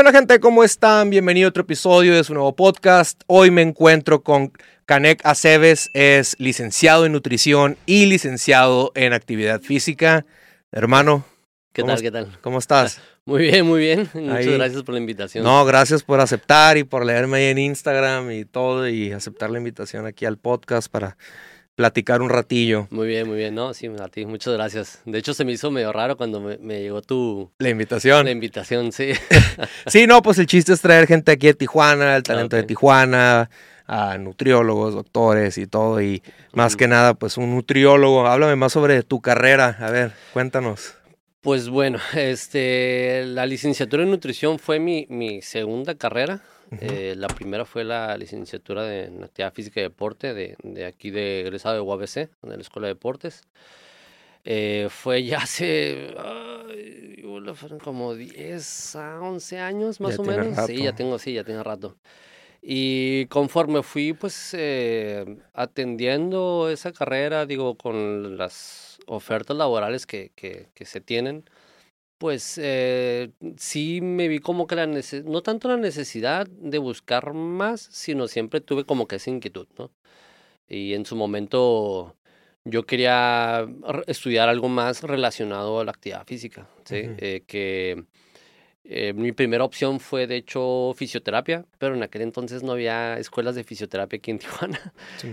[0.00, 0.40] onda gente?
[0.40, 1.10] ¿Cómo están?
[1.10, 3.20] Bienvenido a otro episodio de su nuevo podcast.
[3.26, 4.50] Hoy me encuentro con
[4.86, 10.24] Canek Aceves, es licenciado en nutrición y licenciado en actividad física.
[10.72, 11.26] Hermano.
[11.74, 12.00] ¿Qué tal?
[12.00, 12.38] ¿Qué tal?
[12.40, 12.98] ¿Cómo estás?
[13.26, 14.08] Muy bien, muy bien.
[14.14, 15.44] Muchas gracias por la invitación.
[15.44, 19.58] No, gracias por aceptar y por leerme ahí en Instagram y todo y aceptar la
[19.58, 21.18] invitación aquí al podcast para
[21.74, 22.86] platicar un ratillo.
[22.90, 23.54] Muy bien, muy bien.
[23.54, 25.00] No, sí, a ti, muchas gracias.
[25.04, 27.50] De hecho, se me hizo medio raro cuando me, llegó tu...
[27.58, 28.24] La invitación.
[28.24, 29.12] La invitación, sí.
[29.86, 33.50] sí, no, pues el chiste es traer gente aquí de Tijuana, el talento de Tijuana,
[33.86, 36.00] a nutriólogos, doctores y todo.
[36.02, 38.26] Y más que nada, pues un nutriólogo.
[38.26, 39.76] Háblame más sobre tu carrera.
[39.80, 40.94] A ver, cuéntanos.
[41.40, 46.42] Pues bueno, este, la licenciatura en nutrición fue mi, mi segunda carrera.
[46.80, 51.10] Eh, la primera fue la licenciatura de en actividad física y deporte de, de aquí
[51.10, 53.42] de egresado de UABC, de la Escuela de Deportes.
[54.44, 56.14] Eh, fue ya hace
[57.54, 60.66] fueron como 10 a 11 años más o menos.
[60.66, 61.96] Sí, ya tengo, sí, ya tiene rato.
[62.62, 65.24] Y conforme fui pues eh,
[65.54, 71.44] atendiendo esa carrera, digo, con las ofertas laborales que, que, que se tienen,
[72.20, 77.32] pues eh, sí me vi como que la necesidad, no tanto la necesidad de buscar
[77.32, 79.90] más, sino siempre tuve como que esa inquietud, ¿no?
[80.68, 82.14] Y en su momento
[82.66, 83.66] yo quería
[84.06, 86.96] estudiar algo más relacionado a la actividad física, ¿sí?
[87.16, 88.04] Eh, que
[88.84, 93.54] eh, mi primera opción fue de hecho fisioterapia, pero en aquel entonces no había escuelas
[93.54, 94.92] de fisioterapia aquí en Tijuana.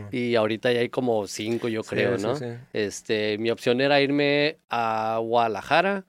[0.10, 2.34] y ahorita ya hay como cinco, yo creo, ¿no?
[2.72, 6.06] este, mi opción era irme a Guadalajara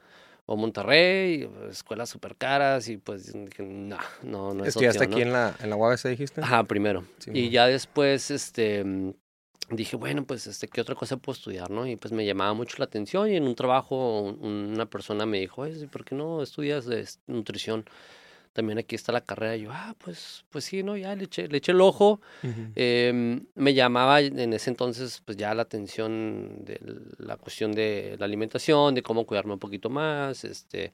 [0.51, 5.55] o Monterrey, escuelas súper caras y pues no, no, no es ¿Estudiaste aquí en la,
[5.61, 6.41] en la UABC dijiste?
[6.41, 7.05] Ajá, primero.
[7.27, 8.83] y ya después, este,
[9.69, 11.87] dije, bueno, pues, este, ¿qué otra cosa puedo estudiar, no?
[11.87, 15.67] Y pues me llamaba mucho la atención y en un trabajo una persona me dijo,
[15.93, 17.85] ¿por qué no estudias de nutrición?
[18.59, 19.55] También aquí está la carrera.
[19.55, 20.97] Y yo, ah, pues, pues sí, ¿no?
[20.97, 22.21] Ya le eché, le eché el ojo.
[22.75, 26.81] Em, me llamaba en ese entonces, pues ya la atención de
[27.19, 30.43] la cuestión de la alimentación, de cómo cuidarme un poquito más.
[30.43, 30.93] Este,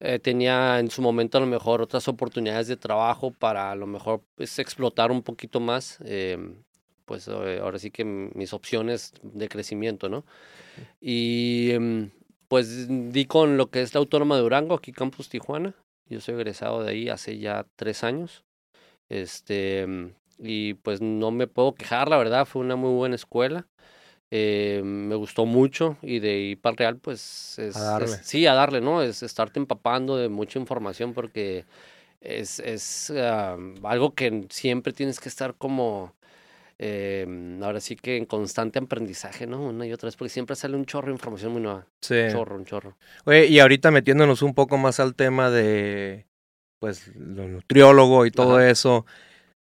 [0.00, 3.86] eh, tenía en su momento a lo mejor otras oportunidades de trabajo para a lo
[3.86, 5.98] mejor pues, explotar un poquito más.
[6.04, 6.56] Em,
[7.04, 10.24] pues eh, ahora sí que mis opciones de crecimiento, ¿no?
[11.00, 12.10] Y em,
[12.48, 15.76] pues di con lo que es la Autónoma de Durango, aquí Campus Tijuana.
[16.08, 18.44] Yo soy egresado de ahí hace ya tres años.
[19.08, 19.86] Este,
[20.38, 23.66] y pues no me puedo quejar, la verdad, fue una muy buena escuela.
[24.30, 28.18] Eh, me gustó mucho y de ahí para el Real, pues es, a darle.
[28.22, 29.02] sí, a darle, ¿no?
[29.02, 31.64] Es estarte empapando de mucha información porque
[32.20, 36.12] es, es ah, algo que siempre tienes que estar como
[36.78, 37.26] eh,
[37.62, 39.62] ahora sí que en constante aprendizaje, ¿no?
[39.62, 41.86] Una y otra vez, porque siempre sale un chorro de información muy nueva.
[42.02, 42.14] Sí.
[42.14, 42.96] Un chorro, un chorro.
[43.24, 46.26] Oye, y ahorita metiéndonos un poco más al tema de,
[46.78, 49.06] pues, lo nutriólogo y todo eso.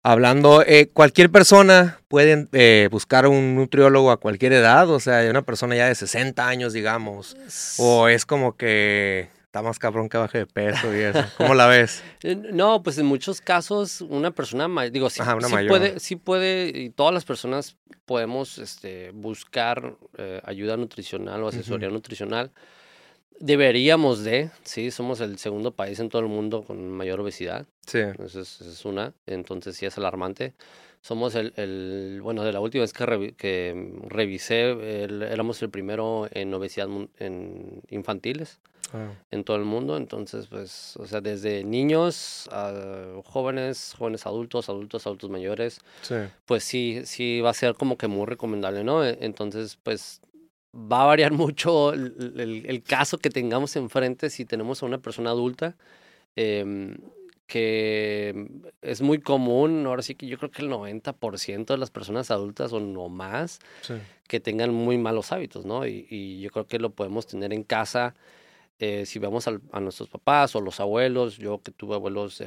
[0.03, 5.41] Hablando, eh, cualquier persona puede eh, buscar un nutriólogo a cualquier edad, o sea, una
[5.41, 7.35] persona ya de 60 años, digamos,
[7.79, 11.23] o es como que está más cabrón que baje de peso y eso.
[11.37, 12.03] ¿Cómo la ves?
[12.23, 15.21] Eh, no, pues en muchos casos una persona mayor, digo, sí,
[15.67, 21.89] puede, sí puede, y todas las personas podemos este, buscar eh, ayuda nutricional o asesoría
[21.89, 22.51] nutricional.
[23.39, 27.65] Deberíamos de, sí, somos el segundo país en todo el mundo con mayor obesidad.
[27.85, 27.99] Sí.
[27.99, 30.53] Esa es, una, entonces sí es alarmante.
[31.01, 36.53] Somos el, el bueno, de la última vez que, que revisé, éramos el primero en
[36.53, 36.87] obesidad
[37.19, 38.59] en infantiles.
[38.95, 39.13] Ah.
[39.29, 39.97] en todo el mundo.
[39.97, 42.71] Entonces, pues, o sea, desde niños a
[43.25, 45.81] jóvenes, jóvenes adultos, adultos, adultos mayores,
[46.45, 49.03] pues sí, sí va a ser como que muy recomendable, ¿no?
[49.03, 50.21] E, entonces, pues
[50.73, 55.31] va a variar mucho el, el, caso que tengamos enfrente si tenemos a una persona
[55.31, 55.75] adulta.
[56.37, 56.95] Eh,
[57.47, 58.47] que
[58.81, 62.73] es muy común, ahora sí que yo creo que el 90% de las personas adultas
[62.73, 63.59] o no más,
[64.27, 65.85] que tengan muy malos hábitos, ¿no?
[65.85, 68.15] Y, y, yo creo que lo podemos tener en casa
[68.77, 72.43] eh, si vemos a nuestros papás o los abuelos, yo que tuve abuelos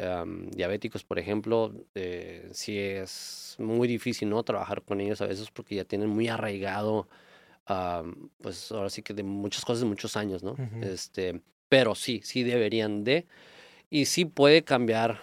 [0.50, 4.42] diabéticos, por ejemplo, eh, sí es muy difícil, ¿no?
[4.42, 7.08] Trabajar con ellos a veces porque ya tienen muy arraigado,
[8.42, 10.56] pues ahora sí que de muchas cosas muchos años, ¿no?
[10.82, 13.26] este, pero sí, sí deberían de.
[13.90, 15.22] Y sí puede cambiar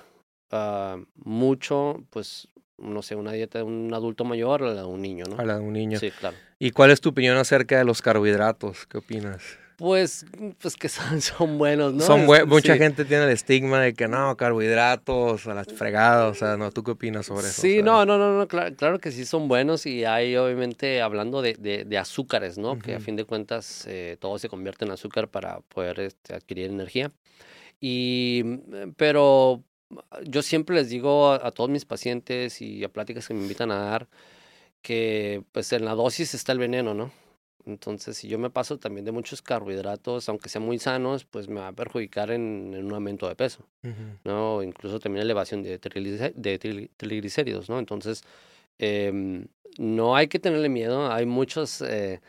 [0.52, 2.48] ah, mucho, pues,
[2.80, 5.38] no sé, una dieta de un adulto mayor a la de un niño, ¿no?
[5.38, 6.00] A la de un niño.
[6.00, 6.36] Sí, claro.
[6.58, 8.88] ¿Y cuál es tu opinión acerca de los carbohidratos?
[8.88, 9.60] ¿Qué opinas?
[9.78, 10.26] Pues,
[10.60, 12.04] pues que son, son buenos, ¿no?
[12.04, 16.58] Son Mucha gente tiene el estigma de que no, carbohidratos, a las fregadas, o sea,
[16.58, 17.62] no, ¿tú qué opinas sobre eso?
[17.62, 21.54] Sí, no, no, no, no claro, que sí son buenos y hay obviamente hablando de,
[21.54, 22.80] de, azúcares, ¿no?
[22.80, 26.70] Que a fin de cuentas eh, todo se convierte en azúcar para poder este, adquirir
[26.70, 27.12] energía.
[27.82, 29.64] Y, mm, pero
[30.24, 33.72] yo siempre les digo a, a todos mis pacientes y a pláticas que me invitan
[33.72, 34.08] a dar
[34.86, 37.12] que pues en la dosis está el veneno, ¿no?
[37.66, 41.60] Entonces, si yo me paso también de muchos carbohidratos, aunque sean muy sanos, pues me
[41.60, 43.66] va a perjudicar en, en un aumento de peso,
[44.24, 44.62] ¿no?
[44.62, 47.80] Incluso también elevación de, de triglicéridos, ¿no?
[47.80, 48.24] Entonces,
[48.80, 49.46] eh,
[49.78, 51.12] no hay que tenerle miedo.
[51.12, 52.22] Hay muchos eh,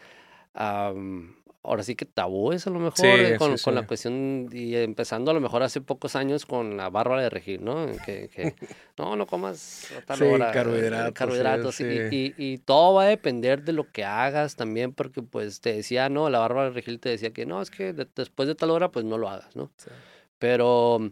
[1.67, 5.35] ahora sí que tabúes a lo mejor eh, con, con, la cuestión y empezando a
[5.35, 7.87] lo mejor hace pocos años con la bárbara de regir, ¿no?
[8.05, 8.55] Que, que
[8.99, 11.13] no, no comas a tal hora, carbohidratos.
[11.13, 15.61] carbohidratos y, y, y, todo va a depender de lo que hagas también porque pues
[15.61, 18.55] te decía, no, la bárbara de regir te decía que no, es que después de
[18.55, 19.71] tal hora pues no lo hagas, ¿no?
[20.39, 21.11] Pero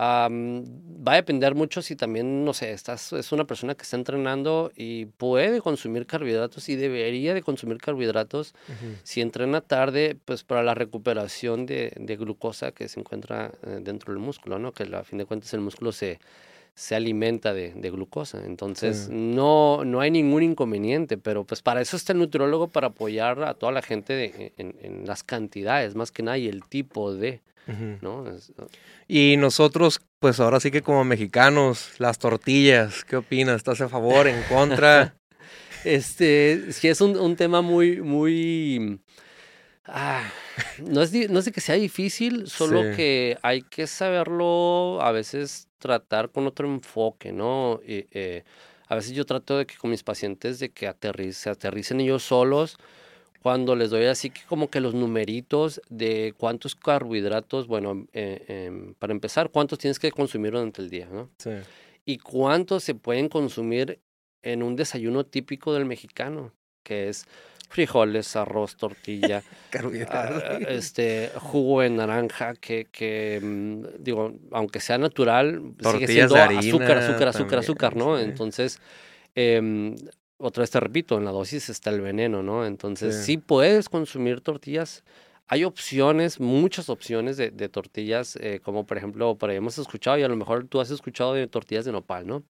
[0.00, 4.72] va a depender mucho si también, no sé, estás, es una persona que está entrenando
[4.74, 8.54] y puede consumir carbohidratos y debería de consumir carbohidratos.
[9.02, 14.12] Si entrena tarde, pues para la recuperación de, de glucosa que se encuentra eh, dentro
[14.12, 14.72] del músculo, ¿no?
[14.72, 16.18] Que a fin de cuentas el músculo se,
[16.74, 18.42] se alimenta de, de glucosa.
[18.44, 23.42] Entonces, no, no hay ningún inconveniente, pero pues para eso está el nutriólogo, para apoyar
[23.42, 27.40] a toda la gente en, en, las cantidades, más que nada, y el tipo de.
[28.00, 28.24] ¿no?
[29.06, 33.56] Y nosotros, pues ahora sí que como mexicanos, las tortillas, ¿qué opinas?
[33.56, 35.14] ¿Estás a favor, en contra?
[35.84, 39.00] este, sí es un, un tema muy, muy...
[39.84, 40.30] Ah,
[40.78, 45.68] no, es, no es de que sea difícil, solo que hay que saberlo a veces
[45.78, 47.80] tratar con otro enfoque, ¿no?
[47.84, 48.44] eh,
[48.90, 52.76] a veces yo trato de que con mis pacientes de que aterrice, aterricen ellos solos,
[53.40, 58.94] cuando les doy así que como que los numeritos de cuántos carbohidratos, bueno, eh, em,
[58.94, 61.30] para empezar, cuántos tienes que consumir durante el día, ¿no?
[61.38, 61.50] Sí.
[62.04, 64.00] Y cuántos se pueden consumir
[64.42, 67.26] en un desayuno típico del mexicano, que es
[67.70, 69.42] frijoles, arroz, tortilla,
[70.10, 75.62] ah, este, jugo de naranja, que, que mm, digo, aunque sea natural,
[75.92, 78.18] sigue siendo azúcar, azúcar, azúcar, azúcar, ¿no?
[78.18, 78.80] Entonces,
[79.36, 79.94] eh,
[80.36, 82.66] otra vez te repito, en la dosis está el veneno, ¿no?
[82.66, 85.04] Entonces, sí, puedes consumir tortillas.
[85.52, 90.16] Hay opciones, muchas opciones de, de tortillas, eh, como por ejemplo, por ahí hemos escuchado,
[90.16, 92.44] y a lo mejor tú has escuchado de tortillas de nopal, ¿no?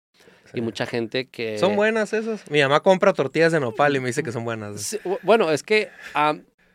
[0.52, 1.58] Y mucha gente que...
[1.58, 2.50] ¿Son buenas esas?
[2.50, 4.98] Mi mamá compra tortillas de nopal y me dice que son buenas.
[5.22, 5.90] bueno, es que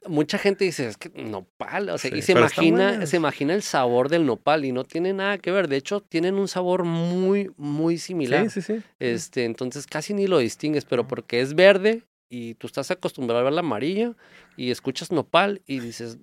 [0.08, 4.08] mucha gente dice, es que nopal, o sea, y se imagina, se imagina el sabor
[4.08, 5.68] del nopal y no tiene nada que ver.
[5.68, 8.50] De hecho, tienen un sabor muy, muy similar.
[8.50, 8.84] Sí, sí, sí.
[9.00, 13.44] Este, entonces casi ni lo distingues, pero porque es verde y tú estás acostumbrado a
[13.44, 14.14] ver la amarilla
[14.58, 16.18] y escuchas nopal y dices,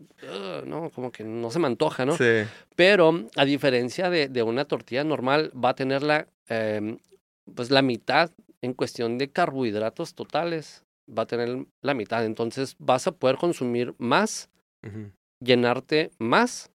[0.66, 2.16] no, como que no se me antoja, ¿no?
[2.16, 2.44] Sí.
[2.74, 6.98] Pero a diferencia de, de una tortilla normal, va a tener la, em,
[7.54, 8.30] pues la mitad
[8.62, 12.24] en cuestión de carbohidratos totales va a tener la mitad.
[12.24, 14.50] Entonces vas a poder consumir más,
[15.40, 16.70] llenarte más,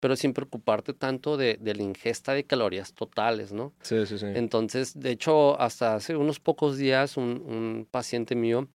[0.00, 3.72] pero sin preocuparte tanto de, de, la ingesta de calorías totales, ¿no?
[3.82, 4.26] Sí, sí, sí.
[4.34, 8.68] Entonces, de hecho, hasta hace unos pocos días, un, un paciente mío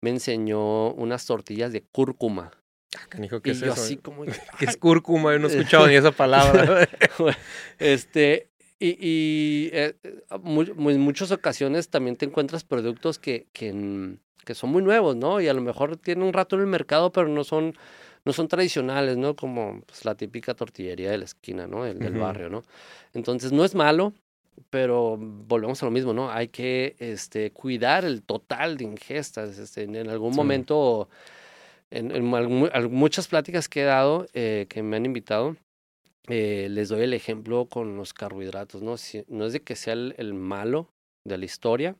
[0.00, 2.50] me enseñó unas tortillas de cúrcuma.
[2.96, 3.82] Ah, canijo, ¿qué y es yo eso?
[3.82, 4.24] así como...
[4.58, 5.32] ¿Qué es cúrcuma?
[5.32, 6.88] Yo no he escuchado ni esa palabra.
[7.78, 9.94] este, y, y eh,
[10.30, 15.40] en muchas ocasiones también te encuentras productos que, que, que son muy nuevos, ¿no?
[15.40, 17.76] Y a lo mejor tienen un rato en el mercado, pero no son,
[18.24, 19.34] no son tradicionales, ¿no?
[19.34, 21.86] Como pues, la típica tortillería de la esquina, ¿no?
[21.86, 22.62] El, del barrio, ¿no?
[23.14, 24.12] Entonces, no es malo,
[24.68, 26.30] pero volvemos a lo mismo, ¿no?
[26.30, 29.58] Hay que este, cuidar el total de ingestas.
[29.58, 31.08] Este, en, algún momento,
[31.90, 32.24] en, en,
[32.92, 35.56] muchas pláticas que he dado, eh, que me han invitado,
[36.28, 38.96] eh, les doy el ejemplo con los carbohidratos, ¿no?
[38.96, 40.90] Si, no es de que sea el, el malo
[41.24, 41.96] de la historia,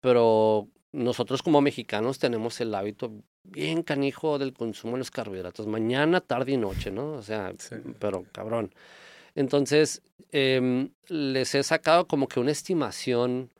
[0.00, 3.12] pero nosotros como mexicanos tenemos el hábito
[3.44, 7.12] bien canijo del consumo de los carbohidratos, mañana, tarde y noche, ¿no?
[7.12, 7.52] O sea,
[7.98, 8.72] pero cabrón.
[9.34, 13.50] Entonces, eh, les he sacado como que una estimación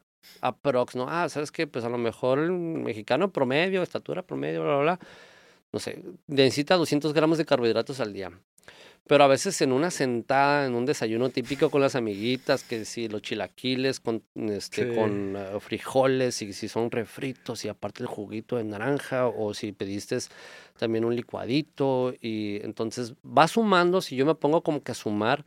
[0.41, 1.07] aprox, ¿no?
[1.09, 1.67] Ah, ¿sabes qué?
[1.67, 4.99] Pues a lo mejor el mexicano promedio, estatura promedio, bla, bla, bla,
[5.73, 8.31] no sé, necesita 200 gramos de carbohidratos al día.
[9.09, 13.09] Pero a veces en una sentada, en un desayuno típico con las amiguitas, que si
[13.09, 18.57] los chilaquiles con, este, con uh, frijoles y si son refritos y aparte el juguito
[18.57, 20.19] de naranja o si pediste
[20.79, 25.45] también un licuadito y entonces va sumando, si yo me pongo como que a sumar,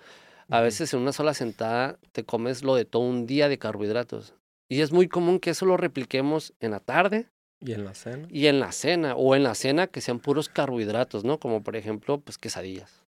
[0.50, 4.34] a veces en una sola sentada te comes lo de todo un día de carbohidratos.
[4.68, 7.30] Y es muy común que eso lo repliquemos en la tarde,
[7.62, 8.28] ¿Y en la cena?
[8.30, 11.40] Y en la cena, o en la cena que sean puros carbohidratos, ¿no?
[11.40, 13.05] Como por ejemplo, pues quesadillas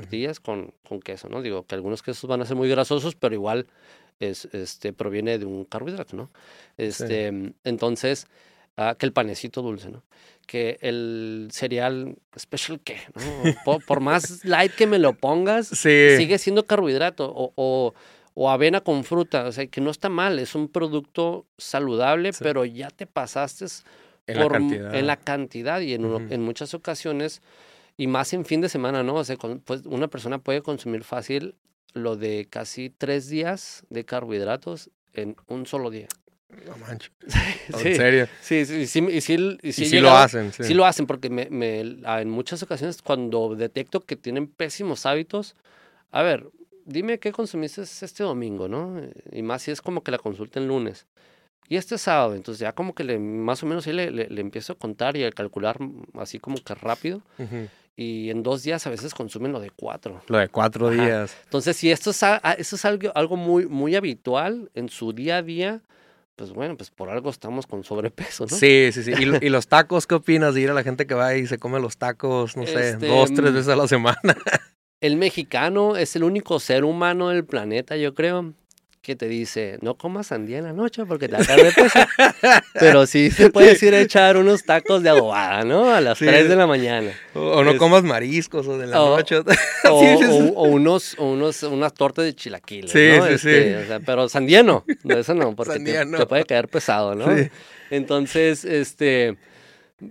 [0.00, 1.40] tortillas con, con queso, ¿no?
[1.42, 3.66] Digo que algunos quesos van a ser muy grasosos, pero igual
[4.20, 6.30] es, este, proviene de un carbohidrato, ¿no?
[6.76, 8.26] Este, Entonces,
[8.76, 10.02] ah, que el panecito dulce, ¿no?
[10.46, 13.22] Que el cereal special K, ¿no?
[13.64, 16.16] Por, por más light que me lo pongas, Sí.
[16.16, 17.94] sigue siendo carbohidrato o, o,
[18.34, 22.40] o avena con fruta, o sea, que no está mal, es un producto saludable, Sí.
[22.42, 23.66] pero ya te pasaste
[24.26, 24.94] En la por m- cantidad.
[24.94, 27.40] en la cantidad y en, en muchas ocasiones,
[27.96, 29.14] y más en fin de semana, ¿no?
[29.16, 31.54] O sea, con- pues una persona puede consumir fácil
[31.92, 36.08] lo de casi tres días de carbohidratos en un solo día.
[36.66, 37.10] No manches.
[37.76, 38.28] Sí, En serio.
[38.42, 40.52] sí, sí, sí, y sí, y Y sí sí he lo hacen.
[40.52, 40.64] Sí.
[40.64, 45.54] Sí lo hacen porque me, me- en muchas ocasiones cuando detecto que tienen pésimos hábitos,
[46.10, 46.48] a ver,
[46.84, 49.00] dime qué consumiste este domingo, ¿no?
[49.32, 51.06] Y más si es como que la consulta el lunes.
[51.68, 54.40] Y este sábado, entonces ya como que le, más o menos sí le, le- le
[54.40, 57.22] empiezo a contar y a calcular mm, así como que rápido.
[57.38, 57.68] Ujú.
[57.96, 60.20] Y en dos días a veces consumen lo de cuatro.
[60.26, 60.96] Lo de cuatro Ajá.
[61.06, 61.36] días.
[61.44, 62.20] Entonces, si esto es,
[62.58, 65.80] esto es algo, algo muy, muy habitual en su día a día,
[66.34, 68.56] pues bueno, pues por algo estamos con sobrepeso, ¿no?
[68.56, 69.12] Sí, sí, sí.
[69.12, 71.46] ¿Y, lo- y los tacos qué opinas de ir a la gente que va y
[71.46, 74.18] se come los tacos, no sé, Este, dos, tres mm, veces a la semana?
[75.00, 78.54] El mexicano es el único ser humano del planeta, yo creo,
[79.04, 81.72] que te dice, no comas sandía en la noche porque te va a caer de
[81.72, 81.98] peso.
[82.72, 85.92] Pero sí te puedes ir a echar unos tacos de adobada, ¿no?
[85.94, 86.24] A las Sí.
[86.26, 87.12] 3 de la mañana.
[87.34, 89.36] O, o no Es- comas mariscos o de la O- noche.
[89.38, 89.44] O,
[90.56, 93.26] o- unos, unos, unas tortas de chilaquiles, Sí, ¿no?
[93.28, 93.48] sí, sí.
[93.50, 97.26] Este, o sea, pero sandía no, eso no, porque te- te, puede caer pesado, ¿no?
[97.36, 97.48] Sí.
[97.90, 99.36] Entonces, este,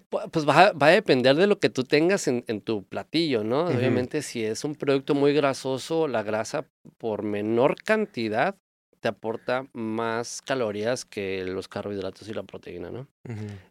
[0.09, 2.83] pu- pues va, a- va a depender de lo que tú tengas en, en tu
[2.83, 3.65] platillo, ¿no?
[3.65, 6.65] Obviamente, si es un producto muy grasoso, la grasa
[6.97, 8.55] por menor cantidad
[9.03, 13.05] te aporta más calorías que los carbohidratos y la proteína, ¿no?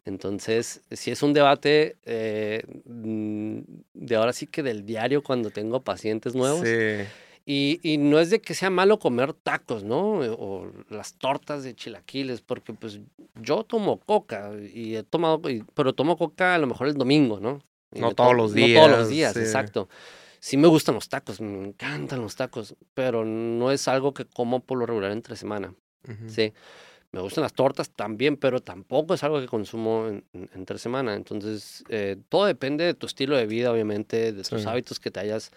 [0.05, 3.61] Entonces, si es un debate eh, mm,
[3.95, 6.69] de ahora sí que del diario cuando tengo pacientes nuevos.
[6.69, 7.07] Sí.
[7.47, 10.23] Y, y no es de que sea malo comer tacos, ¿no?
[10.23, 13.01] Eh, O las tortas de chilaquiles, porque pues
[13.41, 15.41] yo tomo coca y he tomado,
[15.75, 17.61] pero tomo coca a lo mejor el domingo, ¿no?
[17.95, 19.41] Y No todos to- los No todos los días, días, sí.
[19.41, 19.89] exacto.
[20.45, 24.59] Sí me gustan los tacos, me encantan los tacos, pero no es algo que como
[24.59, 25.73] por lo regular entre semana.
[26.09, 26.29] Ujú.
[26.29, 26.53] Sí.
[27.13, 31.15] Me gustan las tortas también, pero tampoco es algo que consumo en, en- entre semana.
[31.15, 34.67] Entonces, eh, todo depende de tu estilo de vida, obviamente, de tus Sí.
[34.69, 35.53] hábitos que te hayas,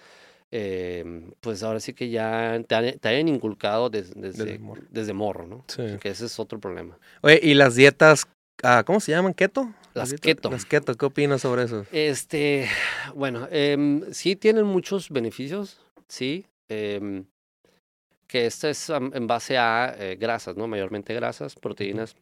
[0.52, 4.84] eh, pues ahora sí que ya te, han- te hayan inculcado des- desde, Desde morro.
[4.92, 5.66] desde morro, ¿no?
[5.68, 5.82] Sí.
[6.00, 7.00] Que ese es otro problema.
[7.22, 8.28] Oye, ¿y las dietas,
[8.64, 9.34] ah, cómo se llaman?
[9.34, 9.74] ¿Keto?
[9.94, 10.52] Las keto.
[10.52, 11.86] Las keto, ¿qué opinas sobre eso?
[11.92, 12.68] Este,
[13.14, 16.46] bueno, em, sí tienen muchos beneficios, sí.
[16.70, 17.26] em,
[18.28, 20.68] que esto es en base a eh, grasas, ¿no?
[20.68, 22.16] Mayormente grasas, proteínas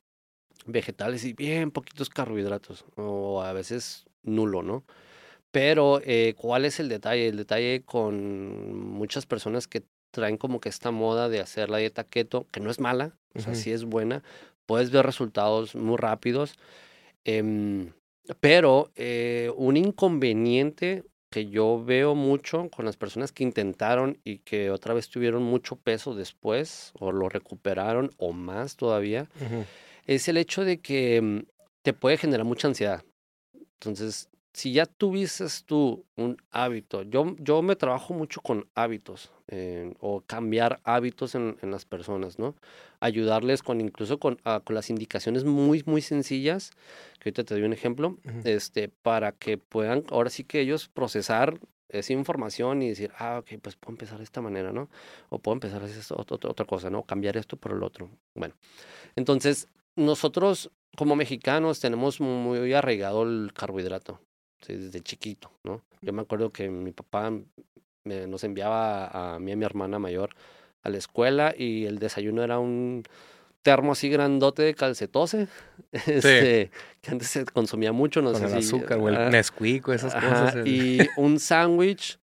[0.66, 4.84] vegetales y bien poquitos carbohidratos, o a veces nulo, ¿no?
[5.52, 7.28] Pero, eh, ¿cuál es el detalle?
[7.28, 12.04] El detalle con muchas personas que traen como que esta moda de hacer la dieta
[12.04, 14.24] keto, que no es mala, o sea, sí es buena,
[14.66, 16.56] puedes ver resultados muy rápidos,
[17.24, 17.92] em,
[18.40, 24.70] pero eh, un inconveniente que yo veo mucho con las personas que intentaron y que
[24.70, 29.28] otra vez tuvieron mucho peso después, o lo recuperaron, o más todavía,
[30.06, 31.40] es el hecho de que mm,
[31.82, 33.04] te puede generar mucha ansiedad.
[33.80, 39.94] Entonces, si ya tuvieses tú un hábito, yo, yo me trabajo mucho con hábitos eh,
[40.00, 42.56] o cambiar hábitos en, en las personas, ¿no?
[43.00, 46.72] Ayudarles con incluso con, ah, con las indicaciones muy, muy sencillas,
[47.20, 51.60] que ahorita te doy un ejemplo, este, para que puedan ahora sí que ellos procesar
[51.90, 54.90] esa información y decir, ah, ok, pues puedo empezar de esta manera, ¿no?
[55.30, 57.04] O puedo empezar a hacer esto, ot- ot- otra cosa, ¿no?
[57.04, 58.10] Cambiar esto por el otro.
[58.36, 58.56] Bueno,
[59.16, 64.20] entonces, nosotros como mexicanos tenemos muy arraigado el carbohidrato,
[64.66, 64.76] ¿sí?
[64.76, 65.82] desde chiquito, ¿no?
[66.02, 67.32] Yo me acuerdo que mi papá
[68.04, 70.32] me- nos enviaba a, a mí y a mi hermana mayor
[70.82, 73.04] a la escuela y el desayuno era un
[73.62, 75.48] termo así grandote de calcetose,
[75.92, 78.58] este, que antes se consumía mucho, no Con sé el si...
[78.58, 80.56] azúcar o el Nesquik o esas Ajá, cosas.
[80.56, 82.20] el- y un sándwich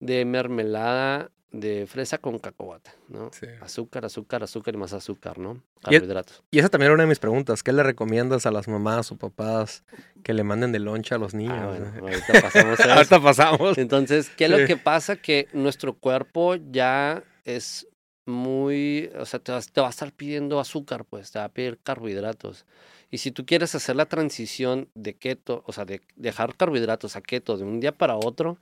[0.00, 3.30] de mermelada de fresa con cacahuate, ¿no?
[3.32, 3.46] Sí.
[3.60, 5.60] Azúcar, azúcar, azúcar y más azúcar, ¿no?
[5.82, 6.42] Carbohidratos.
[6.50, 7.62] Y esa también era una de mis preguntas.
[7.64, 9.82] ¿Qué le recomiendas a las mamás o papás
[10.22, 11.56] que le manden de loncha a los niños?
[11.58, 12.92] Ah, bueno, ahorita pasamos a eso.
[12.92, 13.78] Ahorita pasamos.
[13.78, 14.60] Entonces, ¿qué es Sí.
[14.60, 15.16] lo que pasa?
[15.16, 17.86] Que nuestro cuerpo ya es
[18.26, 21.48] muy, o sea, te va, te va a estar pidiendo azúcar, pues, te va a
[21.48, 22.64] pedir carbohidratos.
[23.10, 27.22] Y si tú quieres hacer la transición de keto, o sea, de dejar carbohidratos a
[27.22, 28.58] keto de un día para otro,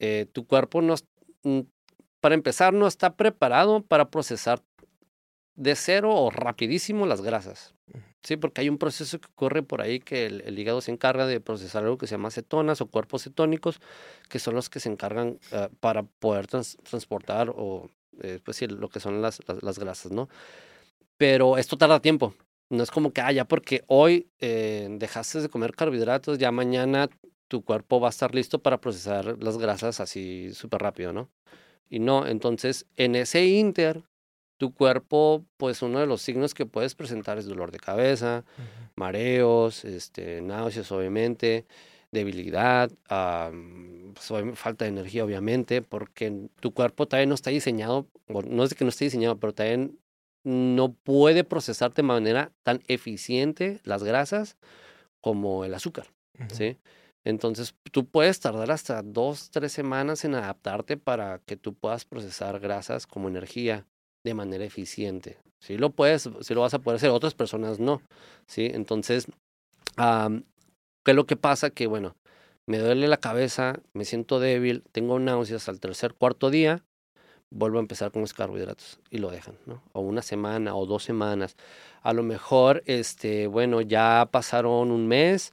[0.00, 0.96] eh, tu cuerpo no,
[1.44, 1.60] mm,
[2.20, 4.62] para empezar, no está preparado para procesar
[5.54, 7.74] de cero o rapidísimo las grasas.
[8.22, 11.26] Sí, porque hay un proceso que ocurre por ahí que el, el hígado se encarga
[11.26, 13.80] de procesar algo que se llama cetonas o cuerpos cetónicos,
[14.28, 18.66] que son los que se encargan eh, para poder trans- transportar o, eh, pues sí,
[18.66, 20.28] lo que son las, las, las grasas, ¿no?
[21.16, 22.34] Pero esto tarda tiempo.
[22.70, 27.08] No es como que, ah, ya porque hoy eh, dejaste de comer carbohidratos, ya mañana
[27.48, 31.30] tu cuerpo va a estar listo para procesar las grasas así súper rápido, ¿no?
[31.88, 34.02] Y no, entonces en ese inter,
[34.58, 38.44] tu cuerpo, pues uno de los signos que puedes presentar es dolor de cabeza,
[38.96, 41.64] mareos, este, náuseas, obviamente,
[42.10, 42.90] debilidad,
[44.14, 48.76] pues, falta de energía, obviamente, porque tu cuerpo todavía no está diseñado, no es de
[48.76, 49.98] que no esté diseñado, pero también
[50.44, 54.56] no puede procesar de manera tan eficiente las grasas
[55.20, 56.06] como el azúcar,
[56.52, 56.78] ¿sí?
[57.28, 62.58] Entonces, tú puedes tardar hasta dos, tres semanas en adaptarte para que tú puedas procesar
[62.58, 63.84] grasas como energía
[64.24, 65.36] de manera eficiente.
[65.60, 68.00] Si lo puedes, si lo vas a poder hacer, otras personas no,
[68.46, 68.70] ¿sí?
[68.72, 69.26] Entonces,
[69.94, 71.68] ¿qué es lo que pasa?
[71.68, 72.16] Que, bueno,
[72.66, 76.82] me duele la cabeza, me siento débil, tengo náuseas al tercer, cuarto día,
[77.50, 79.82] vuelvo a empezar con los carbohidratos y lo dejan, ¿no?
[79.92, 81.56] O una semana o dos semanas.
[82.00, 85.52] A lo mejor, este, bueno, ya pasaron un mes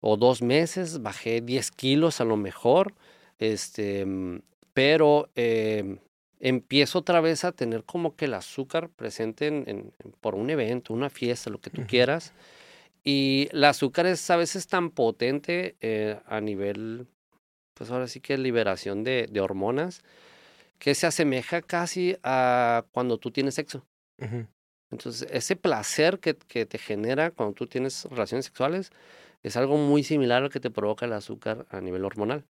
[0.00, 2.94] o dos meses, bajé 10 kilos a lo mejor,
[3.38, 4.40] este, mm,
[4.72, 5.98] pero eh,
[6.40, 11.10] empiezo otra vez a tener como que el azúcar presente en, por un evento, una
[11.10, 12.32] fiesta, lo que tú quieras.
[13.04, 17.06] Y el azúcar es a veces tan potente eh, a nivel,
[17.74, 20.02] pues ahora sí que liberación de, de hormonas,
[20.78, 23.84] que se asemeja casi a cuando tú tienes sexo.
[24.90, 28.90] Entonces, ese placer que, que, te genera cuando tú tienes relaciones sexuales
[29.42, 32.44] es algo muy similar al que te provoca el azúcar a nivel hormonal.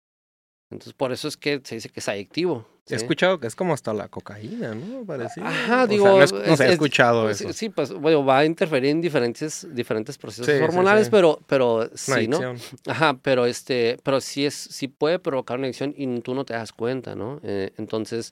[0.72, 2.68] Entonces, por eso es que se dice que es adictivo.
[2.88, 5.06] He escuchado que es como hasta la cocaína, ¿no?
[5.06, 5.48] Parecido.
[5.48, 6.06] Ajá, digo.
[6.08, 7.52] no, he escuchado eso.
[7.52, 12.40] Sí, pues, bueno, va a interferir en diferentes, diferentes procesos hormonales, pero, pero sí, ¿no?
[12.88, 16.54] Ajá, pero este, pero sí es, sí puede provocar una adicción y tú no te
[16.54, 17.40] das cuenta, ¿no?
[17.44, 18.32] Eh, entonces,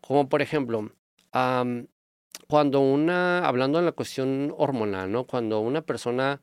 [0.00, 0.90] como por ejemplo,
[2.48, 5.24] cuando una, hablando de la cuestión hormonal, ¿no?
[5.24, 6.40] Cuando una persona,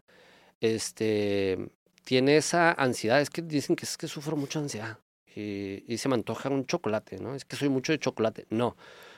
[0.64, 1.58] este,
[2.06, 4.98] tiene esa ansiedad, es que dicen que es que sufro mucha ansiedad
[5.36, 7.36] y, se me antoja un chocolate, ¿no?
[7.36, 8.46] Es que soy mucho de chocolate.
[8.50, 8.78] No,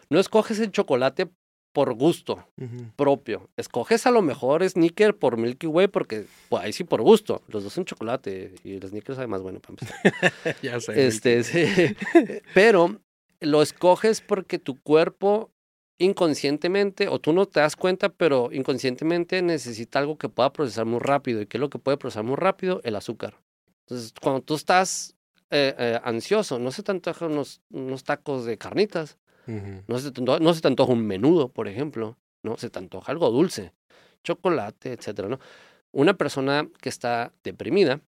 [0.10, 1.29] no escoges el chocolate
[1.71, 2.47] por gusto
[2.95, 3.49] propio.
[3.58, 7.43] Escoges a lo mejor sneaker por Milky Way porque pues, ahí sí por gusto.
[7.47, 10.55] Los dos son chocolate y el sneaker sabe más bueno para empezar.
[10.63, 11.05] ya sé.
[11.05, 11.95] Este, sí.
[12.55, 13.01] Pero
[13.39, 15.51] lo escoges porque tu cuerpo
[15.97, 20.99] inconscientemente, o tú no te das cuenta, pero inconscientemente necesita algo que pueda procesar muy
[20.99, 21.41] rápido.
[21.41, 22.81] ¿Y qué es lo que puede procesar muy rápido?
[22.84, 23.39] El azúcar.
[23.86, 25.15] Entonces, cuando tú estás
[25.51, 30.21] eh, eh, ansioso, no se te antoja unos, unos tacos de carnitas, no, se te
[30.21, 32.58] antoja, no se te antoja un menudo, por ejemplo, ¿no?
[32.58, 33.73] Se te antoja algo dulce,
[34.23, 35.39] chocolate, etcétera, ¿no?
[35.91, 38.01] Una persona que está deprimida,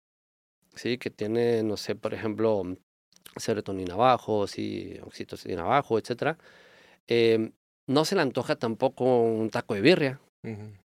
[0.76, 0.96] ¿sí?
[0.96, 2.62] Que tiene, no sé, por ejemplo,
[3.36, 6.38] serotonina bajo, sí, oxitocina bajo, etcétera,
[7.08, 7.50] eh,
[7.86, 10.20] no se le antoja tampoco un taco de birria,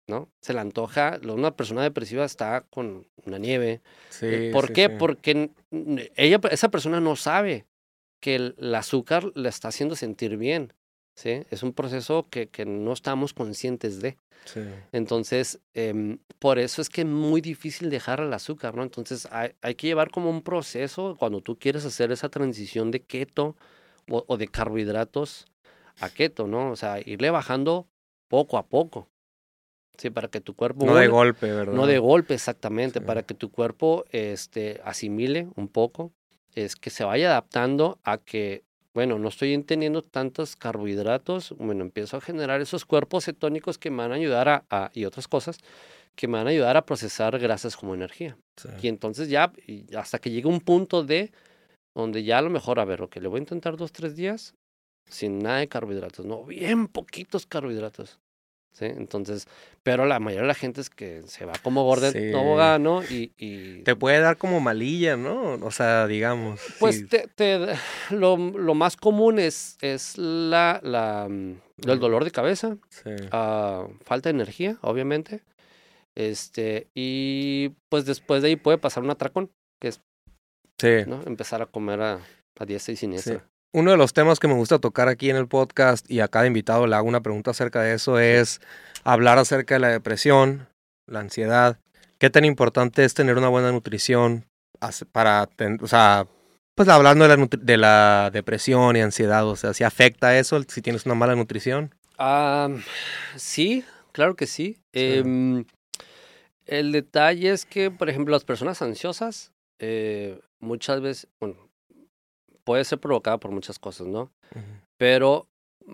[0.08, 0.30] ¿no?
[0.42, 3.82] Se le antoja, una persona depresiva está con una nieve.
[4.22, 4.90] Eh, ¿Por qué?
[4.90, 5.52] Porque
[6.16, 7.66] ella, esa persona no sabe
[8.22, 10.74] que el, azúcar le está haciendo sentir bien.
[11.16, 11.44] ¿sí?
[11.50, 14.18] Es un proceso que, que no estamos conscientes de.
[14.94, 18.84] Entonces, em, por eso es que es muy difícil dejar el azúcar, ¿no?
[18.84, 23.02] Entonces, hay, hay, que llevar como un proceso cuando tú quieres hacer esa transición de
[23.02, 23.58] keto
[24.10, 25.46] o, o de carbohidratos
[26.00, 26.72] a keto, ¿no?
[26.72, 27.88] O sea, irle bajando
[28.28, 29.10] poco a poco.
[29.98, 30.86] Sí, para que tu cuerpo...
[30.86, 31.74] No de golpe, ¿verdad?
[31.74, 36.14] No de golpe, exactamente, para que tu cuerpo este, asimile un poco,
[36.56, 42.16] es que se vaya adaptando a que, bueno, no estoy teniendo tantos carbohidratos, bueno, empiezo
[42.16, 45.58] a generar esos cuerpos cetónicos que me van a ayudar a, y otras cosas,
[46.16, 48.38] que me van a ayudar a procesar grasas como energía.
[48.82, 49.52] Y entonces ya,
[49.98, 51.32] hasta que llegue un punto de
[51.94, 54.16] donde ya a lo mejor, a ver, lo que le voy a intentar dos, tres
[54.16, 54.54] días
[55.10, 58.20] sin nada de carbohidratos, no, bien poquitos carbohidratos.
[58.72, 58.86] ¿sí?
[58.86, 59.48] Entonces,
[59.84, 62.32] pero la mayoría de la gente es que se va como gorda sí.
[62.80, 63.04] ¿no?
[63.04, 65.54] Y, y, Te puede dar como malilla, ¿no?
[65.66, 66.62] O sea, digamos.
[66.80, 67.60] Pues te, te,
[68.12, 71.56] lo, lo, más común es, es la, la, mm,
[71.88, 73.10] el dolor de cabeza, sí.
[73.10, 75.42] uh, falta de energía, obviamente.
[76.16, 80.02] Este, y pues después de ahí puede pasar un atracón, que es
[80.78, 81.06] sí.
[81.08, 81.22] ¿no?
[81.26, 82.20] empezar a comer a,
[82.58, 83.48] a diestra y siniestra.
[83.72, 86.48] Uno de los temas que me gusta tocar aquí en el podcast y a cada
[86.48, 88.62] invitado le hago una pregunta acerca de eso es
[89.04, 90.68] hablar acerca de la depresión,
[91.06, 91.78] la ansiedad.
[92.18, 94.46] ¿Qué tan importante es tener una buena nutrición
[95.12, 95.48] para,
[95.82, 96.26] o sea,
[96.74, 100.82] pues hablando de la, de la depresión y ansiedad, o sea, si afecta eso si
[100.82, 101.94] tienes una mala nutrición?
[102.18, 102.82] Um,
[103.36, 104.74] sí, claro que sí.
[104.74, 104.82] sí.
[104.94, 105.64] Eh,
[106.66, 111.69] el detalle es que, por ejemplo, las personas ansiosas eh, muchas veces, bueno,
[112.64, 114.32] puede ser provocada por muchas cosas, ¿no?
[114.54, 114.82] Uh -huh.
[114.98, 115.48] Pero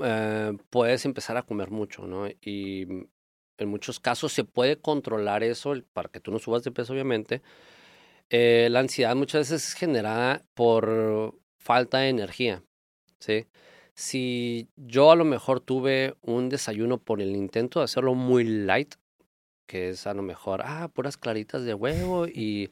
[0.04, 2.28] eh, puedes empezar a comer mucho, ¿no?
[2.28, 2.88] Y
[3.58, 7.41] en muchos casos se puede controlar eso para que tú no subas de peso, obviamente.
[8.30, 12.63] Eh, la ansiedad muchas veces es generada por falta de energía,
[13.19, 13.47] ¿sí?
[13.93, 18.95] Si yo a lo mejor tuve un desayuno por el intento de hacerlo muy light,
[19.65, 22.69] que es a lo mejor, ah, puras claritas de huevo y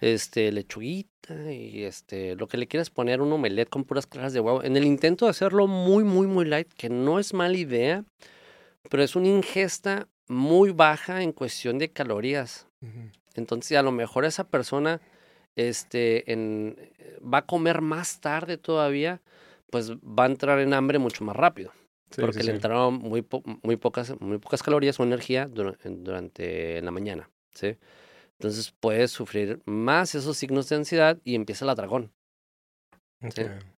[0.00, 4.40] este lechuguita y este lo que le quieras poner un omelette con puras claras de
[4.40, 4.62] huevo.
[4.62, 8.04] En el intento de hacerlo muy muy muy light, que no es mala idea,
[8.90, 12.66] pero es una ingesta muy baja en cuestión de calorías.
[13.34, 15.00] Entonces, a lo mejor esa persona
[15.56, 16.76] este en,
[17.22, 19.22] va a comer más tarde todavía,
[19.70, 21.72] pues va a entrar en hambre mucho más rápido
[22.18, 23.26] porque le entraron muy,
[23.62, 27.76] muy, pocas, muy pocas calorías o energía durante la mañana, ¿sí?
[28.38, 32.12] Entonces puedes sufrir más esos signos de ansiedad y empieza el atragón.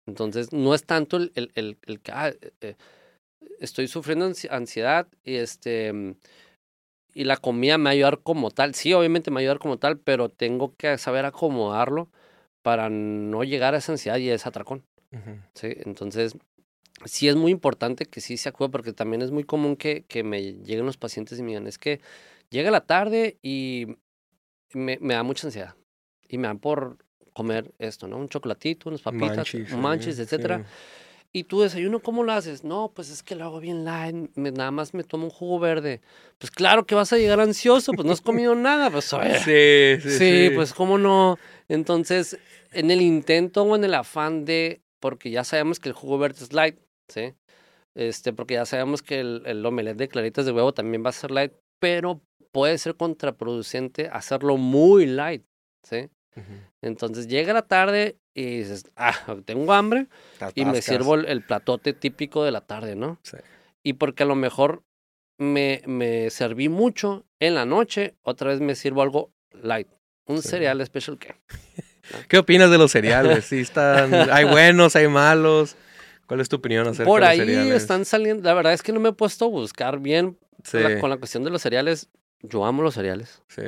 [0.07, 2.75] Entonces no es tanto el, el, el, que ah, eh, eh,
[3.61, 6.17] estoy sufriendo ansiedad y este
[7.15, 8.75] y la comida me va a ayudar como tal.
[8.75, 12.11] Sí, obviamente me va a ayudar como tal, pero tengo que saber acomodarlo
[12.61, 14.85] para no llegar a esa ansiedad y a ese atracón.
[15.55, 15.69] ¿sí?
[15.87, 16.37] Entonces,
[17.07, 20.23] sí es muy importante que sí se acude porque también es muy común que, que
[20.23, 22.01] me lleguen los pacientes y me digan, es que
[22.51, 23.97] llega la tarde y
[24.73, 25.75] me, me da mucha ansiedad
[26.29, 26.99] y me dan por
[27.33, 28.17] comer esto, ¿no?
[28.17, 30.65] Un chocolatito, unas papitas, un manches, etcétera.
[31.33, 32.65] ¿Y tu desayuno cómo lo haces?
[32.65, 36.01] No, pues es que lo hago bien light, nada más me tomo un jugo verde.
[36.39, 39.05] Pues claro que vas a llegar ansioso, pues no has comido nada, pues.
[39.05, 41.39] Sí, sí, sí, sí, pues cómo no.
[41.69, 42.39] Entonces,
[42.73, 46.43] en el intento o en el afán de, porque ya sabemos que el jugo verde
[46.43, 47.35] es light, ¿sí?
[47.95, 51.13] Este, porque ya sabemos que el, el omelette de claritas de huevo también va a
[51.13, 52.21] ser light, pero
[52.53, 55.45] puede ser contraproducente hacerlo muy light,
[55.83, 56.09] ¿sí?
[56.83, 59.15] Entonces llega la tarde y dices, ah,
[59.45, 60.07] tengo hambre
[60.55, 63.19] y me sirvo el, platote típico de la tarde, ¿no?
[63.23, 63.39] Sí.
[63.83, 64.83] Y porque a lo mejor
[65.39, 69.89] me, me serví mucho en la noche, otra vez me sirvo algo light,
[70.27, 71.39] un cereal special K.
[72.29, 73.47] ¿Qué opinas de los cereales?
[73.47, 75.77] ¿Sí están, hay buenos, hay malos.
[76.27, 77.57] ¿Cuál es tu opinión acerca Por de los cereales?
[77.65, 80.37] Por ahí están saliendo, la verdad es que no me he puesto a buscar bien
[81.01, 82.09] con la cuestión de los cereales.
[82.43, 83.43] Yo amo los cereales.
[83.49, 83.63] Sí.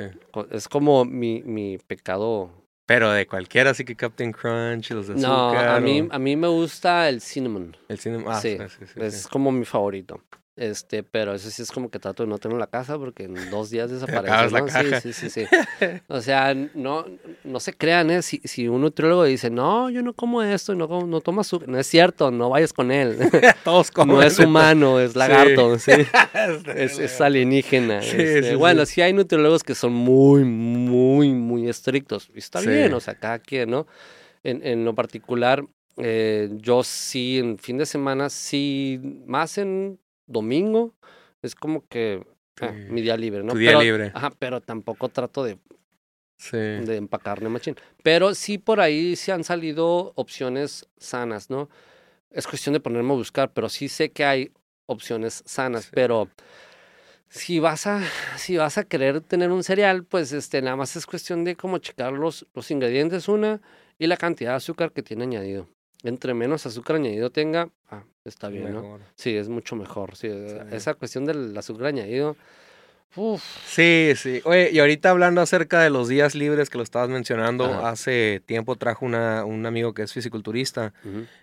[0.51, 2.51] Es como mi, mi pecado.
[2.85, 5.27] Pero de cualquiera, así que Captain Crunch, los de azúcar.
[5.29, 7.77] No, a mí, a mí me gusta el cinnamon.
[7.87, 10.23] El cinnamon, ah, sí, sí, sí es como mi favorito.
[10.59, 13.23] Este, pero eso sí es como que trato de no tener en la casa porque
[13.23, 14.59] en dos días desaparece.
[14.59, 14.67] ¿no?
[14.67, 15.45] Sí, sí, sí, sí.
[16.09, 17.05] O sea, no,
[17.45, 18.21] no se crean, ¿eh?
[18.21, 21.79] Si, si un nutriólogo dice, no, yo no como esto, no, no tomo azúcar, no
[21.79, 23.17] es cierto, no vayas con él.
[23.63, 24.17] Todos comen.
[24.17, 25.93] No es humano, es lagarto, sí.
[26.75, 27.99] es, es, alienígena.
[27.99, 29.01] Este, bueno, sí.
[29.01, 32.29] hay nutriólogos que son muy, muy, muy estrictos.
[32.35, 33.87] Y está bien, o sea, cada quien, ¿no?
[34.43, 35.63] En, en lo particular,
[35.95, 39.97] eh, yo sí, en fin de semana, sí, más en
[40.29, 40.93] domingo
[41.41, 42.25] es como que
[42.61, 43.53] ah, mi día libre, ¿no?
[43.53, 44.11] Tu día libre.
[44.13, 45.57] Ajá, pero tampoco trato de,
[46.37, 46.57] sí.
[46.57, 47.75] de empacarle machín.
[48.03, 51.69] Pero sí por ahí se han salido opciones sanas, ¿no?
[52.31, 54.51] Es cuestión de ponerme a buscar, pero sí sé que hay
[54.85, 56.29] opciones sanas, pero
[57.27, 58.01] si vas a
[58.37, 61.79] si vas a querer tener un cereal, pues este nada más es cuestión de como
[61.79, 63.61] checar los, los ingredientes una
[63.97, 65.67] y la cantidad de azúcar que tiene añadido
[66.03, 68.99] entre menos azúcar añadido tenga, ah, está bien, ¿no?
[69.15, 70.15] Sí, es mucho mejor.
[70.15, 70.29] Sí,
[70.71, 72.35] Esa cuestión del azúcar añadido.
[73.15, 73.43] Uf.
[73.65, 74.39] Sí, sí.
[74.43, 78.75] Oye, y ahorita hablando acerca de los días libres que lo estabas mencionando, hace tiempo
[78.75, 80.93] trajo una, un amigo que es fisiculturista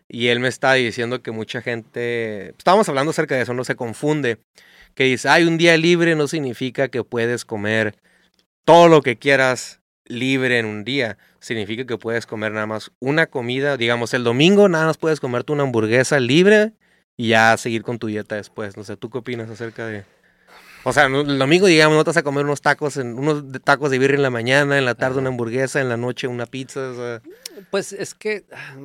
[0.08, 3.74] y él me está diciendo que mucha gente, estábamos hablando acerca de eso, no se
[3.74, 4.38] confunde,
[4.94, 7.96] que dice, hay un día libre no significa que puedes comer
[8.64, 11.18] todo lo que quieras libre en un día.
[11.40, 13.76] Significa que puedes comer nada más una comida.
[13.76, 16.72] Digamos, el domingo nada más puedes comerte una hamburguesa libre
[17.16, 18.76] y ya seguir con tu dieta después.
[18.76, 20.04] No sé, ¿tú qué opinas acerca de...?
[20.84, 23.90] O sea, el domingo, digamos, no te vas a comer unos tacos, en, unos tacos
[23.90, 27.20] de birria en la mañana, en la tarde una hamburguesa, en la noche una pizza.
[27.72, 28.76] Pues es que ah,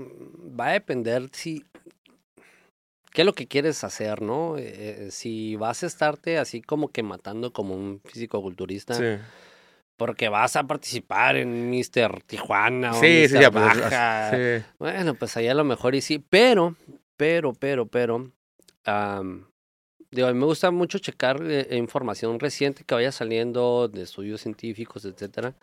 [0.60, 1.64] va a depender si...
[3.12, 4.58] ¿Qué es lo que quieres hacer, no?
[4.58, 8.96] Eh, eh, si vas a estarte así como que matando como un físico-culturista...
[8.96, 9.22] Sí
[10.02, 14.32] porque vas a participar en Mister Tijuana o sí, sí, Baja.
[14.32, 14.66] Sí.
[14.80, 16.76] Bueno, pues ahí a lo mejor y sí, pero,
[17.16, 18.32] pero, pero, pero,
[20.10, 24.42] digo, a mí me gusta mucho checar eh, información reciente que vaya saliendo de estudios
[24.42, 25.54] científicos, etcétera.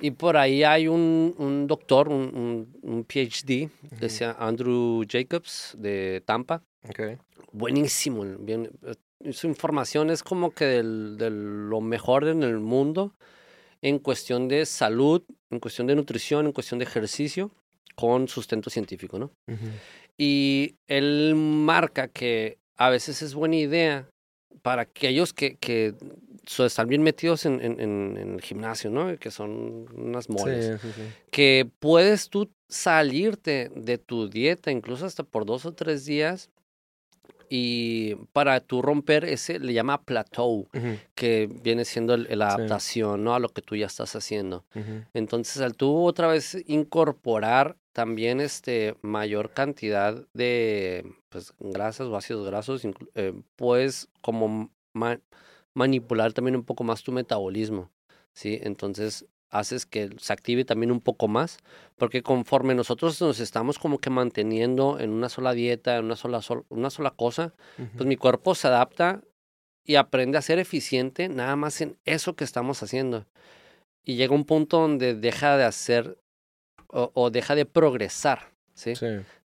[0.00, 5.74] Y por ahí hay un, un doctor, un, un, PhD, que se llama Andrew Jacobs,
[5.78, 6.62] de Tampa.
[6.86, 7.16] Okay.
[7.52, 8.22] Buenísimo.
[8.38, 13.14] Bien, eh, su información es como que del, de lo mejor en el mundo
[13.82, 17.50] en cuestión de salud, en cuestión de nutrición, en cuestión de ejercicio,
[17.94, 19.30] con sustento científico, ¿no?
[20.18, 24.08] Y él marca que a veces es buena idea
[24.62, 25.94] para aquellos que, que
[26.58, 29.16] están bien metidos en, en, el gimnasio, ¿no?
[29.18, 30.80] Que son unas moles.
[31.30, 36.50] Que puedes tú salirte de tu dieta, incluso hasta por dos o tres días,
[37.48, 40.68] y para tú romper ese, le llama plateau,
[41.14, 43.34] que viene siendo la adaptación, ¿no?
[43.34, 44.64] A lo que tú ya estás haciendo.
[45.14, 52.46] Entonces, al tú otra vez incorporar también este mayor cantidad de pues, grasas o ácidos
[52.46, 52.82] grasos,
[53.14, 54.70] eh, puedes como
[55.74, 57.90] manipular también un poco más tu metabolismo,
[58.32, 58.58] ¿sí?
[58.62, 61.58] Entonces, haces que se active también un poco más,
[61.96, 66.40] porque conforme nosotros nos estamos como que manteniendo en una sola dieta, en una sola,
[66.68, 67.54] una sola cosa,
[67.96, 69.22] pues mi cuerpo se adapta
[69.84, 73.26] y aprende a ser eficiente nada más en eso que estamos haciendo.
[74.04, 76.18] Y llega un punto donde deja de hacer
[76.88, 78.92] o, deja de progresar, ¿sí?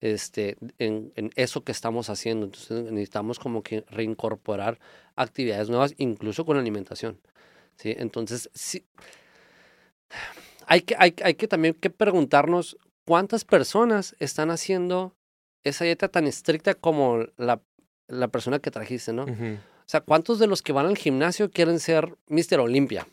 [0.01, 2.47] Este, en, en, eso que estamos haciendo.
[2.47, 4.79] Entonces necesitamos como que reincorporar
[5.17, 7.21] actividades nuevas, incluso con la alimentación,
[7.77, 7.95] ¿sí?
[7.97, 8.85] Entonces, sí
[10.66, 15.14] hay que, hay, hay que también que preguntarnos cuántas personas están haciendo
[15.64, 17.61] esa dieta tan estricta como la,
[18.07, 19.25] la persona que trajiste, ¿no?
[19.25, 22.61] O sea, ¿cuántos de los que van al gimnasio quieren ser Mr.
[22.61, 23.07] Olympia?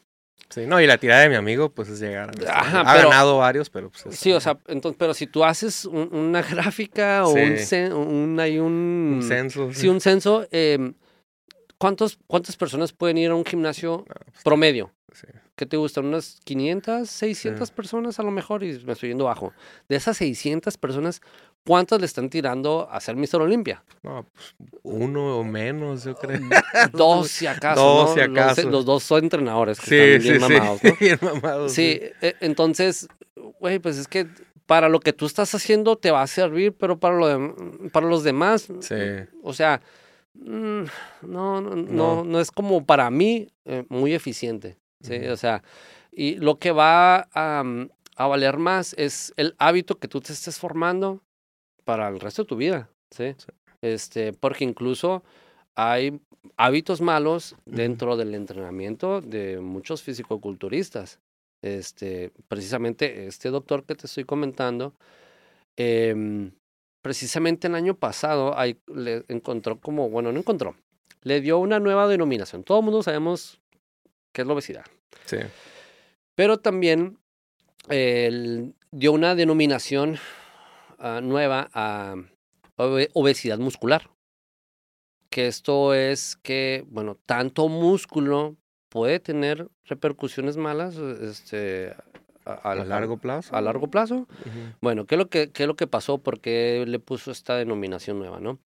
[0.50, 2.32] Sí, no, y la tirada de mi amigo, pues es llegar.
[2.48, 4.16] Ajá, ha ganado varios, pero pues.
[4.16, 9.14] sí, o sea, entonces, pero si tú haces una gráfica o un, un, hay un,
[9.16, 9.74] un censo.
[9.74, 10.48] Sí, un censo.
[10.52, 10.94] Eh,
[11.78, 14.92] ¿cuántos, ¿Cuántas personas pueden ir a un gimnasio pues, promedio?
[15.14, 15.28] Sí.
[15.56, 16.06] ¿Qué te gustan?
[16.06, 19.54] Unas 500, 600 personas a lo mejor y me estoy yendo bajo.
[19.88, 21.22] De esas 600 personas,
[21.66, 23.42] ¿cuántas le están tirando a ser Mr.
[23.42, 23.84] Olimpia?
[24.04, 26.40] No, pues uno o menos, yo creo.
[26.94, 27.82] Dos si acaso.
[27.82, 28.70] Dos si acaso.
[28.70, 30.98] Los, dos son entrenadores que sí, están bien mamados, ¿no?
[31.00, 31.72] bien mamados.
[31.72, 33.08] Sí, e, entonces,
[33.60, 34.28] güey, pues es que
[34.66, 38.08] para lo que tú estás haciendo te va a servir, pero para, lo de, para
[38.08, 38.96] los demás, sí.
[39.44, 39.82] o sea,
[40.34, 40.84] mm,
[41.22, 44.78] no, no, no, no, es como para mí eh, muy eficiente.
[45.06, 45.28] ¿Sí?
[45.28, 45.64] O sea,
[46.12, 50.34] y lo que va a, mm, a, valer más es el hábito que tú te
[50.34, 51.22] estés formando
[51.84, 53.36] para el resto de tu vida, ¿sí?
[53.82, 55.24] Este, porque incluso
[55.76, 56.20] hay
[56.58, 61.20] hábitos malos dentro del entrenamiento de muchos fisicoculturistas.
[61.62, 64.94] Este, precisamente este doctor que te estoy comentando,
[65.78, 66.52] eh,
[67.02, 70.76] precisamente el año pasado ahí le encontró como, bueno, no encontró,
[71.22, 72.64] le dio una nueva denominación.
[72.64, 73.60] Todo el mundo sabemos
[74.34, 74.86] qué es la obesidad.
[75.26, 75.38] Sí.
[76.36, 77.18] Pero también
[77.90, 80.18] dio una denominación
[81.00, 82.16] ah, nueva a
[82.78, 84.10] obesidad muscular.
[85.30, 88.56] Que esto es que, bueno, tanto músculo
[88.90, 91.94] puede tener repercusiones malas este,
[92.46, 93.56] a, largo plazo.
[93.56, 94.28] A largo plazo.
[94.82, 96.20] Bueno, ¿qué es, lo que, ¿qué es lo que pasó?
[96.20, 98.60] Porque le puso esta denominación nueva, no?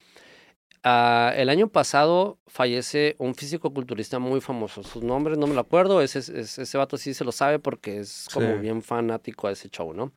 [0.83, 4.83] Ah, el año pasado fallece un físico-culturista muy famoso.
[4.83, 6.01] Sus nombres no me lo acuerdo.
[6.01, 9.69] Ese, ese, ese vato sí se lo sabe porque es como bien fanático de ese
[9.69, 10.11] show, ¿no?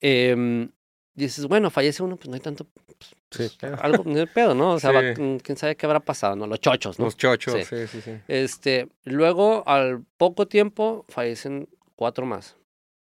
[0.00, 0.68] Eh,
[1.16, 2.66] dices, bueno, fallece uno, pues no hay tanto.
[3.28, 4.74] Pues, sí, algo, no hay pedo, ¿no?
[4.74, 6.46] O sea, quién sabe qué habrá pasado, ¿no?
[6.46, 7.06] Los chochos, ¿no?
[7.06, 8.12] Los chochos, sí, sí, sí.
[8.28, 12.56] Este, luego, al poco tiempo, fallecen cuatro más.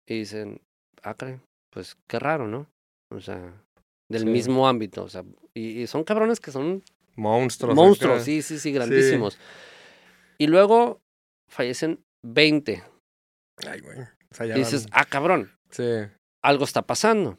[0.07, 0.61] Y dicen,
[1.03, 1.15] ah,
[1.71, 2.67] pues qué raro, ¿no?
[3.11, 3.53] O sea,
[4.09, 5.03] del mismo ámbito.
[5.05, 5.25] O sea,
[5.57, 6.83] y, son cabrones que son
[7.15, 7.75] monstruos.
[7.75, 9.39] Monstruos, sí, sí, sí, grandísimos.
[10.39, 11.01] Y luego
[11.49, 12.83] fallecen 20.
[13.67, 13.99] Ay, güey.
[14.51, 15.51] y dices, ah, cabrón.
[15.71, 15.85] Sí.
[16.43, 17.39] Algo está pasando.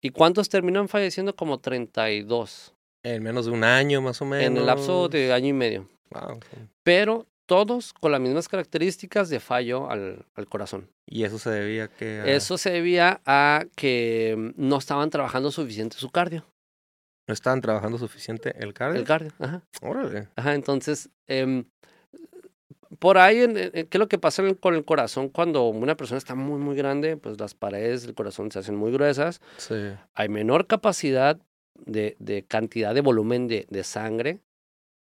[0.00, 1.34] ¿Y cuántos terminan falleciendo?
[1.34, 2.74] Como 32.
[3.02, 4.46] En menos de un año, más o menos.
[4.46, 5.88] En el lapso de año y medio.
[6.10, 6.40] Wow.
[6.82, 10.90] Pero todos con las mismas características de fallo al, al corazón.
[11.06, 12.34] ¿Y eso se debía a que...?
[12.34, 16.44] Eso se debía a que no estaban trabajando suficiente su cardio.
[17.26, 19.00] ¿No estaban trabajando suficiente el cardio?
[19.00, 19.62] El cardio, ajá.
[19.80, 20.28] Órale.
[20.36, 21.64] Ajá, entonces, eh,
[22.98, 26.34] por ahí, en, ¿qué es lo que pasa con el corazón cuando una persona está
[26.34, 27.16] muy, muy grande?
[27.16, 29.40] Pues las paredes del corazón se hacen muy gruesas.
[29.56, 29.74] Sí.
[30.14, 31.40] Hay menor capacidad
[31.74, 34.40] de, de cantidad de volumen de, de sangre,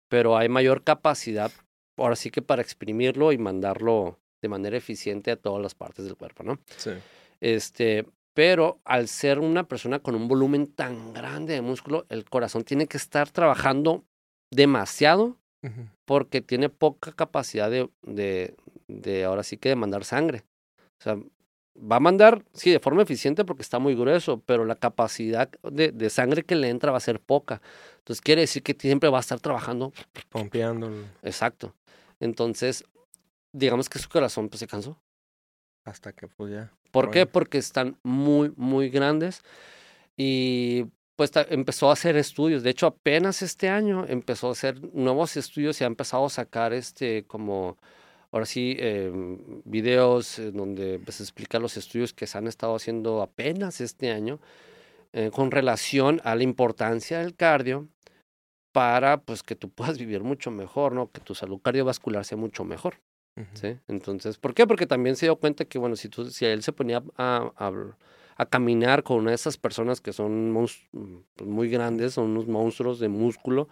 [0.09, 1.51] pero hay mayor capacidad
[1.97, 6.17] ahora sí que para exprimirlo y mandarlo de manera eficiente a todas las partes del
[6.17, 6.59] cuerpo, ¿no?
[6.77, 6.93] Sí.
[7.41, 12.65] Este, pero al ser una persona con un volumen tan grande de músculo, el corazón
[12.65, 14.05] tiene que estar trabajando
[14.51, 15.37] demasiado
[16.07, 18.57] porque tiene poca capacidad de, de,
[18.89, 20.45] de, ahora sí que de mandar sangre.
[20.99, 21.17] O sea,
[21.77, 25.93] va a mandar, sí, de forma eficiente porque está muy grueso, pero la capacidad de,
[25.93, 27.61] de sangre que le entra va a ser poca.
[27.99, 29.93] Entonces quiere decir que siempre va a estar trabajando.
[30.31, 30.91] Pompeando.
[31.23, 31.75] Exacto.
[32.21, 32.85] Entonces,
[33.53, 34.99] digamos que su corazón pues, se cansó.
[35.85, 36.73] Hasta que pues ya.
[36.91, 37.27] ¿Por qué?
[37.27, 39.43] Porque están muy, muy grandes
[40.17, 42.63] y pues empezó a hacer estudios.
[42.63, 46.73] De hecho, apenas este año empezó a hacer nuevos estudios y ha empezado a sacar
[46.73, 47.77] este como,
[48.33, 53.81] ahora sí, em, videos donde pues, explica los estudios que se han estado haciendo apenas
[53.81, 54.41] este año
[55.13, 57.89] eh, con relación a la importancia del cardio
[58.73, 61.11] para pues que tú puedas vivir mucho mejor, ¿no?
[61.11, 63.01] Que tu salud cardiovascular sea mucho mejor.
[63.55, 63.79] ¿Sí?
[63.89, 64.67] Entonces, ¿por qué?
[64.67, 67.73] Porque también se dio cuenta que, bueno, si, tú, si él se ponía a, a
[68.41, 70.79] a caminar con una de esas personas que son pues,
[71.45, 73.69] muy grandes, son unos monstruos de músculo,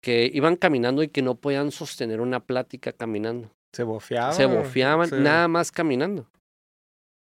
[0.00, 3.48] que iban caminando y que no podían sostener una plática caminando.
[3.72, 4.34] Se bofeaban.
[4.34, 6.26] Se bofeaban nada más caminando.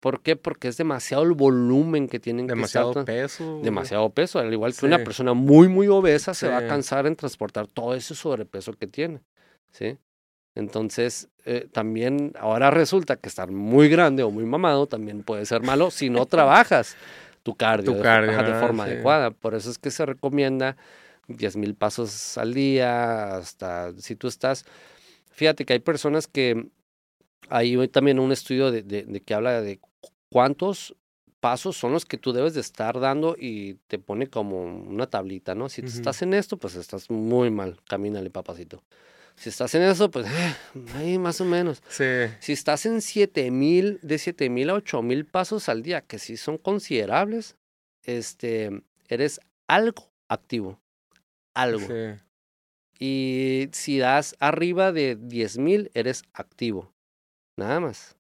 [0.01, 0.35] ¿Por qué?
[0.35, 3.61] Porque es demasiado el volumen que tienen demasiado que peso.
[3.63, 4.41] Demasiado peso.
[4.41, 7.95] Al igual que una persona muy, muy obesa se va a cansar en transportar todo
[7.95, 9.21] ese sobrepeso que tiene.
[9.71, 9.99] ¿Sí?
[10.55, 15.63] Entonces, eh, también ahora resulta que estar muy grande o muy mamado también puede ser
[15.63, 16.97] malo si no trabajas
[17.43, 19.31] tu cardio, de, forma adecuada.
[19.31, 20.77] Por eso es que se recomienda
[21.29, 24.65] 10 mil pasos al día, hasta si tú estás...
[25.33, 26.69] Fíjate que hay personas que...
[27.49, 29.81] Hay también un estudio de, de, que habla de
[30.29, 30.95] cuántos
[31.41, 35.57] pasos son los que tú debes de estar dando y te pone como una tablita,
[35.57, 35.69] ¿no?
[35.69, 37.81] Si estás en esto, pues estás muy mal.
[37.89, 38.85] Camínale, papacito.
[39.41, 40.55] Si estás en eso, pues eh,
[40.97, 41.83] ahí más o menos.
[41.89, 42.05] Sí.
[42.41, 47.57] Si estás en 7000, de 7000 a 8000 pasos al día, que sí son considerables,
[48.05, 50.79] este, eres algo activo.
[51.55, 51.87] Algo.
[51.87, 52.21] Sí.
[52.99, 56.93] Y si das arriba de 10000, eres activo.
[57.57, 58.19] Nada más.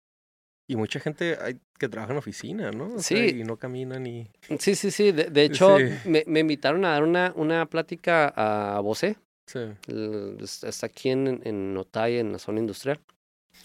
[0.66, 2.98] Y mucha gente hay que trabaja en oficina, ¿no?
[2.98, 3.40] sí.
[3.40, 4.30] y no camina ni.
[4.58, 5.12] Sí, sí, sí.
[5.12, 9.18] De, hecho, Me, me, invitaron a dar una, una plática a Bosé
[9.56, 13.00] Está aquí en, en Otay, en la zona industrial,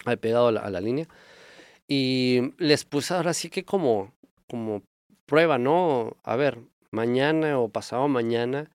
[0.04, 1.08] ahí pegado a la, línea.
[1.88, 4.12] Y les puse ahora sí que como,
[4.48, 4.82] como
[5.26, 6.16] prueba, ¿no?
[6.24, 6.58] A ver,
[6.90, 8.70] mañana o pasado mañana,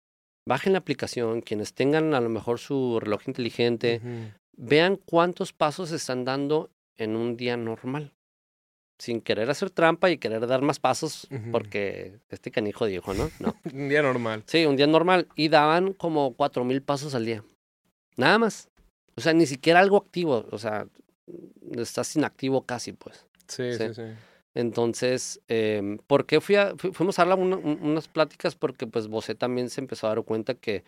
[0.48, 4.02] bajen la aplicación, quienes tengan a lo mejor su reloj inteligente,
[4.56, 8.14] vean cuántos pasos están dando en un día normal
[9.02, 13.32] sin querer hacer trampa y querer dar más pasos, porque este canijo dijo, ¿no?
[13.40, 13.56] No.
[13.74, 14.44] un día normal.
[14.46, 15.28] Sí, un día normal.
[15.36, 17.44] Y daban como cuatro mil pasos al día.
[18.16, 18.70] Nada más.
[19.16, 20.46] O sea, ni siquiera algo activo.
[20.52, 20.86] O sea,
[21.72, 23.26] estás inactivo casi, pues.
[23.48, 24.04] Sí, sí, sí.
[24.54, 28.54] Entonces, eh, ¿por qué fui a, fuimos a hablar unas pláticas?
[28.54, 30.84] Porque pues Bosé también se empezó a dar cuenta que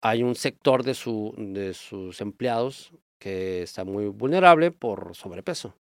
[0.00, 5.74] hay un sector de, su, de sus empleados que está muy vulnerable por sobrepeso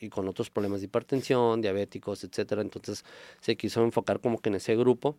[0.00, 2.62] y, con otros problemas de hipertensión, diabéticos, etcétera.
[2.62, 3.04] Entonces
[3.40, 5.18] se quiso enfocar como que en ese grupo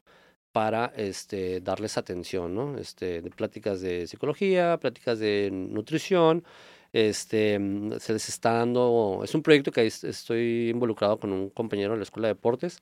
[0.51, 2.77] para este, darles atención, ¿no?
[2.77, 6.43] Este, de pláticas de psicología, pláticas de nutrición.
[6.93, 11.93] Este, mm, se les está dando, es un proyecto que estoy involucrado con un compañero
[11.93, 12.81] en la Escuela de Deportes.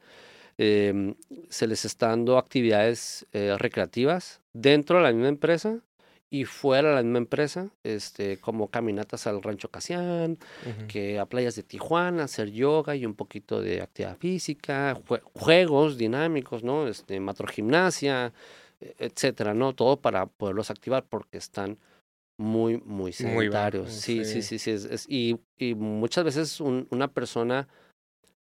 [0.57, 1.15] Em,
[1.49, 5.81] se les está dando actividades eh, recreativas dentro de la misma empresa
[6.33, 10.39] y fuera de la misma empresa, este, como caminatas al Rancho Casián,
[10.87, 14.97] que a playas de Tijuana, hacer yoga y un poquito de actividad física,
[15.33, 16.87] juegos dinámicos, ¿no?
[16.87, 18.31] Este, matrogimnasia,
[18.79, 19.75] e, etcétera, ¿no?
[19.75, 21.77] Todo para poderlos activar porque están
[22.37, 23.91] muy, muy sedentarios.
[23.91, 24.71] sí, sí, sí, sí.
[24.71, 27.67] es, y, y, muchas veces una persona,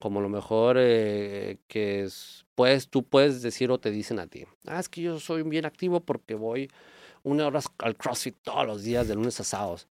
[0.00, 4.46] como lo mejor eh, que es, pues tú puedes decir o te dicen a ti,
[4.66, 6.68] ah, es que yo soy bien activo porque voy
[7.28, 9.88] una hora al CrossFit todos los días, de lunes a sábados,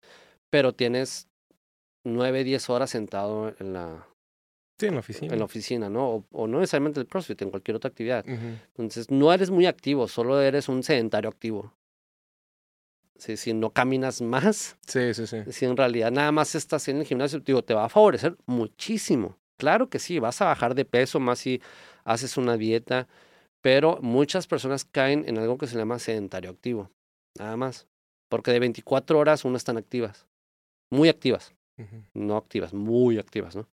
[0.51, 1.29] pero tienes
[2.05, 4.07] nueve, diez horas sentado en la...
[4.79, 5.33] Sí, en la oficina.
[5.33, 6.27] En la oficina, ¿no?
[6.33, 8.27] O, no necesariamente el CrossFit, en cualquier otra actividad.
[8.29, 11.73] Entonces, no eres muy activo, solo eres un sedentario activo.
[13.19, 15.39] Sí, si no caminas más, sí, sí, sí.
[15.51, 19.39] si en realidad nada más estás en el gimnasio, digo, te va a favorecer muchísimo.
[19.57, 21.63] Claro que sí, vas a bajar de peso más si
[22.05, 23.09] haces una dieta,
[23.63, 26.91] pero muchas personas caen en algo que se llama sedentario activo.
[27.39, 27.87] Nada más.
[28.29, 30.27] Porque de 24 horas unas están activas.
[30.91, 31.55] Muy activas.
[32.15, 33.69] No activas, muy activas, ¿no?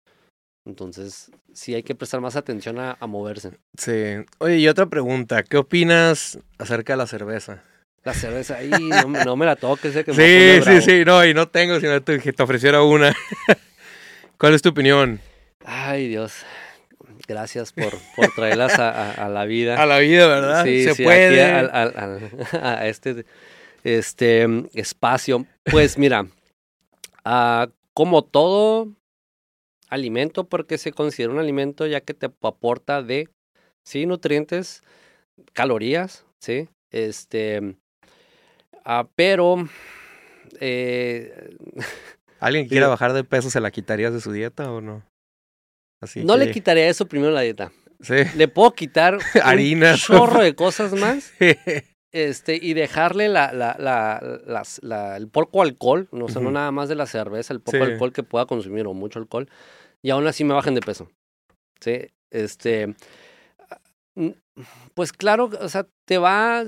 [0.65, 3.59] Entonces, sí hay que prestar más atención a, moverse.
[3.77, 4.25] Sí.
[4.39, 5.43] Oye, y otra pregunta.
[5.43, 7.63] ¿Qué opinas acerca de la cerveza?
[8.05, 9.95] La cerveza, ahí no, me la toques.
[9.95, 11.05] Eh, que sí, sí, sí.
[11.05, 13.15] No, y no tengo, sino que te ofreciera una.
[14.39, 15.21] ¿Cuál es tu opinión?
[15.65, 16.45] Ay, Dios.
[17.33, 19.83] Gracias por, por traerlas a, la vida.
[19.83, 20.64] A la vida, ¿verdad?
[20.64, 21.43] Sí, Se puede.
[22.62, 23.24] a este
[23.85, 25.47] este espacio.
[25.64, 26.26] Pues mira,
[27.24, 28.89] ah, como todo
[29.89, 33.28] alimento, porque se considera un alimento ya que te aporta de,
[33.83, 34.83] sí, nutrientes,
[35.53, 37.76] calorías, sí, este,
[38.85, 39.68] ah, pero...
[40.61, 41.57] Eh,
[42.41, 45.03] ¿Alguien quiera bajar de peso se la quitarías de su dieta o no?
[46.03, 47.73] Así no le quitaría eso primero la dieta.
[48.37, 49.93] le puedo quitar Harina.
[49.93, 51.33] un chorro de cosas más
[52.13, 56.71] este, y dejarle la, la, la, la, el poco alcohol, no, o sea, no nada
[56.71, 59.49] más de la cerveza, el poco alcohol que pueda consumir o mucho alcohol,
[60.03, 61.09] y aún así me bajen de peso.
[61.81, 62.11] ¿Sí?
[62.31, 62.95] Este,
[64.95, 66.65] pues claro, o sea, te va,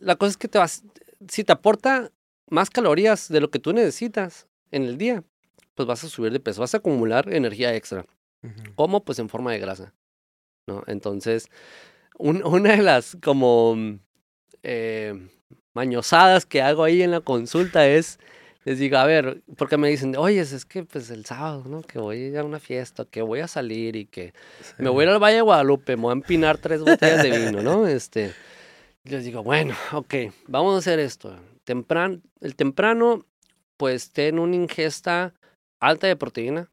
[0.00, 0.84] la cosa es que te vas,
[1.28, 2.12] si te aporta
[2.48, 5.24] más calorías de lo que tú necesitas en el día,
[5.74, 8.06] pues vas a subir de peso, vas a acumular energía extra.
[8.74, 9.04] ¿Cómo?
[9.04, 9.94] Pues en forma de grasa,
[10.66, 10.82] ¿no?
[10.86, 11.48] Entonces,
[12.18, 13.76] una de las como
[14.62, 15.28] eh,
[15.74, 18.18] mañosadas que hago ahí en la consulta es,
[18.64, 21.82] les digo, a ver, porque me dicen, oye, es que pues el sábado, ¿no?
[21.82, 24.32] Que voy a ir a una fiesta, que voy a salir y que
[24.78, 27.30] me voy a ir al Valle de Guadalupe, me voy a empinar tres botellas de
[27.30, 27.86] vino, ¿no?
[27.86, 28.32] Este,
[29.04, 30.14] les digo, bueno, ok,
[30.48, 31.38] vamos a hacer esto.
[31.64, 33.24] Tempran el temprano,
[33.76, 35.34] pues ten una ingesta
[35.78, 36.70] alta de proteína.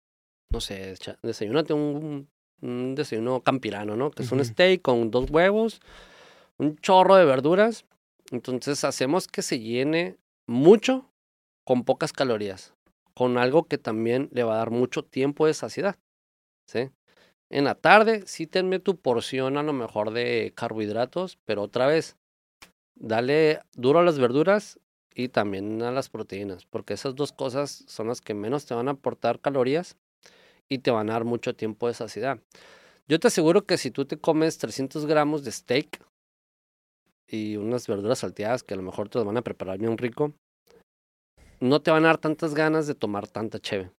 [0.54, 0.94] No sé,
[1.24, 2.30] desayunate un,
[2.62, 4.12] un desayuno campirano, ¿no?
[4.12, 5.82] Que es un steak con dos huevos,
[6.58, 7.86] un chorro de verduras.
[8.32, 11.10] Entonces hacemos que se llene mucho
[11.66, 12.76] con pocas calorías,
[13.16, 15.98] con algo que también le va a dar mucho tiempo de saciedad.
[16.68, 16.92] ¿sí?
[17.50, 22.16] En la tarde sí tenme tu porción a lo mejor de carbohidratos, pero otra vez,
[22.96, 24.80] dale duro a las verduras
[25.16, 28.88] y también a las proteínas, porque esas dos cosas son las que menos te van
[28.88, 29.98] a aportar calorías
[30.70, 32.40] y te van a dar mucho tiempo de saciedad.
[33.08, 36.02] Yo te aseguro que si tú te comes 300 gramos de steak
[37.28, 40.34] y unas verduras salteadas que a lo mejor te las van a preparar bien rico,
[41.60, 43.92] no te van a dar tantas ganas de tomar tanta cheve.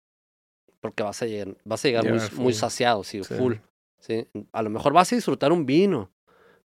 [0.80, 3.56] Porque vas a llegar, vas a llegar muy, muy, saciado, sí, full.
[4.00, 4.28] ¿sí?
[4.52, 6.12] A lo mejor vas a disfrutar un vino,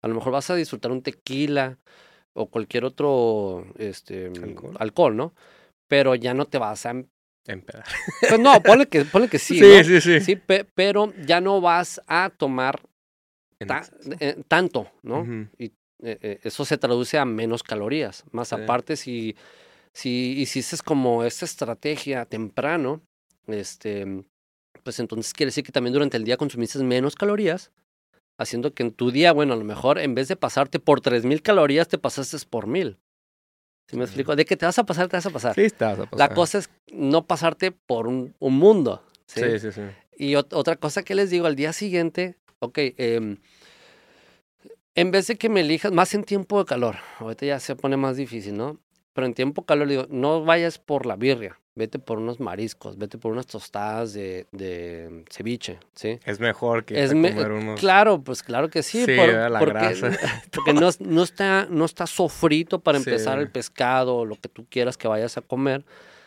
[0.01, 1.77] a lo mejor vas a disfrutar un tequila,
[2.37, 4.31] o cualquier otro este,
[4.77, 5.15] alcohol.
[5.15, 5.33] ¿no?
[5.87, 6.93] Pero ya no te vas a...
[7.47, 7.85] Em Empedar.
[8.27, 9.59] Pues no, ponle que, ponle que sí.
[9.59, 10.19] Sí, sí, sí.
[10.19, 10.41] Sí,
[10.75, 12.81] pero ya no vas a tomar
[13.59, 15.25] eh, tanto, ¿no?
[15.57, 15.71] Y eh,
[16.21, 18.23] eh, eso se traduce a menos calorías.
[18.31, 19.35] Más aparte, si,
[19.93, 23.01] si hiciste como esta estrategia temprano,
[23.47, 24.25] este,
[24.83, 27.71] pues entonces quiere decir que también durante el día consumiste menos calorías
[28.37, 31.41] haciendo que en tu día, bueno, a lo mejor en vez de pasarte por 3000
[31.41, 32.97] calorías, te pasaste por 1000.
[33.87, 34.35] ¿Sí me explico?
[34.35, 35.55] De que te vas a pasar, te vas a pasar.
[35.55, 36.19] Sí, te vas a pasar.
[36.29, 39.01] La cosa es no pasarte por un, un mundo.
[39.25, 39.59] ¿sí?
[39.59, 39.81] sí, sí,
[40.17, 43.37] Y otra cosa que les digo, al día siguiente, ok, eh,
[44.95, 47.97] en vez de que me elijas, más en tiempo de calor, ahorita ya se pone
[47.97, 48.79] más difícil, ¿no?
[49.13, 52.97] Pero en tiempo de calor, digo, no vayas por la birria vete por unos mariscos,
[52.97, 56.19] vete por unas tostadas de, de ceviche, ¿sí?
[56.25, 57.79] Es mejor que es comer unos...
[57.79, 60.11] Claro, pues claro que sí, sí por, la porque, grasa.
[60.51, 64.65] porque no, no, está, no está sofrito para empezar el pescado o lo que tú
[64.69, 65.85] quieras que vayas a comer.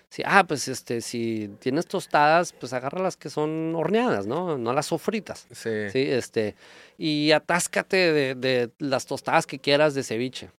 [0.08, 4.58] Sí, ah, pues este, si tienes tostadas, pues agarra las que son horneadas, ¿no?
[4.58, 5.46] No las sofritas.
[5.52, 5.90] Sí.
[5.90, 6.56] Sí, este,
[6.98, 10.50] y atáscate de, de las tostadas que quieras de ceviche.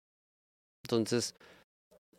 [0.84, 1.36] Entonces,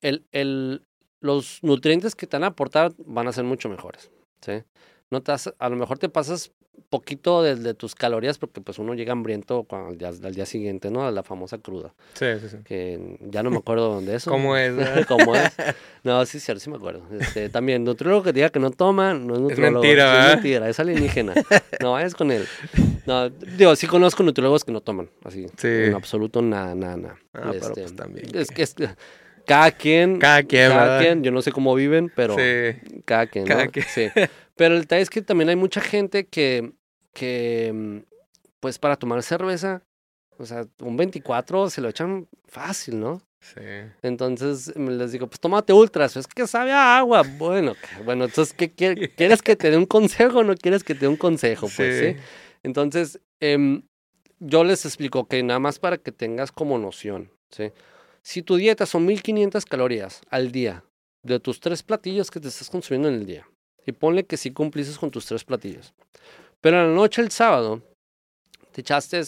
[0.03, 0.83] el, el,
[1.23, 4.11] los nutrientes que te van a aportar van a ser mucho mejores.
[4.41, 4.63] ¿sí?
[5.11, 6.53] No te a lo mejor te pasas
[6.89, 11.07] poquito de, tus calorías porque pues uno llega hambriento al, día, al día siguiente, ¿no?
[11.07, 11.95] A la famosa cruda.
[12.15, 12.57] Sí, sí, sí.
[12.65, 14.31] Que ya no me acuerdo de eso.
[14.31, 14.75] ¿Cómo es?
[15.09, 15.51] ¿Cómo es?
[16.03, 17.03] No, sí, cierto, sí me acuerdo.
[17.19, 19.83] Este, también, nutriólogo que diga que no toma, no es nutriólogo.
[19.85, 21.35] Es mentira, Es mentira, es alienígena.
[21.81, 22.47] No vayas con él.
[23.07, 25.47] No, digo, sí conozco nutriólogos que no toman, así.
[25.57, 25.69] Sí.
[25.69, 27.17] En absoluto nada, nada, nada.
[27.33, 28.27] Ah, pero pues este, también.
[28.35, 28.75] Es que es
[29.47, 32.79] cada quien, cada quien, cada quien, yo no sé cómo viven, pero sí.
[33.05, 33.57] cada quien, ¿no?
[33.89, 34.09] Sí.
[34.57, 36.73] Pero el detalle es que también hay mucha gente que,
[37.13, 38.05] que,
[38.61, 39.83] pues para tomar cerveza,
[40.39, 43.23] o sea, un 24 se lo echan fácil, ¿no?
[43.41, 43.61] Sí.
[44.03, 47.23] Entonces les digo, pues tómate ultras, es que sabe a agua.
[47.39, 47.75] Bueno,
[48.05, 48.71] bueno, entonces, ¿qué,
[49.17, 51.69] quieres que te dé un consejo o no quieres que te dé un consejo?
[51.75, 52.23] Pues, ¿sí?
[52.63, 53.83] Entonces, eh,
[54.39, 57.73] yo les explico que nada más para que tengas como noción, ¿sí?
[58.23, 60.85] Si tu dieta son 1500 calorías al día
[61.23, 63.49] de tus tres platillos que te estás consumiendo en el día,
[63.85, 65.93] y ponle que sí cumplices con tus tres platillos,
[66.61, 67.83] pero en la noche el sábado
[68.71, 69.21] te echaste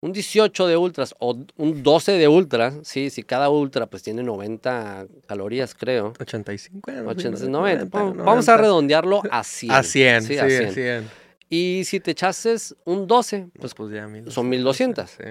[0.00, 4.22] un 18 de ultras o un 12 de ultras, sí, si cada ultra pues tiene
[4.22, 6.12] 90 calorías, creo.
[6.18, 7.84] 85, 80, 90.
[8.24, 9.72] Vamos a redondearlo a 100.
[9.72, 11.10] A 100, sí, a 100.
[11.48, 15.10] Y si te echaste un 12, pues, pues ya son 1200.
[15.10, 15.24] Sí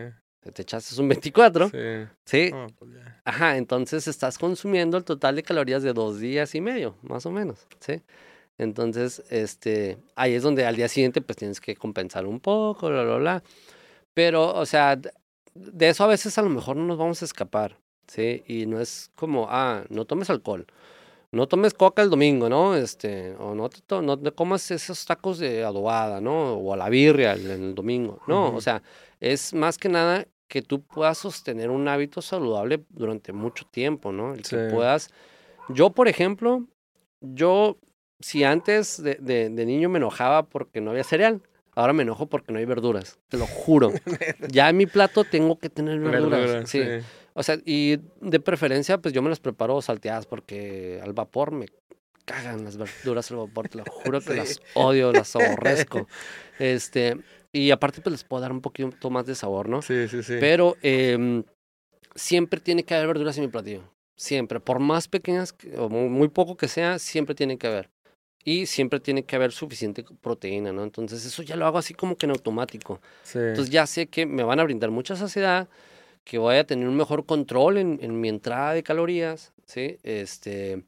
[0.52, 1.70] te echaste un 24.
[1.70, 1.78] Sí.
[2.26, 2.52] Sí.
[2.78, 2.92] Pues
[3.24, 7.32] Ajá, entonces estás consumiendo el total de calorías de dos días y medio, más o
[7.32, 7.68] menos.
[7.80, 8.02] Sí.
[8.58, 13.04] Entonces, este, ahí es donde al día siguiente pues tienes que compensar un poco, bla,
[13.04, 13.44] bla, bla.
[14.14, 17.78] Pero, o sea, de eso a veces a lo mejor no nos vamos a escapar,
[18.08, 18.44] ¿sí?
[18.48, 20.66] Y no es como, ah, no tomes alcohol,
[21.32, 22.76] no tomes coca el domingo, ¿no?
[22.76, 26.54] Este, o no te, no te comas esos tacos de adobada, ¿no?
[26.54, 28.22] O a la birria el, el domingo.
[28.28, 28.82] No, o sea,
[29.20, 34.34] es más que nada que tú puedas sostener un hábito saludable durante mucho tiempo, ¿no?
[34.34, 35.10] El que puedas.
[35.70, 36.66] Yo, por ejemplo,
[37.22, 37.78] yo,
[38.20, 41.42] si antes de, de, de niño me enojaba porque no había cereal,
[41.76, 43.92] Ahora me enojo porque no hay verduras, te lo juro.
[44.50, 46.70] ya en mi plato tengo que tener verduras.
[46.70, 46.82] sí.
[47.38, 51.66] O sea, y de preferencia, pues yo me las preparo salteadas porque al vapor me
[52.24, 56.08] cagan las verduras al vapor, te lo juro que las odio, las aborrezco.
[56.60, 57.18] Este,
[57.56, 59.82] y aparte, pues les puedo dar un poquito más de sabor, ¿no?
[59.82, 60.36] Sí, sí, sí.
[60.42, 61.42] Pero eh,
[62.14, 63.84] siempre tiene que haber verduras en mi platillo.
[64.18, 64.60] Siempre.
[64.60, 67.90] Por más pequeñas o muy poco que sea, siempre tiene que haber
[68.44, 70.84] y siempre tiene que haber suficiente proteína, ¿no?
[70.84, 73.00] Entonces eso ya lo hago así como que en automático.
[73.34, 75.70] Entonces ya sé que me van a brindar mucha saciedad,
[76.26, 79.98] que voy a tener un mejor control en, en mi entrada de calorías, ¿sí?
[80.04, 80.84] Este,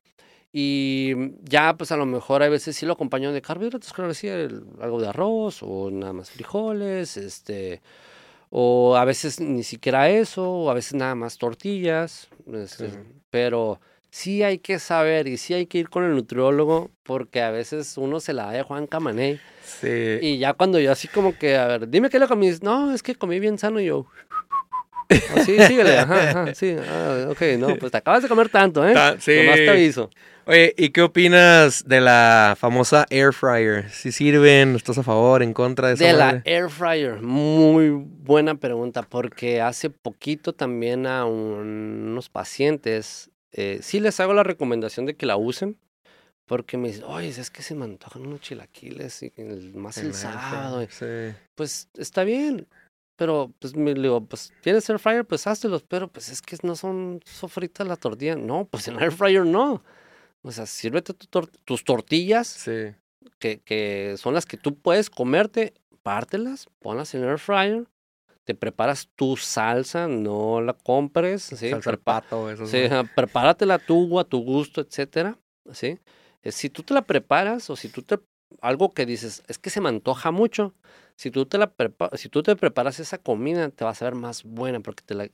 [0.59, 4.27] y ya pues a lo mejor a veces sí lo acompaño de carbohidratos, claro sí,
[4.27, 7.83] algo de arroz o nada más frijoles, este,
[8.49, 12.89] o a veces ni siquiera eso, o a veces nada más tortillas, este,
[13.29, 13.79] pero
[14.09, 17.95] sí hay que saber y sí hay que ir con el nutriólogo porque a veces
[17.95, 19.39] uno se la da de Juan Camané.
[19.63, 20.17] Sí.
[20.21, 22.49] Y ya cuando yo así como que, a ver, dime qué le comí.
[22.63, 24.07] No, es que comí bien sano y yo.
[25.09, 26.75] Oh, sí, síguele, ajá, ajá, sí.
[26.77, 28.93] Ah, ok, no, pues te acabas de comer tanto, ¿eh?
[29.19, 29.35] sí.
[29.37, 30.09] Nomás te aviso.
[30.45, 33.89] Oye, ¿y qué opinas de la famosa air fryer?
[33.89, 34.75] ¿Si sirven?
[34.75, 39.61] ¿Estás a favor, en contra de esa De la air fryer, muy buena pregunta, porque
[39.61, 45.37] hace poquito también a unos pacientes eh, sí les hago la recomendación de que la
[45.37, 45.77] usen.
[46.45, 49.33] Porque me dicen, oye, es que se me antojan unos chilaquiles y
[49.73, 50.87] más el, sábado.
[51.55, 52.67] Pues está bien.
[53.17, 55.83] Pero pues me digo, pues tienes air fryer, pues háztelos.
[55.83, 58.35] Pero pues es que no son sofritas la tortilla.
[58.35, 59.83] No, pues en air fryer no.
[60.43, 62.63] O sea, sírvete tus tortillas.
[63.39, 67.85] Que, que son las que tú puedes comerte, pártelas, ponlas en air fryer
[68.47, 71.69] te preparas tu salsa, no la compres, ¿sí?
[71.69, 72.65] Salsa pato, eso.
[72.65, 75.37] Sí, prepáratela tú a tu gusto, etcétera,
[75.73, 75.99] ¿sí?
[76.43, 78.17] Eh, si tú te la preparas o si tú te
[78.61, 80.73] algo que dices, es que se me antoja mucho,
[81.17, 81.73] si tú te la
[82.13, 85.29] si tú te preparas esa comida, te vas a ver más buena porque te la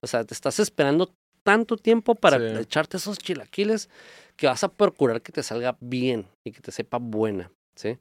[0.00, 3.88] o sea, te estás esperando tanto tiempo para echarte esos chilaquiles
[4.34, 7.98] que vas a procurar que te salga bien y que te sepa buena, ¿sí?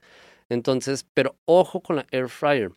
[0.50, 2.72] Entonces, pero ojo con la air fryer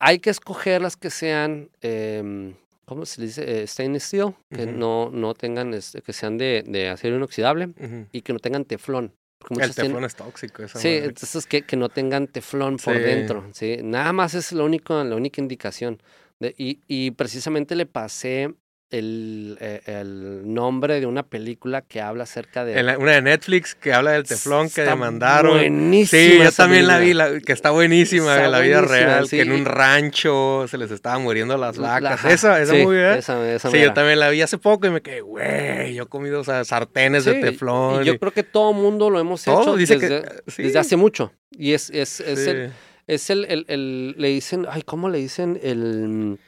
[0.00, 2.54] hay que escoger las que sean, eh,
[2.84, 3.62] ¿cómo se dice?
[3.62, 7.70] Eh, stainless steel, que no, no tengan, este, que sean de, de acero inoxidable
[8.12, 9.12] y que no tengan teflón.
[9.50, 10.62] El teflón es tóxico.
[10.62, 13.48] Esa sí, entonces que, que no tengan teflón por dentro.
[13.52, 13.78] ¿sí?
[13.82, 16.02] Nada más es lo único, la única indicación.
[16.38, 18.54] De, y, y precisamente le pasé
[18.90, 22.96] el, eh, el, nombre de una película que habla acerca de...
[22.96, 25.58] una de Netflix que habla del teflón que demandaron.
[25.58, 26.22] Buenísima.
[26.22, 27.14] Sí, yo también la vi,
[27.44, 31.56] que está buenísima, de la vida real, que en un rancho se les estaba muriendo
[31.58, 32.24] las vacas.
[32.24, 33.20] esa, esa muy bien.
[33.22, 37.24] sí, yo también la vi hace poco y me quedé, güey, yo he comido sartenes
[37.24, 38.02] de teflón.
[38.02, 41.32] Y yo creo que todo mundo lo hemos hecho dice desde, que, desde hace mucho.
[41.50, 42.72] Y es, es, es el...
[43.06, 45.58] Es el, el, le dicen, ay, ¿cómo le dicen?
[45.62, 46.38] El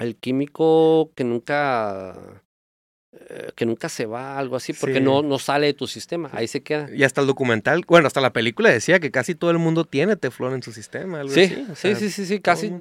[0.00, 2.42] el químico que nunca
[3.12, 6.46] eh, que nunca se va, algo así, porque no, no sale de tu sistema, ahí
[6.46, 6.88] se queda.
[6.94, 10.14] Y hasta el documental, bueno, hasta la película decía que casi todo el mundo tiene
[10.14, 11.22] teflón en su sistema.
[11.26, 12.72] sí, sí, sí, sí, sí, casi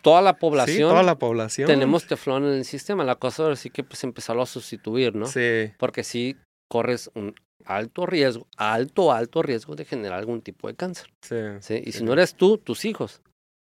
[0.00, 0.88] toda la población.
[0.88, 1.66] toda la población.
[1.66, 5.26] Tenemos teflón en el sistema, la cosa ahora sí que pues empezarlo a sustituir, ¿no?
[5.26, 5.72] Sí.
[5.76, 6.36] Porque sí
[6.70, 7.34] corres un
[7.66, 11.12] alto riesgo, alto, alto riesgo de generar algún tipo de cáncer.
[11.20, 11.36] Sí.
[11.60, 11.82] ¿sí?
[11.84, 13.20] Y si no eres tú, tus hijos.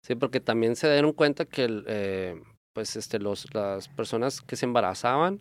[0.02, 2.42] Sí, porque también se dieron cuenta que el, eh,
[2.76, 5.40] pues este, los, las personas que se embarazaban,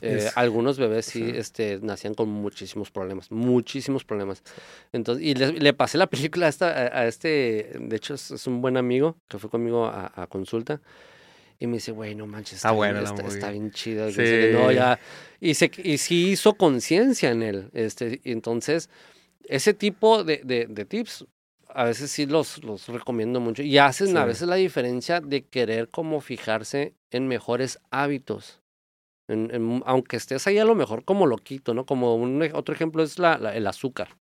[0.00, 4.44] eh, algunos bebés sí, este, nacían con muchísimos problemas, muchísimos problemas.
[4.92, 8.76] Entonces, y le, pasé la película a, esta, a, este, de hecho es, un buen
[8.76, 10.80] amigo que fue conmigo a, consulta.
[11.58, 14.06] Y me dice, güey, no manches, está, bien, está, bien chida.
[14.52, 15.00] No, ya.
[15.40, 17.70] Y, se, y sí hizo conciencia en él.
[17.72, 18.88] Este, entonces,
[19.48, 21.26] ese tipo de, de, de tips
[21.74, 23.62] a veces sí los, los recomiendo mucho.
[23.62, 28.60] Y hacen a veces la diferencia de querer como fijarse en mejores hábitos.
[29.28, 31.86] En, aunque estés ahí a lo mejor como loquito, ¿no?
[31.86, 34.16] Como un otro ejemplo es la, el azúcar.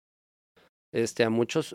[0.93, 1.75] Este, a muchos...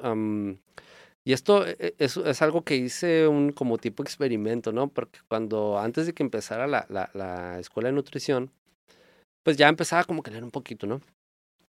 [1.26, 4.90] y esto e, e, es, es, algo que hice un como tipo experimento, ¿no?
[4.90, 8.52] Porque cuando antes de que empezara la, la, la escuela de nutrición,
[9.44, 11.02] pues ya empezaba como que leer un poquito, ¿no?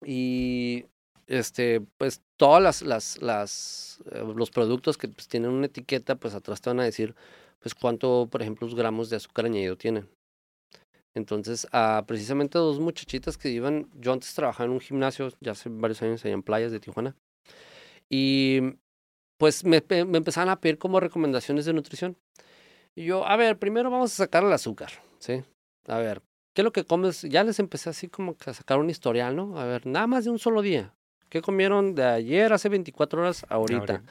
[0.06, 0.86] Y
[1.28, 6.34] este, pues todas las, las, las eh, los productos que pues, tienen una etiqueta, pues
[6.34, 7.15] atrás te van a decir,
[7.59, 10.09] pues cuánto, por ejemplo, los gramos de azúcar añadido tienen.
[11.15, 15.69] Entonces, a precisamente dos muchachitas que iban, yo antes trabajaba en un gimnasio, ya hace
[15.69, 17.15] varios años allá en playas de Tijuana,
[18.09, 18.61] y
[19.39, 22.17] pues me, me empezaban a pedir como recomendaciones de nutrición.
[22.95, 25.43] Y yo, a ver, primero vamos a sacar el azúcar, ¿sí?
[25.88, 26.21] A ver,
[26.55, 27.21] ¿qué es lo que comes?
[27.23, 29.59] Ya les empecé así como que a sacar un historial, ¿no?
[29.59, 30.93] A ver, nada más de un solo día.
[31.30, 34.03] ¿Qué comieron de ayer, hace 24 horas, ahorita?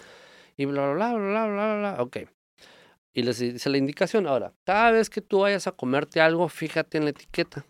[0.56, 2.18] Y bla, bla, bla, bla, bla, bla, ok.
[3.14, 4.26] Y les dice la indicación.
[4.26, 7.64] Ahora, cada vez que tú vayas a comerte algo, fíjate en la etiqueta.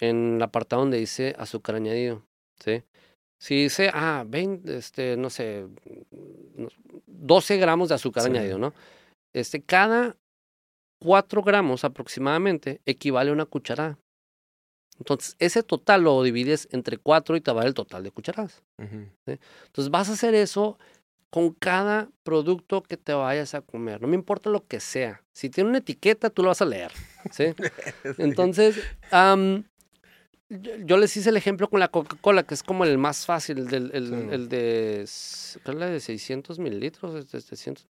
[0.00, 2.22] En el apartado donde dice azúcar añadido,
[2.58, 2.82] ¿sí?
[3.38, 5.66] Si dice, ah, 20, este, no sé,
[7.06, 8.74] 12 gramos de azúcar añadido, ¿no?
[9.34, 10.16] Este, cada
[11.00, 13.98] 4 gramos aproximadamente equivale a una cucharada.
[15.00, 18.62] Entonces, ese total lo divides entre 4 y te va el total de cucharadas.
[18.76, 20.78] Entonces, vas a hacer eso
[21.30, 24.02] con cada producto que te vayas a comer.
[24.02, 25.22] No me importa lo que sea.
[25.32, 26.92] Si tiene una etiqueta, tú lo vas a leer.
[27.30, 27.54] ¿sí?
[28.18, 28.78] Entonces,
[30.50, 33.90] yo, les hice el ejemplo con la Coca-Cola, que es como el más fácil, el,
[33.94, 35.08] el, de,
[35.64, 37.14] ¿cuál es la de 600 mililitros?
[37.14, 37.88] De 700,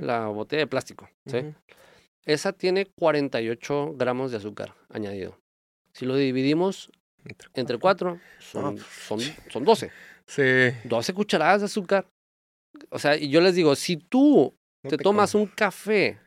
[0.00, 1.10] la botella de plástico.
[1.26, 1.52] ¿sí?
[2.24, 5.36] Esa tiene 48 gramos de azúcar añadido.
[5.92, 6.90] Si lo dividimos
[7.54, 9.20] entre 4, son, pues, son,
[9.50, 9.90] son 12.
[10.26, 10.42] Sí.
[10.84, 12.06] 12 cucharadas de azúcar
[12.90, 16.18] o sea, y yo les digo, si tú te, tomas un café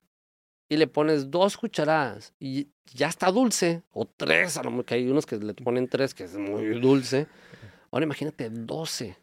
[0.69, 4.95] y le pones dos cucharadas y ya está dulce, o tres, a lo mejor que
[4.95, 7.27] hay unos que le ponen tres, que es muy dulce.
[7.91, 9.17] Ahora imagínate 12.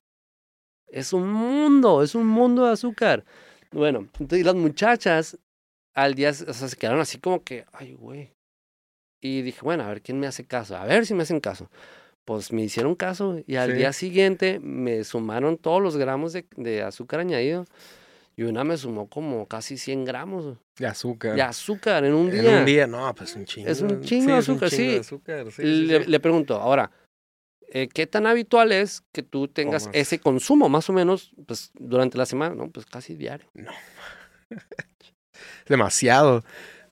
[0.88, 3.24] Es un mundo, es un mundo de azúcar.
[3.70, 5.38] Bueno, entonces las muchachas
[5.94, 8.32] al día, o sea, se quedaron así como que, ay, güey.
[9.20, 11.68] Y dije, bueno, a ver quién me hace caso, a ver si me hacen caso
[12.28, 17.20] pues me hicieron caso y al día siguiente me sumaron todos los gramos de, azúcar
[17.20, 17.64] añadido
[18.36, 20.58] y una me sumó como casi 100 gramos.
[20.76, 21.36] De azúcar.
[21.36, 22.42] De azúcar en un día.
[22.42, 23.70] En un día, no, pues un chingo.
[23.70, 25.00] Es un chingo de azúcar, sí.
[25.56, 26.90] le, pregunto, ahora,
[27.72, 32.18] eh, ¿qué tan habitual es que tú tengas ese consumo, más o menos, pues durante
[32.18, 32.54] la semana?
[32.54, 33.48] No, pues casi diario.
[33.54, 33.72] No.
[35.66, 36.44] Demasiado.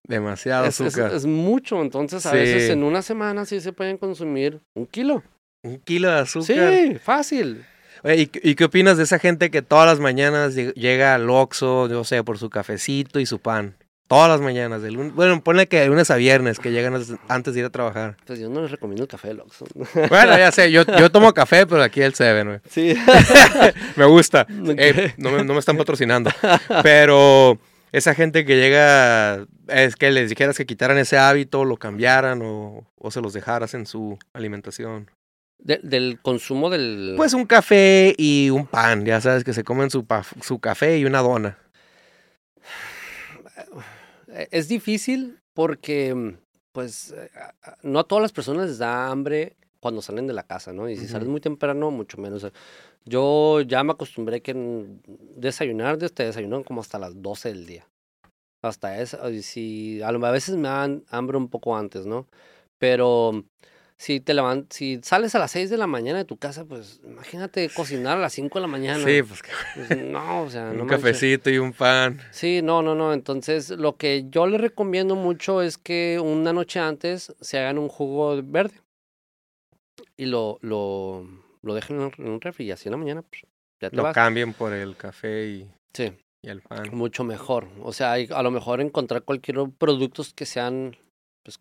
[0.07, 1.13] Demasiado es, azúcar.
[1.13, 5.23] Es, mucho, entonces a veces en una semana sí se pueden consumir un kilo.
[5.63, 6.73] Un kilo de azúcar.
[6.73, 7.65] Sí, fácil.
[8.05, 12.23] ¿y, qué opinas de esa gente que todas las mañanas llega al Oxxo, yo sé,
[12.23, 13.75] por su cafecito y su pan?
[14.07, 14.83] Todas las mañanas.
[14.83, 16.95] Del bueno, ponle que de lunes a viernes, que llegan
[17.27, 18.17] antes de ir a trabajar.
[18.25, 19.67] Pues yo no les recomiendo el café del Oxxo.
[20.09, 22.61] Bueno, ya sé, yo, yo tomo café, pero aquí el Seven, güey.
[22.71, 22.95] Sí.
[23.97, 24.47] me gusta.
[24.79, 26.31] Eh, no, me, no me están patrocinando.
[26.83, 27.59] Pero
[27.97, 32.87] esa gente que llega, es que les dijeras que quitaran ese hábito, lo cambiaran o,
[32.95, 35.11] o se los dejaras en su alimentación.
[35.59, 37.15] del consumo del...
[37.17, 40.07] Pues un café y un pan, ya sabes, que se comen su,
[40.43, 41.57] su café y una dona.
[44.51, 46.37] Es difícil porque,
[46.73, 47.15] pues,
[47.83, 50.89] no a todas las personas les da hambre cuando salen de la casa, ¿no?
[50.89, 52.47] Y si sales muy temprano, mucho menos.
[53.05, 54.55] Yo ya me acostumbré que
[55.37, 57.87] desayunar, te desayunan como hasta las 12 del día.
[58.63, 62.27] Hasta eso, y si, a, a veces me dan hambre un poco antes, ¿no?
[62.79, 63.45] Pero
[63.99, 67.01] si te levant, si sales a las 6 de la mañana de tu casa, pues
[67.05, 69.05] imagínate cocinar a las 5 de la mañana.
[69.05, 69.41] Sí, pues,
[69.75, 72.21] pues no, o sea, un cafecito y un pan.
[72.31, 73.13] Sí, no, no, no.
[73.13, 77.89] Entonces, lo que yo les recomiendo mucho es que una noche antes se hagan un
[77.89, 78.81] jugo verde
[80.17, 81.27] y lo, lo,
[81.63, 83.43] lo dejen en un refri y así en la mañana pues,
[83.81, 86.13] ya te Lo cambien por el café y, sí.
[86.43, 86.89] y el pan.
[86.93, 87.69] Mucho mejor.
[87.83, 90.97] O sea, hay, a lo mejor encontrar cualquier productos que sean
[91.43, 91.61] pues,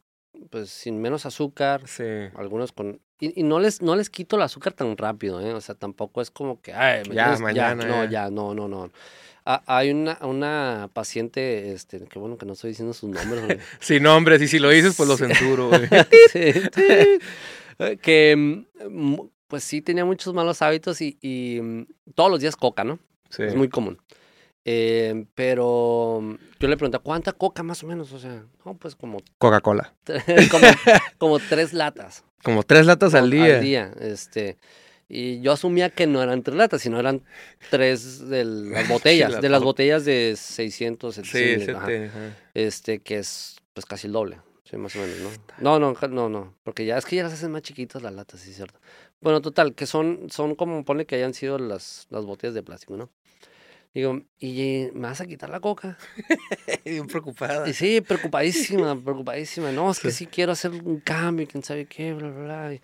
[0.49, 1.87] pues sin menos azúcar.
[1.87, 2.03] Sí.
[2.35, 3.01] Algunos con...
[3.19, 5.53] Y, y, no les no les quito el azúcar tan rápido, ¿eh?
[5.53, 6.73] O sea, tampoco es como que...
[6.73, 7.85] Ay, ya, mañana.
[7.85, 8.91] no, ya, no, no, no.
[9.47, 13.59] Ah, hay una, una paciente, este, qué bueno que no estoy diciendo sus nombres.
[13.79, 15.87] Sin nombres, y si lo dices, pues lo censuro, güey.
[16.33, 16.41] sí.
[17.79, 19.15] Eh, que mm,
[19.47, 22.99] pues sí tenía muchos malos hábitos y, y mm, todos los días coca, ¿no?
[23.29, 23.43] Sí.
[23.43, 23.99] Es muy común.
[24.67, 28.11] Eh, pero mm, yo le pregunté, ¿cuánta coca más o menos?
[28.11, 29.19] O sea, no, pues como...
[29.37, 29.93] Coca-Cola.
[30.49, 30.65] como,
[31.17, 32.23] como, tres latas.
[32.43, 33.57] Como tres latas al día.
[33.57, 34.57] Al día, este...
[35.07, 37.21] Y yo asumía que no eran tres latas, sino eran
[37.69, 41.83] tres de las botellas, de las botellas de 600, 700.
[41.85, 42.09] Sí,
[42.55, 44.39] Este, que es pues casi el doble.
[44.69, 45.79] Sí, más o menos, ¿no?
[45.79, 46.55] No, no, no, no.
[46.63, 48.79] Porque ya es que ya las hacen más chiquitas las latas, sí, cierto.
[49.21, 52.97] Bueno, total, que son, son como pone que hayan sido las, las botellas de plástico,
[52.97, 53.11] ¿no?
[53.93, 55.97] Digo, ¿y me vas a quitar la coca?
[56.83, 57.69] Bien preocupada.
[57.69, 59.71] Y sí, preocupadísima, preocupadísima.
[59.71, 62.73] No, es que sí quiero hacer un cambio, quién sabe qué, bla, bla, bla.
[62.73, 62.81] Y,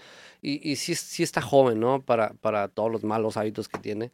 [0.71, 2.01] y sí, sí está joven, ¿no?
[2.01, 4.11] Para, para todos los malos hábitos que tiene.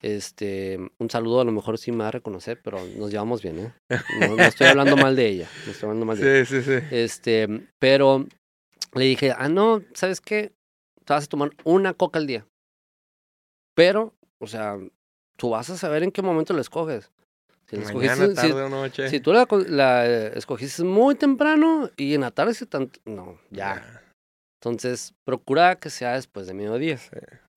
[0.00, 3.58] Este, un saludo, a lo mejor sí me va a reconocer, pero nos llevamos bien,
[3.58, 3.72] ¿eh?
[4.38, 5.48] No, estoy hablando mal de ella.
[5.66, 8.26] No estoy hablando mal de sí, Sí, sí, Este, pero
[8.94, 10.52] le dije, ah, no, ¿sabes qué?
[11.04, 12.46] Te vas a tomar una coca al día.
[13.74, 14.76] Pero, o sea,
[15.36, 17.10] tú vas a saber en qué momento la escoges.
[17.66, 19.08] Si la Mañana, escogiste- si- tarde o noche.
[19.10, 19.46] si tú la,
[20.06, 24.02] eh, escogiste muy temprano y en la tarde, tanto, no, ya.
[24.60, 27.10] Entonces, procura que sea después de mediodía, Sí.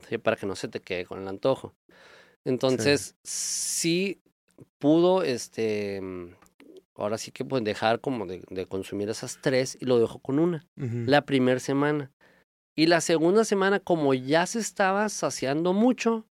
[0.09, 0.17] ¿sí?
[0.17, 1.73] para que no se te quede con el antojo.
[2.45, 4.19] Entonces, sí,
[4.79, 6.35] pudo, este, mm,
[6.95, 10.39] ahora sí que pues dejar como de, de consumir esas tres y lo dejó con
[10.39, 12.11] una, la primera semana.
[12.75, 16.25] Y la segunda semana, como ya se estaba saciando mucho,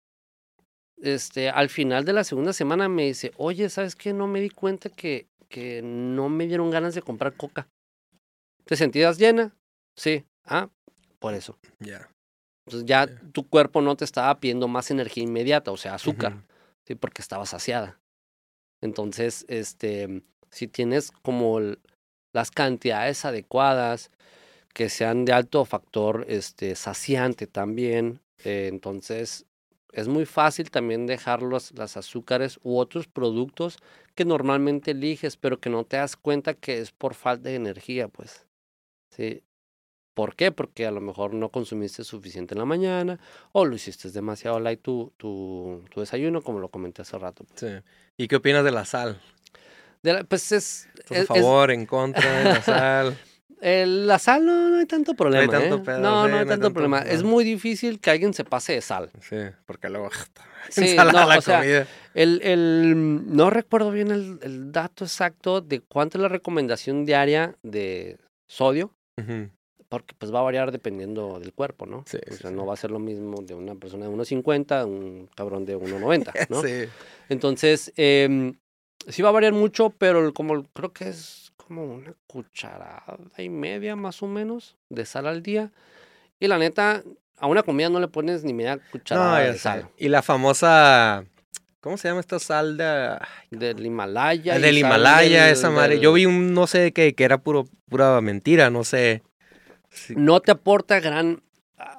[1.01, 4.13] este, al final de la segunda semana me dice, oye, ¿sabes qué?
[4.13, 7.67] No me di cuenta que, que no me dieron ganas de comprar coca.
[8.65, 9.55] ¿Te sentías llena?
[9.95, 10.25] Sí.
[10.45, 10.69] Ah,
[11.19, 11.57] por eso.
[11.79, 12.09] Ya.
[12.67, 13.21] Entonces ya Ya.
[13.31, 16.43] tu cuerpo no te estaba pidiendo más energía inmediata, o sea, azúcar.
[16.85, 16.95] ¿sí?
[16.95, 17.97] Porque estaba saciada.
[18.81, 21.79] Entonces, este, si tienes como el-
[22.33, 24.11] las cantidades adecuadas,
[24.73, 29.45] que sean de alto factor este, saciante también, eh, entonces
[29.93, 33.77] es muy fácil también dejar los, las azúcares u otros productos
[34.13, 38.07] que normalmente eliges, pero que no te das cuenta que es por falta de energía,
[38.09, 38.45] pues.
[39.09, 39.41] ¿Sí?
[40.17, 40.51] ¿Por qué?
[40.51, 43.19] Porque a lo mejor no consumiste suficiente en la mañana
[43.51, 47.43] o lo hiciste demasiado light tu, tu, tu desayuno, como lo comenté hace rato.
[47.43, 47.59] pues.
[47.59, 47.87] Sí.
[48.17, 49.21] ¿Y qué opinas de la sal?
[50.01, 53.17] De la- pues es, ¿Estás es- a es- favor, en contra de la sal?
[53.61, 55.51] el- la sal no, no hay tanto problema.
[55.51, 55.81] tanto ¿eh?
[55.85, 56.99] pedo, no, sí, no hay no hay tanto tanto- problema.
[57.03, 57.29] Es no.
[57.29, 59.11] muy difícil que alguien se pase de sal.
[59.21, 59.35] Sí,
[59.67, 60.09] porque luego
[60.71, 61.87] Sí, no, la o sea, comida.
[62.15, 67.55] El, el, no recuerdo bien el, el dato exacto de cuánto es la recomendación diaria
[67.61, 69.49] de sodio, Ujú.
[69.89, 72.03] Porque pues va a variar dependiendo del cuerpo, ¿no?
[72.07, 72.55] Sí, o sea, sí.
[72.55, 75.77] no va a ser lo mismo de una persona de 1,50 a un cabrón de
[75.77, 76.61] 1,90, ¿no?
[76.61, 76.85] Sí.
[77.29, 78.55] Entonces, em,
[79.07, 83.95] sí va a variar mucho, pero como creo que es como una cucharada y media
[83.95, 85.71] más o menos de sal al día.
[86.39, 87.03] Y la neta,
[87.37, 89.59] a una comida no le pones ni media cucharada de sé.
[89.59, 89.89] sal.
[89.97, 91.25] Y la famosa,
[91.81, 94.53] ¿cómo se llama esta sal de, ay, Del Himalaya.
[94.55, 95.95] Ah, del Himalaya, del- esa madre?
[95.95, 99.23] del- Yo vi un, no sé, que, que era puro, pura mentira, no sé.
[99.97, 101.41] Sí, no te aporta gran.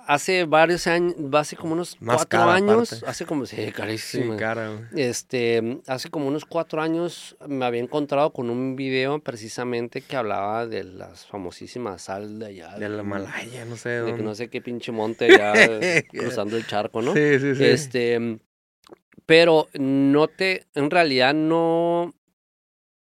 [0.08, 3.10] Hace varios años, hace como unos Más cuatro cara, años, aparte.
[3.10, 4.36] hace como, sí, sí, carísima.
[4.36, 4.86] cara, güey.
[5.04, 10.66] Este, hace como unos cuatro años me había encontrado con un video precisamente que hablaba
[10.66, 12.76] de las famosísimas sal de allá.
[12.76, 13.90] De la Himalaya, no sé.
[13.90, 15.52] De que no sé qué pinche monte ya
[16.10, 17.14] cruzando el charco, ¿no?
[17.14, 17.64] Sí, sí, sí.
[17.64, 18.40] Este,
[19.26, 22.14] pero no te, en realidad no,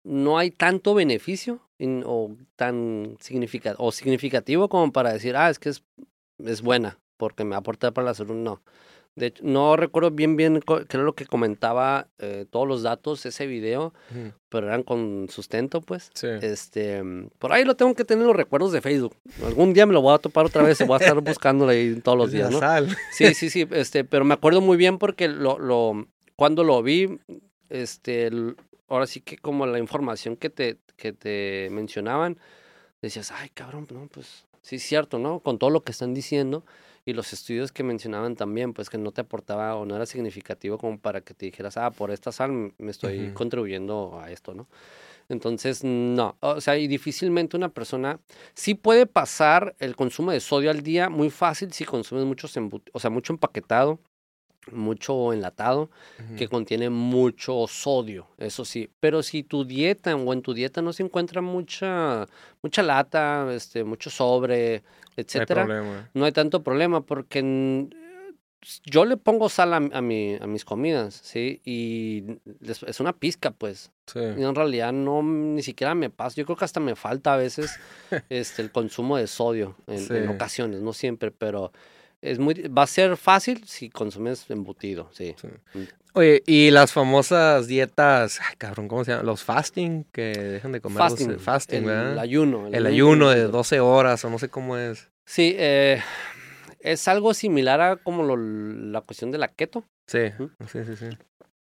[0.04, 5.59] no hay tanto beneficio en- o tan significa, o significativo como para decir, ah, es
[5.59, 5.84] que es,
[6.43, 8.61] es buena porque me aporta para la salud, no.
[9.15, 13.47] De hecho, no recuerdo bien bien era lo que comentaba eh, todos los datos ese
[13.47, 14.32] video, Ujú.
[14.49, 16.11] pero eran con sustento, pues.
[16.13, 16.28] Sí.
[16.43, 17.01] Este,
[17.39, 19.15] por ahí lo tengo que tener en los recuerdos de Facebook.
[19.43, 21.95] Algún día me lo voy a topar otra vez y voy a estar buscándolo ahí
[22.03, 22.59] todos los Es días, ¿no?
[22.59, 22.95] sal.
[23.11, 26.05] Sí, sí, sí, este, pero me acuerdo muy bien porque lo, lo,
[26.36, 27.17] cuando lo vi,
[27.69, 28.30] este,
[28.88, 32.38] ahora sí que como la información que te, que te mencionaban,
[33.02, 35.40] decías, ay, cabrón, no, pues, sí es cierto, ¿no?
[35.40, 36.64] Con todo lo que están diciendo
[37.06, 40.78] y los estudios que mencionaban también, pues que no te aportaba o no era significativo
[40.78, 44.68] como para que te dijeras, ah, por esta sal me estoy contribuyendo a esto, ¿no?
[45.30, 48.20] Entonces, no, o sea, y difícilmente una persona
[48.54, 52.56] sí puede pasar el consumo de sodio al día muy fácil si consumes muchos
[52.94, 54.00] o sea, mucho empaquetado,
[54.72, 55.89] mucho enlatado,
[56.38, 58.89] que contiene mucho sodio, eso sí.
[58.99, 62.28] Pero si tu dieta o en tu dieta no se encuentra mucha,
[62.61, 64.84] mucha lata, este, mucho sobre,
[65.15, 65.61] etcétera,
[66.13, 67.41] no hay tanto problema porque
[68.84, 71.61] yo le pongo sal a, a mi- a mis comidas, ¿sí?
[71.63, 72.24] Y
[72.61, 73.91] es una pizca, pues.
[74.07, 74.20] Sí.
[74.20, 76.36] Y en realidad no, ni siquiera me pasa.
[76.38, 77.80] Yo creo que hasta me falta a veces
[78.30, 81.72] este, el consumo de sodio en, ocasiones, no siempre, pero
[82.22, 85.36] es muy, va a ser fácil si consumes embutido, sí.
[85.39, 85.47] Sí.
[86.13, 89.24] Oye, y las famosas dietas, ay, cabrón, ¿cómo se llama?
[89.24, 92.20] Los fasting, que dejan de comer Fasting, los- fasting, el ¿verdad?
[92.20, 92.68] ayuno.
[92.68, 93.51] El ayuno de intermitente.
[93.51, 95.09] 12 horas o no sé cómo es.
[95.28, 96.01] Sí, eh,
[96.80, 99.84] es algo similar a como lo- la cuestión de la keto.
[100.07, 100.20] Sí,
[100.72, 101.05] sí, sí, sí.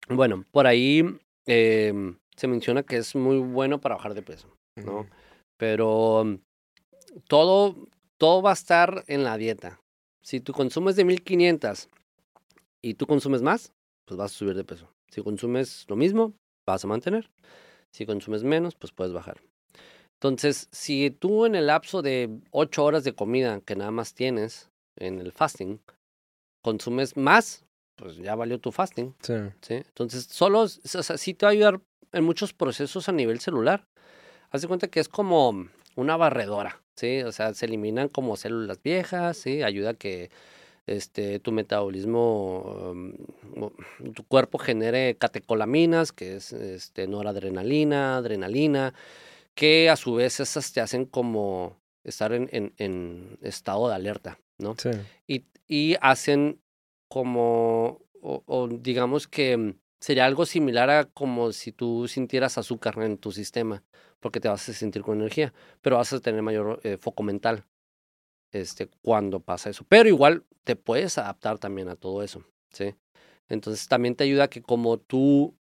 [0.09, 1.03] Bueno, por ahí
[1.47, 4.57] em, se menciona que es muy bueno para bajar de peso.
[4.77, 5.07] ¿no?
[5.59, 6.39] Pero mm,
[7.29, 7.77] todo,
[8.19, 9.81] todo va a estar en la dieta.
[10.27, 11.89] Si tu consumo es de 1500
[12.83, 13.73] y tú consumes más,
[14.05, 14.89] pues vas a subir de peso.
[15.09, 16.35] Si consumes lo mismo,
[16.67, 17.31] vas a mantener.
[17.93, 19.41] Si consumes menos, pues puedes bajar.
[20.15, 24.69] Entonces, si tú en el lapso de 8 horas de comida que nada más tienes
[24.97, 25.79] en el fasting,
[26.61, 27.65] consumes más,
[27.95, 29.15] pues ya valió tu fasting.
[29.23, 29.35] Sí.
[29.61, 29.75] ¿sí?
[29.75, 33.87] Entonces, solo, o sea, sí te va a ayudar en muchos procesos a nivel celular.
[34.51, 37.23] Haz de cuenta que es como, una barredora, ¿sí?
[37.23, 39.63] O sea, se eliminan como células viejas, ¿sí?
[39.63, 40.31] Ayuda a que
[40.87, 48.95] este, tu metabolismo, mm, tu cuerpo genere catecolaminas, que es este, noradrenalina, adrenalina,
[49.55, 54.39] que a su vez esas te hacen como estar en, en, en estado de alerta,
[54.59, 54.77] ¿no?
[54.79, 54.91] Sí.
[55.27, 56.61] Y, y hacen
[57.09, 59.75] como, o, o digamos que mm,
[60.07, 63.83] sería algo similar a como si tú sintieras azúcar en tu sistema,
[64.21, 65.53] porque te vas a sentir con energía,
[65.83, 67.65] pero vas a tener mayor eh, foco mental
[68.53, 69.85] este, cuando pasa eso.
[69.89, 72.95] Pero igual te puedes adaptar también a todo eso, ¿sí?
[73.49, 75.57] Entonces también te ayuda que como tú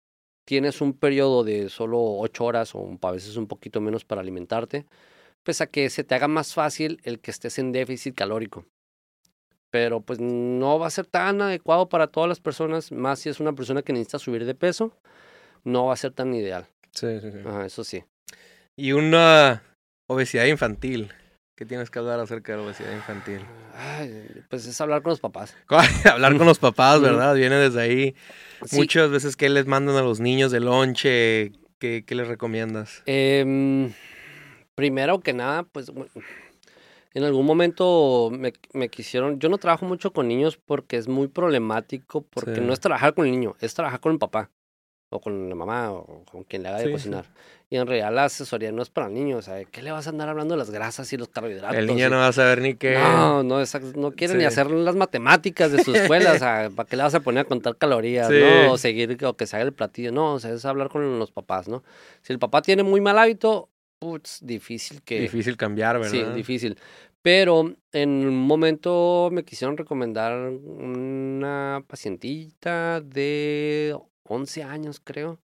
[0.45, 4.85] tienes un periodo de solo ocho horas o a veces un poquito menos para alimentarte,
[5.41, 8.63] pues a que se te haga más fácil el que estés en déficit calórico.
[9.75, 13.41] Pero pues no va a ser tan adecuado para todas las personas, más si es
[13.41, 14.93] una persona que necesita subir de peso,
[15.65, 16.65] no va a ser tan ideal.
[16.91, 17.39] Sí, sí, sí.
[17.45, 18.05] Ajá, eso sí.
[18.77, 19.63] Y una
[20.07, 21.11] obesidad infantil.
[21.57, 23.41] ¿Qué tienes que hablar acerca de la obesidad infantil?
[23.75, 25.53] Ay, pues es hablar con los papás.
[26.09, 27.01] hablar con los papás.
[27.01, 27.35] ¿verdad?
[27.35, 28.15] Viene desde ahí.
[28.63, 31.51] Sí, Muchas veces, ¿qué les mandan a los niños de lonche?
[31.79, 33.03] ¿Qué, qué les recomiendas?
[33.07, 33.91] Em,
[34.73, 35.91] primero que nada, pues
[37.15, 41.27] en algún momento me, me quisieron, yo no trabajo mucho con niños porque es muy
[41.27, 42.61] problemático, porque Sí.
[42.61, 44.51] no es trabajar con el niño, es trabajar con el papá
[45.09, 46.93] o con la mamá o con quien le haga de Sí, sí.
[46.93, 47.25] cocinar.
[47.69, 49.67] Y en realidad la asesoría no es para niños, ¿sabes?
[49.71, 51.77] ¿Qué le vas a andar hablando de las grasas y los carbohidratos?
[51.77, 52.95] El niño no va a saber ni qué.
[52.95, 53.63] No, no,
[53.95, 57.15] no quiere ni hacer las matemáticas de su escuela, o sea, ¿para qué le vas
[57.15, 58.71] a poner a contar calorías, no?
[58.73, 61.31] O seguir, o que se haga el platillo, no, o sea, es hablar con los
[61.31, 61.81] papás, ¿no?
[62.21, 65.21] Si el papá tiene muy mal hábito, putz, difícil que...
[65.21, 66.11] Difícil cambiar, ¿verdad?
[66.11, 66.77] Sí, difícil.
[67.21, 75.39] Pero en un momento me quisieron recomendar una pacientita de 11 años, creo,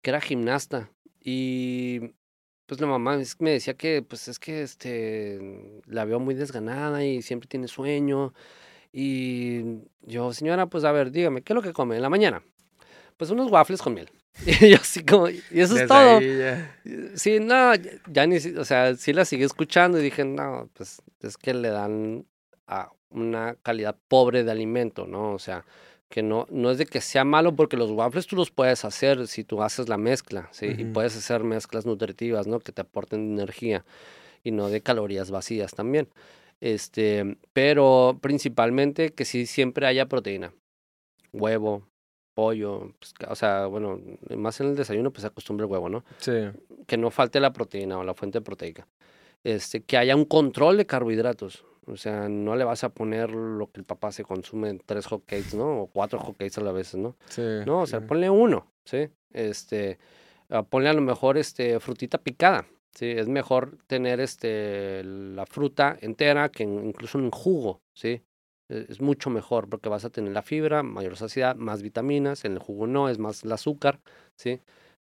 [0.00, 0.92] que era gimnasta.
[1.20, 2.14] Y
[2.66, 7.22] pues la mamá me decía que, pues es que este, la veo muy desganada y
[7.22, 8.32] siempre tiene sueño.
[8.92, 12.42] Y yo, señora, pues a ver, dígame, ¿qué es lo que come en la mañana?
[13.16, 14.10] Pues unos waffles con miel.
[14.46, 16.20] Y yo así como, y eso Desde es todo.
[16.20, 16.76] ya-
[17.16, 17.72] Sí, no,
[18.10, 21.52] ya, ni, si- o sea, sí la seguí escuchando y dije, no, pues es que
[21.54, 22.24] le dan
[22.66, 25.32] a una calidad pobre de alimento, ¿no?
[25.34, 25.64] O sea,
[26.08, 29.26] que no, no es de que sea malo porque los waffles tú los puedes hacer
[29.28, 30.66] si tú haces la mezcla, ¿sí?
[30.78, 32.60] Y puedes hacer mezclas nutritivas, ¿no?
[32.60, 33.84] Que te aporten energía
[34.44, 36.08] y no de calorías vacías también.
[36.60, 40.52] Este, pero principalmente que sí siempre haya proteína,
[41.32, 41.86] huevo,
[42.38, 44.00] pollo, pues, o sea, bueno,
[44.36, 46.04] más en el desayuno pues se acostumbra el huevo, ¿no?
[46.18, 46.32] Sí.
[46.86, 48.86] que no falte la proteína o la fuente proteica.
[49.42, 51.64] Este, que haya un control de carbohidratos.
[51.88, 55.06] O sea, no le vas a poner lo que el papá se consume en tres
[55.06, 55.80] hotcakes, ¿no?
[55.80, 57.16] O cuatro hotcakes a la vez, ¿no?
[57.28, 57.42] Sí.
[57.66, 58.06] No, o sea, sí.
[58.06, 59.08] ponle uno, ¿sí?
[59.32, 59.98] Este,
[60.48, 63.06] ah, ponle a lo mejor este, frutita picada, ¿sí?
[63.10, 68.22] Es mejor tener este, la fruta entera que incluso en jugo, ¿sí?
[68.68, 72.52] E- Es mucho mejor porque vas a tener la fibra, mayor saciedad, más vitaminas, en
[72.52, 74.00] el jugo no, es más el azúcar,
[74.36, 74.60] ¿sí?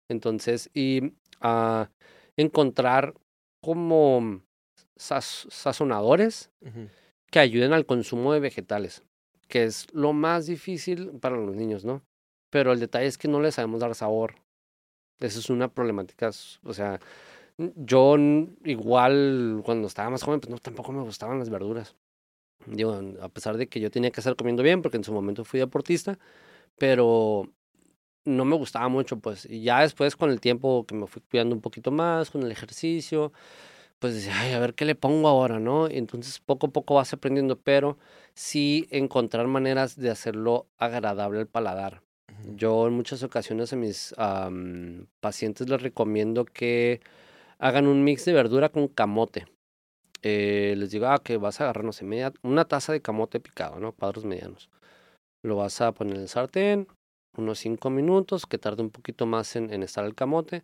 [0.09, 1.89] Entonces, y ah,
[2.37, 3.13] encontrar
[3.61, 4.41] como
[4.95, 6.49] saz- sazonadores
[7.31, 9.03] que ayuden al consumo de vegetales,
[9.47, 12.01] que es lo más difícil para los niños, ¿no?
[12.49, 14.35] Pero el detalle es que no les sabemos dar sabor.
[15.19, 16.29] Esa es una problemática,
[16.63, 16.99] o sea,
[17.57, 18.15] yo
[18.65, 21.95] igual cuando estaba más joven, pues no, tampoco me gustaban las verduras.
[22.65, 25.45] Digo, a pesar de que yo tenía que estar comiendo bien, porque en su momento
[25.45, 26.19] fui deportista,
[26.77, 27.49] pero
[28.25, 29.45] no me gustaba mucho, pues.
[29.49, 32.51] Y ya después, con el tiempo que me fui cuidando un poquito más, con el
[32.51, 33.31] ejercicio,
[33.99, 35.89] pues decía, ay, a ver qué le pongo ahora, ¿no?
[35.89, 37.97] Y entonces poco a poco vas aprendiendo, pero
[38.33, 42.01] sí encontrar maneras de hacerlo agradable al paladar.
[42.55, 47.01] Yo en muchas ocasiones a mis am, pacientes les recomiendo que
[47.59, 49.47] hagan un mix de verdura con camote.
[50.29, 53.39] Eh, les digo, ah, que vas a agarrar, no sé, media, una taza de camote
[53.39, 53.93] picado, ¿no?
[53.93, 54.69] Cuadros medianos.
[55.41, 56.87] Lo vas a poner en el sartén,
[57.37, 60.63] unos 5 minutos, que tarde un poquito más en, estar el camote.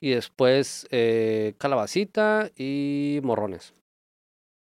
[0.00, 3.72] Y después eh, calabacita y morrones.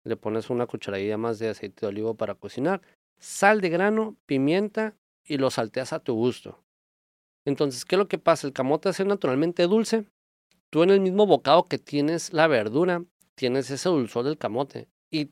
[0.06, 2.84] Le pones una cucharadilla más de aceite de olivo para cocinar.
[3.20, 4.94] Sal de grano, pimienta
[5.26, 6.60] y lo salteas a tu gusto.
[7.48, 8.46] Entonces, ¿qué es lo que pasa?
[8.46, 10.06] El camote es naturalmente dulce.
[10.70, 13.04] Tú en el mismo bocado que tienes la verdura,
[13.36, 14.88] tienes ese dulzor del camote.
[15.12, 15.32] Y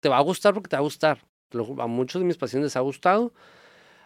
[0.00, 1.24] te va a gustar porque te va a gustar.
[1.52, 3.32] Lo- A muchos de mis pacientes les ha gustado.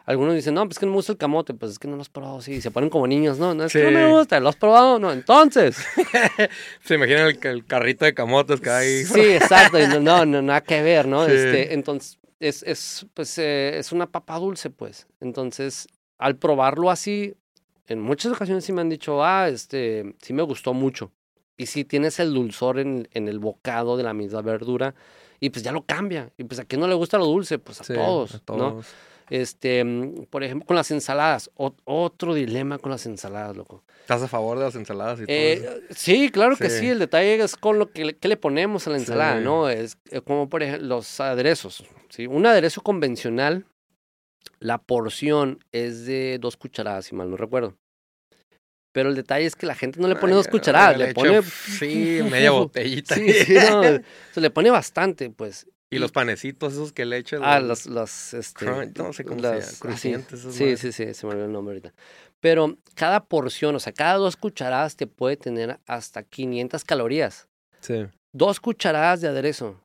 [0.07, 1.55] Algunos dicen, no, pues es que no me gusta el camote.
[1.55, 2.61] Pues es que no lo has probado, sí.
[2.61, 4.11] Se ponen como niños, no, no es que no me Sí.
[4.13, 4.41] gusta.
[4.41, 4.99] ¿Lo has probado?
[4.99, 5.77] No, entonces.
[6.85, 9.05] Se imaginan el, el carrito de camotes que hay.
[9.05, 9.79] Sí, exacto.
[9.79, 11.27] No, no, no, nada que ver, ¿no?
[11.27, 11.33] Sí.
[11.33, 15.07] Este, entonces, es, es, pues, eh, es una papa dulce, pues.
[15.21, 15.87] Entonces,
[16.19, 17.35] al probarlo así,
[17.87, 21.13] en muchas ocasiones sí me han dicho, ah, este, sí me gustó mucho.
[21.61, 24.95] Y si tienes el dulzor en, en, el bocado de la misma verdura,
[25.41, 26.31] y pues ya lo cambia.
[26.39, 28.59] Y pues a quien no le gusta lo dulce, pues a todos, a todos.
[28.59, 28.83] ¿no?
[29.29, 29.85] Este,
[30.31, 31.51] por ejemplo, con las ensaladas.
[31.55, 33.85] otro dilema con las ensaladas, loco.
[34.01, 36.89] ¿Estás a favor de las ensaladas y todo eh, Sí, claro que sí.
[36.89, 39.69] El detalle es con lo que le, le ponemos a la ensalada, ¿no?
[39.69, 41.85] Es eh, como, por ejemplo, los aderezos.
[42.09, 42.27] ¿sí?
[42.27, 43.67] Un aderezo convencional,
[44.61, 47.77] la porción es de dos cucharadas, si mal no recuerdo.
[48.93, 51.43] Pero el detalle es que la gente no le pone dos cucharadas, le, pone...
[51.79, 53.15] Sí, media botellita.
[53.15, 53.83] Sí, sí, no,
[54.33, 55.67] se le pone bastante, pues.
[55.93, 57.41] Y los panecitos esos que le echan.
[57.45, 58.65] Ah, los, los, este...
[58.97, 61.93] no sé cómo las, se llama, Sí, sí, sí, se me olvidó el nombre ahorita.
[62.39, 67.49] Pero cada porción, o sea, cada dos cucharadas te puede tener hasta 500 calorías.
[67.81, 68.07] Sí.
[68.33, 69.81] Dos cucharadas de aderezo.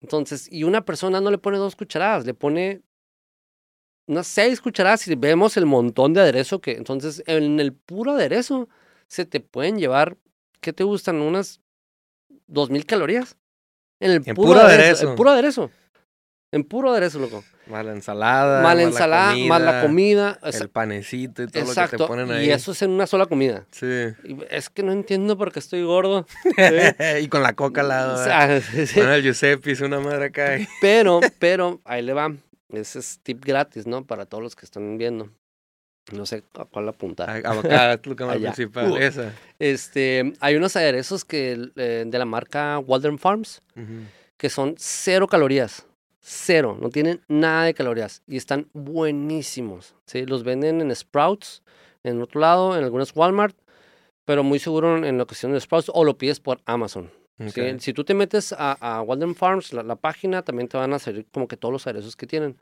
[0.00, 2.80] Entonces, y una persona no le pone dos cucharadas, le pone
[4.10, 8.68] unas seis cucharadas y vemos el montón de aderezo que, entonces, en el puro aderezo
[9.06, 10.16] se te pueden llevar,
[10.60, 11.20] ¿qué te gustan?
[11.20, 11.60] Unas
[12.48, 13.36] dos mil calorías.
[14.00, 15.10] En el puro, aderezo.
[15.10, 15.70] El puro aderezo.
[16.52, 17.44] En puro aderezo, loco.
[17.66, 18.62] Mala ensalada.
[18.62, 20.40] Mala ensalada, mala comida.
[20.42, 22.46] El panecito y todo lo que te ponen ahí.
[22.46, 23.66] Y eso es en una sola comida.
[23.70, 23.86] Sí.
[24.50, 26.26] es que no entiendo por qué estoy gordo.
[27.20, 28.20] y con la coca al lado.
[28.20, 28.98] O sea, sí.
[28.98, 30.58] Con el Giuseppe hizo una madre acá.
[30.80, 32.32] Pero, pero, ahí le va.
[32.72, 34.04] Ese es tip gratis, ¿no?
[34.04, 35.30] Para todos los que están viendo.
[36.12, 37.30] No sé a cuál apuntar.
[37.30, 38.96] Acá, es lo principal.
[38.96, 39.32] Esa.
[39.58, 43.62] Este, hay unos aderezos que, eh, de la marca Walden Farms
[44.40, 45.86] que son cero calorías.
[46.18, 46.78] Cero.
[46.80, 48.22] No tienen nada de calorías.
[48.26, 49.94] Y están buenísimos.
[50.06, 50.24] ¿sí?
[50.24, 51.62] Los venden en Sprouts,
[52.04, 53.54] en otro lado, en algunas Walmart.
[54.24, 57.10] Pero muy seguro en la cuestión de Sprouts o lo pides por Amazon.
[57.78, 61.26] Si tú te metes a, a Walden Farms, la, página, también te van a salir
[61.30, 62.58] como que todos los aderezos que tienen.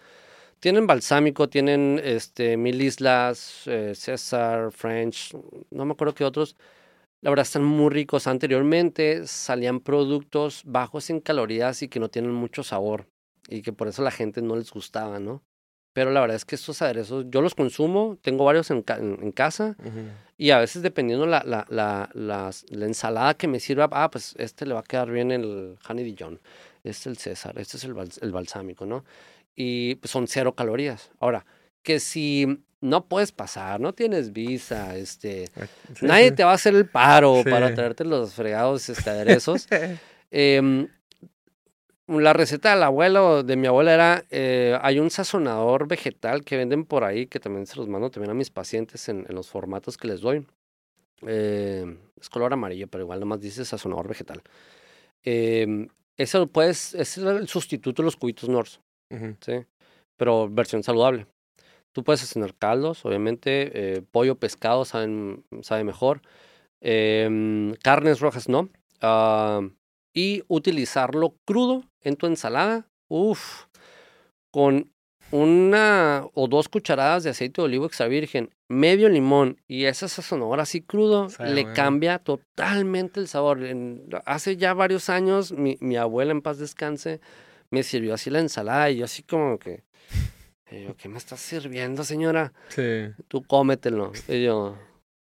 [0.60, 5.34] Tienen balsámico, tienen este, Mil Islas, eh, César, French,
[5.70, 6.56] no me acuerdo qué otros.
[7.20, 8.26] La verdad están muy ricos.
[8.26, 13.06] Anteriormente salían productos bajos en calorías y que no tienen mucho sabor
[13.48, 15.42] y que por eso la gente no les gustaba, ¿no?
[15.98, 19.74] Pero la verdad es que estos aderezos yo los consumo, tengo varios en, en, casa
[20.36, 24.64] y a veces dependiendo la, la, la, la, ensalada que me sirva, ah, pues este
[24.64, 26.38] le va a quedar bien el honey dijon,
[26.84, 29.04] este es el César, este es el, el balsámico, ¿no?
[29.56, 31.10] Y pues son cero calorías.
[31.18, 31.44] Ahora,
[31.82, 35.50] que si no puedes pasar, no tienes visa, este,
[36.00, 39.66] nadie te va a hacer el paro para traerte los fregados este, aderezos.
[40.30, 40.86] eh,
[42.08, 46.84] la receta del abuelo, de mi abuela era, eh, hay un sazonador vegetal que venden
[46.84, 50.08] por ahí, que también se los mando también a mis pacientes en, los formatos que
[50.08, 50.46] les doy.
[51.26, 54.42] Eh, es color amarillo, pero igual nomás dice sazonador vegetal.
[55.24, 58.80] Eh, eso puedes, es el sustituto de los cubitos Norse,
[59.40, 59.64] ¿sí?
[60.16, 61.26] Pero versión saludable.
[61.92, 66.22] Tú puedes hacer caldos, obviamente, eh, pollo, pescado saben, sabe mejor.
[66.80, 68.68] Em, carnes rojas no.
[69.00, 69.60] Ah,
[70.12, 72.86] y utilizarlo crudo en tu ensalada.
[73.08, 73.64] Uf,
[74.50, 74.90] con
[75.30, 80.60] una o dos cucharadas de aceite de olivo extra virgen, medio limón y esa sazonador
[80.60, 83.60] así crudo, le cambia totalmente el sabor.
[84.24, 87.20] hace ya varios años, mi, mi, abuela en paz descanse,
[87.70, 89.84] me sirvió así la ensalada y yo así como que,
[90.70, 92.52] yo, ¿qué me estás sirviendo, señora?
[92.68, 93.10] Sí.
[93.28, 94.12] Tú cómetelo.
[94.28, 94.76] Y yo,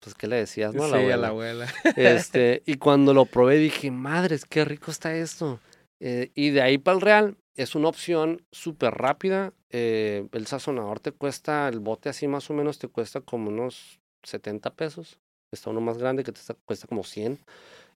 [0.01, 0.83] pues, ¿qué le decías, no?
[0.83, 1.15] A la sí, abuela.
[1.15, 1.67] a la abuela.
[1.95, 5.59] Este, y cuando lo probé dije, madres, qué rico está esto.
[5.99, 9.53] Eh, y de ahí para el real, es una opción súper rápida.
[9.69, 13.99] Eh, el sazonador te cuesta, el bote así más o menos te cuesta como unos
[14.23, 15.19] 70 pesos.
[15.51, 17.39] Está uno más grande que te cuesta como 100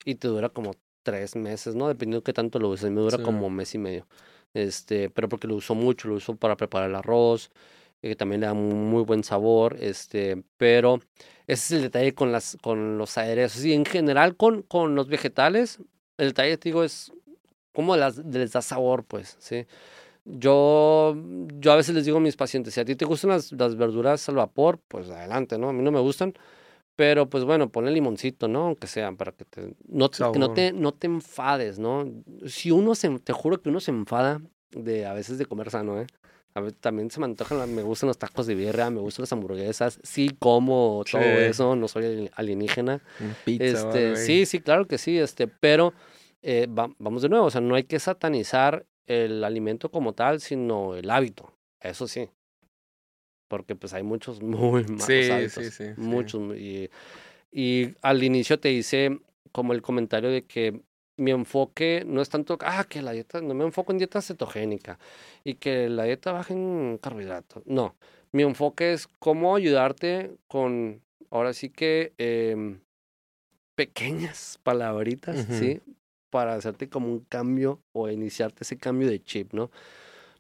[0.04, 1.88] y te dura como tres meses, ¿no?
[1.88, 2.92] Dependiendo de qué tanto lo uses.
[2.92, 4.08] Me dura como un mes y medio.
[4.54, 7.52] Este, pero porque lo uso mucho, lo uso para preparar el arroz,
[8.10, 11.00] que también le da muy buen sabor, este, pero
[11.48, 13.66] ese es el detalle con, las, con los aderezos.
[13.66, 15.80] Y en general con, con los vegetales,
[16.18, 17.12] el detalle, te digo, es
[17.74, 19.66] cómo las, les da sabor, pues, ¿sí?
[20.24, 21.16] Yo,
[21.60, 23.76] yo a veces les digo a mis pacientes, si a ti te gustan las, las
[23.76, 25.70] verduras al vapor, pues adelante, ¿no?
[25.70, 26.34] A mí no me gustan,
[26.96, 28.66] pero pues bueno, ponle limoncito, ¿no?
[28.66, 32.08] Aunque sea, para que te, no, que no te, no te enfades, ¿no?
[32.48, 34.42] Si uno se, te juro que uno se enfada
[34.72, 36.08] de a veces de comer sano, ¿eh?
[36.58, 39.34] A ver, también se me antojan, me gustan los tacos de birria, me gustan las
[39.34, 43.02] hamburguesas, sí como todo eso, no soy alienígena.
[43.44, 45.94] Pizza, este, sí, sí, claro que sí, este, pero
[46.42, 50.96] eh, vamos de nuevo, o sea, no hay que satanizar el alimento como tal, sino
[50.96, 51.52] el hábito,
[51.82, 52.30] eso sí.
[53.50, 56.56] Porque pues hay muchos muy malos hábitos, sí, muchos.
[56.56, 56.90] Y,
[57.52, 59.20] y al inicio te hice
[59.52, 60.82] como el comentario de que
[61.18, 65.00] mi enfoque no es tanto, ah, que la dieta, no me enfoco en dieta cetogénica
[65.44, 67.64] y que la dieta baje en carbohidratos.
[67.66, 67.96] No,
[68.32, 72.78] mi enfoque es cómo ayudarte con, ahora sí que, eh,
[73.76, 75.82] pequeñas palabritas, ¿sí?
[76.30, 79.70] Para hacerte como un cambio o iniciarte ese cambio de chip, ¿no?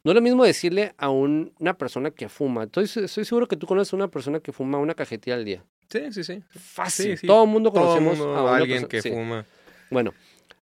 [0.03, 2.65] No es lo mismo decirle a una persona que fuma.
[2.65, 5.63] Estoy, estoy seguro que tú conoces a una persona que fuma una cajetilla al día.
[5.89, 6.43] Sí, sí, sí.
[6.49, 7.19] Fácil.
[7.21, 9.45] Todo el mundo conocemos a, alguien que fuma.
[9.89, 10.13] Bueno,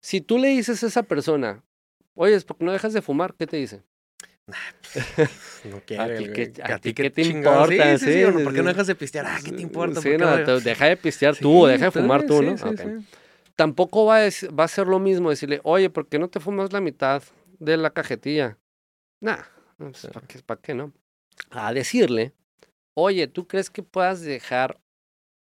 [0.00, 1.62] si tú le dices a esa persona,
[2.14, 3.34] oye, ¿por qué no dejas de fumar?
[3.34, 3.82] ¿Qué te dice?
[5.64, 7.98] no quiere, ¿A ti qué, te importa?
[7.98, 9.26] Sí, sí, ¿Por qué no dejas de pistear?
[9.26, 10.00] Ah, ¿qué te importa?
[10.00, 12.56] Sí, no, deja de pistear tú, deja de fumar tú, ¿no?
[13.54, 14.28] Tampoco va a,
[14.58, 17.22] va a ser lo mismo decirle, oye, ¿por qué no te fumas la mitad
[17.58, 18.58] de la cajetilla?
[19.20, 19.42] Nah,
[19.76, 20.92] pues, ¿para qué, ¿para qué no?
[21.50, 22.32] A decirle,
[22.94, 24.80] oye, ¿tú crees que puedas dejar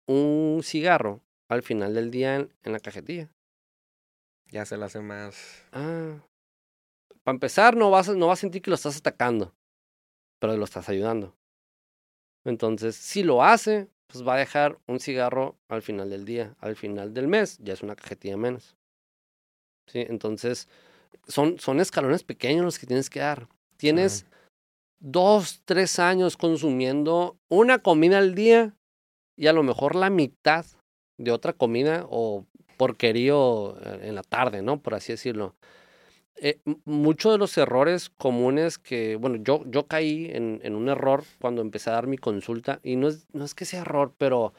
[0.08, 3.30] un cigarro al final del día en, en la cajetilla?
[4.52, 5.64] Ya se la hace más.
[5.72, 6.20] Ah,
[7.24, 9.54] para empezar, no vas, no vas a sentir que lo estás atacando,
[10.40, 11.36] pero lo estás ayudando.
[12.46, 16.56] Entonces, si lo hace, pues va a dejar un cigarro al final del día.
[16.60, 18.78] Al final del mes, ya es una cajetilla menos.
[19.88, 20.06] ¿Sí?
[20.08, 20.70] Entonces,
[21.28, 23.48] son, son escalones pequeños los que tienes que dar.
[23.78, 24.28] Tienes
[25.00, 28.76] dos, tres años consumiendo una comida al día
[29.36, 30.66] y a lo mejor la mitad
[31.18, 32.46] de otra comida o
[32.78, 34.80] porquerío eh, en la tarde, ¿no?
[34.80, 35.56] Por así decirlo
[36.38, 41.24] eh, muchos de los errores comunes que, bueno, yo, yo caí en, en, un error
[41.40, 44.54] cuando empecé a dar mi consulta y no es, no es que sea error, pero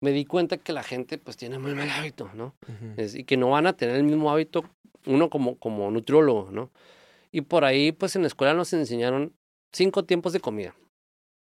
[0.00, 2.54] me di cuenta que la gente pues tiene muy mal hábito, ¿no?
[2.98, 4.64] y que no van a tener el mismo hábito
[5.06, 6.70] uno como, como nutriólogo, ¿no?
[7.30, 9.32] Y por ahí pues en la escuela nos enseñaron
[9.72, 10.74] cinco tiempos de comida.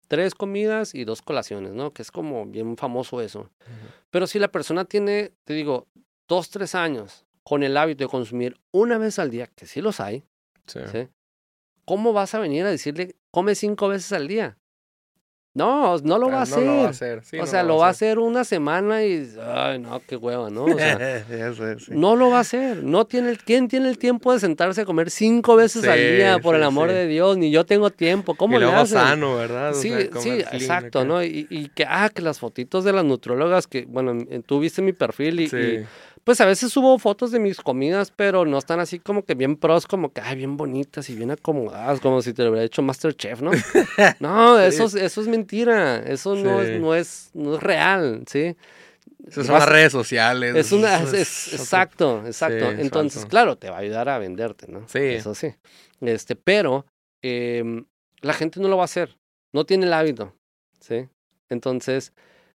[0.07, 1.91] Tres comidas y dos colaciones, ¿no?
[1.91, 3.49] Que es como bien famoso eso.
[4.09, 5.87] Pero si la persona tiene, te digo,
[6.31, 9.99] dos, tres años con el hábito de consumir una vez al día, que sí los
[9.99, 10.23] hay,
[10.65, 10.79] sí.
[11.83, 14.57] ¿cómo vas a venir a decirle, come cinco veces al día?
[15.53, 16.63] No, no lo, va, a hacer.
[16.63, 17.21] Lo va a hacer.
[17.41, 20.63] o sea, lo va a hacer una semana y, ay, no, qué hueva, ¿no?
[20.63, 21.25] O sea,
[21.89, 22.83] No lo va a hacer.
[22.83, 26.55] No tiene, ¿Quién tiene el tiempo de sentarse a comer cinco veces al día, por
[26.55, 27.37] el amor de Dios?
[27.37, 28.35] Ni yo tengo tiempo.
[28.35, 28.97] ¿Cómo y le hacen?
[28.97, 29.73] sano, ¿verdad?
[29.73, 31.21] sí, sí, exacto, ¿no?
[31.21, 34.93] Y, y, que, ah, que las fotitos de las nutrólogas, que, bueno, tú viste mi
[34.93, 35.85] perfil y, y
[36.23, 39.55] pues a veces subo fotos de mis comidas, pero no están así como que bien
[39.55, 42.83] pros, como que, ay, bien bonitas y bien acomodadas, como si te lo hubiera hecho
[42.83, 43.51] Masterchef, ¿no?
[44.19, 48.55] no, eso, eso es mentira, eso no, es, no, es, no es real, ¿sí?
[49.27, 50.55] Esas son las redes sociales.
[50.55, 52.71] Es una, es, exacto, exacto.
[52.71, 54.87] Entonces, claro, te va a ayudar a venderte, ¿no?
[54.87, 54.99] Sí.
[54.99, 55.53] Eso sí.
[55.99, 56.85] Este, pero
[57.21, 57.85] em,
[58.21, 59.17] la gente no lo va a hacer,
[59.53, 60.35] no tiene el hábito,
[60.79, 61.07] ¿sí?
[61.49, 62.13] Entonces,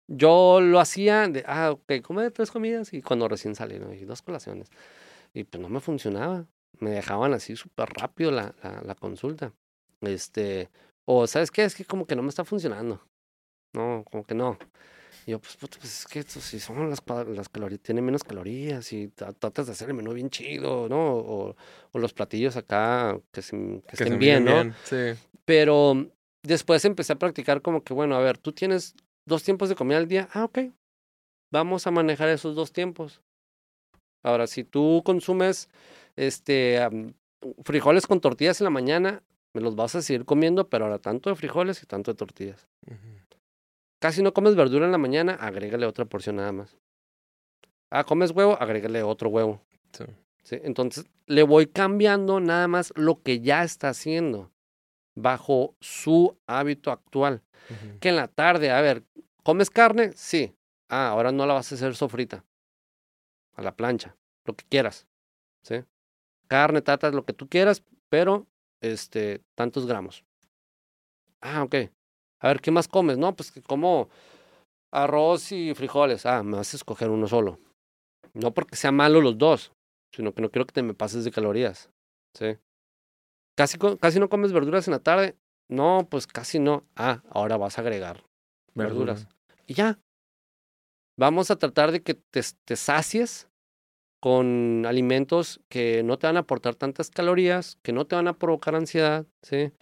[0.08, 4.22] yo lo hacía de, ah, ok, come tres comidas y cuando recién salieron, y dos
[4.22, 4.70] colaciones.
[5.34, 6.46] Y pues no me funcionaba.
[6.80, 9.54] Me dejaban así súper rápido la, la, la, consulta.
[10.02, 10.70] Este,
[11.06, 11.64] o ¿sabes qué?
[11.64, 13.02] Es que como que no me está funcionando.
[13.74, 14.58] No, como que no.
[15.26, 18.92] Y yo, pues, pues es que esto, si son las, las calorías, tiene menos calorías
[18.92, 21.16] y tratas de hacer el menú bien chido, ¿no?
[21.16, 21.56] O,
[21.92, 23.56] o los platillos acá que, se,
[23.88, 24.74] que, estén bien, ¿no?
[24.84, 25.14] Sí.
[25.46, 26.10] Pero
[26.44, 28.96] después empecé a practicar como que, bueno, a ver, tú tienes
[29.26, 30.60] dos tiempos de comida al día, ah, ok,
[31.52, 33.22] vamos a manejar esos dos tiempos.
[34.24, 35.70] Ahora, si tú consumes
[36.16, 36.80] este,
[37.64, 39.24] frijoles con tortillas en la mañana,
[39.54, 42.68] me los vas a seguir comiendo, pero ahora tanto de frijoles y tanto de tortillas.
[44.00, 46.78] Casi no comes verdura en la mañana, agrégale otra porción nada más.
[47.90, 49.62] Ah, comes huevo, agrégale otro huevo.
[50.44, 50.58] Sí.
[50.64, 54.52] Entonces, le voy cambiando nada más lo que ya está haciendo
[55.16, 57.42] bajo su hábito actual.
[58.02, 59.04] Que en la tarde, a ver,
[59.44, 60.12] ¿comes carne?
[60.16, 60.54] Sí.
[60.90, 62.44] Ah, ahora no la vas a hacer sofrita.
[63.56, 65.08] A la plancha, lo que quieras.
[65.62, 65.84] ¿Sí?
[66.48, 68.48] Carne, tatas, lo que tú quieras, pero
[68.84, 70.24] este, tantos gramos.
[71.42, 71.76] Ah, ok.
[72.40, 73.18] A ver, ¿qué más comes?
[73.18, 74.10] No, pues que como
[74.92, 76.26] arroz y frijoles.
[76.26, 77.60] Ah, me vas a escoger uno solo.
[78.34, 79.72] No porque sea malo los dos,
[80.12, 81.90] sino que no quiero que te me pases de calorías.
[82.38, 82.58] ¿Sí?
[83.56, 85.38] Casi, casi no comes verduras en la tarde.
[85.70, 86.84] No, pues casi no.
[86.96, 88.24] Ah, ahora vas a agregar
[88.76, 89.28] verduras.
[89.66, 90.00] Y ya.
[91.18, 93.48] Vamos a tratar de que te, te sacies
[94.24, 98.38] con alimentos que no te van a aportar tantas calorías, que no te van a
[98.40, 99.74] provocar ansiedad, ¿sí?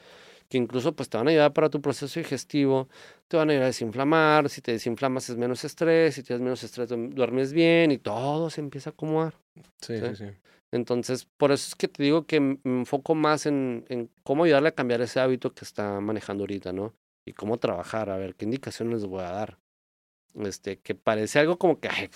[0.50, 2.90] que incluso pues te van a ayudar para tu proceso digestivo,
[3.28, 6.64] te van a ayudar a desinflamar, si te desinflamas es menos estrés, si tienes menos
[6.64, 9.36] estrés duermes bien y todo se empieza a acomodar.
[9.80, 10.26] Sí, sí, sí.
[10.72, 14.70] Entonces, por eso es que te digo que me enfoco más en, en, cómo ayudarle
[14.70, 16.96] a cambiar ese hábito que está manejando ahorita, ¿no?
[17.28, 19.60] Y cómo trabajar, a ver qué indicaciones les voy a dar.
[20.34, 22.10] Este, que parece algo como que, ay,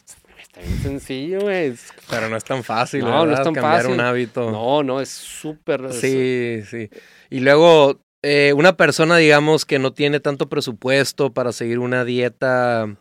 [0.55, 1.73] está bien sencillo, güey.
[2.09, 3.91] Pero no es tan fácil, no, no es tan cambiar fácil.
[3.91, 4.51] un hábito.
[4.51, 5.91] No, no, es súper.
[5.93, 6.89] Sí, sí.
[7.29, 12.95] Y luego, eh, una persona, digamos, que no tiene tanto presupuesto para seguir una dieta,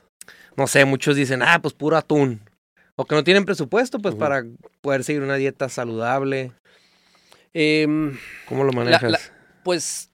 [0.57, 2.41] no sé, muchos dicen, ah, pues puro atún
[2.97, 4.45] O que no tienen presupuesto, pues, para
[4.81, 6.53] poder seguir una dieta saludable.
[7.53, 8.19] Em,
[8.49, 9.33] ¿Cómo lo manejas?
[9.63, 10.11] pues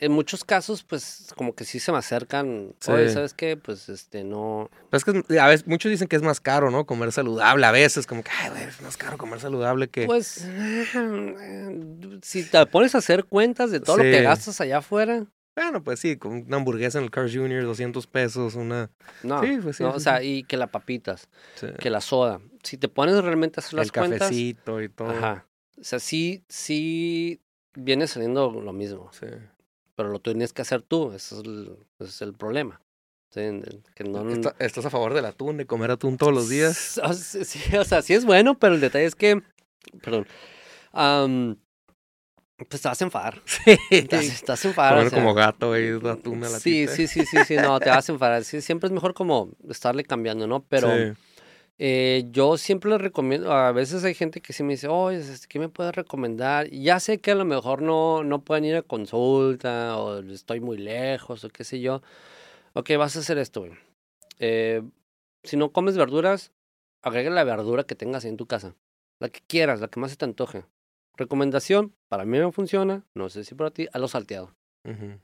[0.00, 2.74] en muchos casos, pues como que sí se me acercan.
[2.80, 2.90] Sí.
[2.90, 3.56] Oye, ¿sabes qué?
[3.56, 4.70] Pues este no.
[4.90, 6.86] Pues es que a veces muchos dicen que es más caro, ¿no?
[6.86, 7.66] Comer saludable.
[7.66, 10.06] A veces, como que, ay, güey, es más caro comer saludable que.
[10.06, 10.46] Pues
[12.22, 16.00] si te pones a hacer cuentas de todo lo que gastas allá afuera, Bueno, pues
[16.00, 18.90] sí, con una hamburguesa en el Carl Jr., 200 pesos, una.
[19.22, 19.42] no.
[19.42, 22.40] Sí, pues sí, no, sí, o sea, y que la papitas, sí, que la soda.
[22.62, 25.10] Si te pones realmente a hacer las el cuentas, cafecito y todo.
[25.10, 25.46] ajá.
[25.78, 27.40] O sea, sí, sí
[27.74, 29.26] viene saliendo lo mismo, Sí.
[30.00, 32.80] Pero lo tienes que hacer tú, ese es el, ese es el problema.
[33.28, 33.42] Sí,
[33.94, 36.98] que no, Está- ¿Estás a favor del atún, de comer atún todos los días?
[37.04, 39.42] O sea, sí, o sea, sí es bueno, pero el detalle es que,
[40.02, 40.26] perdón,
[40.92, 41.56] am,
[42.68, 43.42] pues te vas a enfadar.
[43.90, 44.92] Te vas, te vas a enfadar.
[44.92, 47.78] o Comer sea, como gato, güey, atún a la sí, sí, sí, sí, sí, no,
[47.78, 48.42] te vas a enfadar.
[48.44, 50.64] Sí, siempre es mejor como estarle cambiando, ¿no?
[50.64, 51.12] Pero Sí.
[51.82, 55.48] Eh, yo siempre les recomiendo, a veces hay gente que sí me dice, oye, este,
[55.48, 56.70] ¿qué me puedes recomendar?
[56.70, 60.60] Y ya sé que a lo mejor no, no pueden ir a consulta o estoy
[60.60, 62.02] muy lejos o qué sé yo.
[62.74, 63.64] Ok, vas a hacer esto.
[64.38, 64.82] Eh,
[65.42, 66.52] si no comes verduras,
[67.02, 68.74] agrega la verdura que tengas ahí en tu casa.
[69.18, 70.64] La que quieras, la que más se te antoje.
[71.16, 74.54] Recomendación, para mí no funciona, no sé si para ti, a lo salteado.
[74.84, 75.18] Ujú.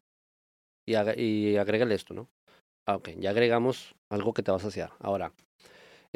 [0.86, 2.28] Y, haga- y agrégale esto, ¿no?
[2.86, 4.92] Ah, ok, ya agregamos algo que te va a saciar.
[5.00, 5.32] Ahora,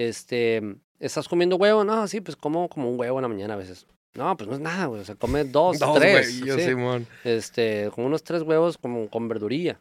[0.09, 0.63] este,
[0.99, 1.85] ¿estás comiendo huevo?
[1.85, 3.87] No, sí, pues como como un huevo en la mañana a veces.
[4.15, 5.01] No, pues no es nada, güey.
[5.01, 6.27] O sea, come dos, Dos tres.
[6.27, 6.69] huevillos, sí.
[6.69, 7.07] Simón.
[7.25, 9.81] Este, como unos tres huevos como con verdurilla.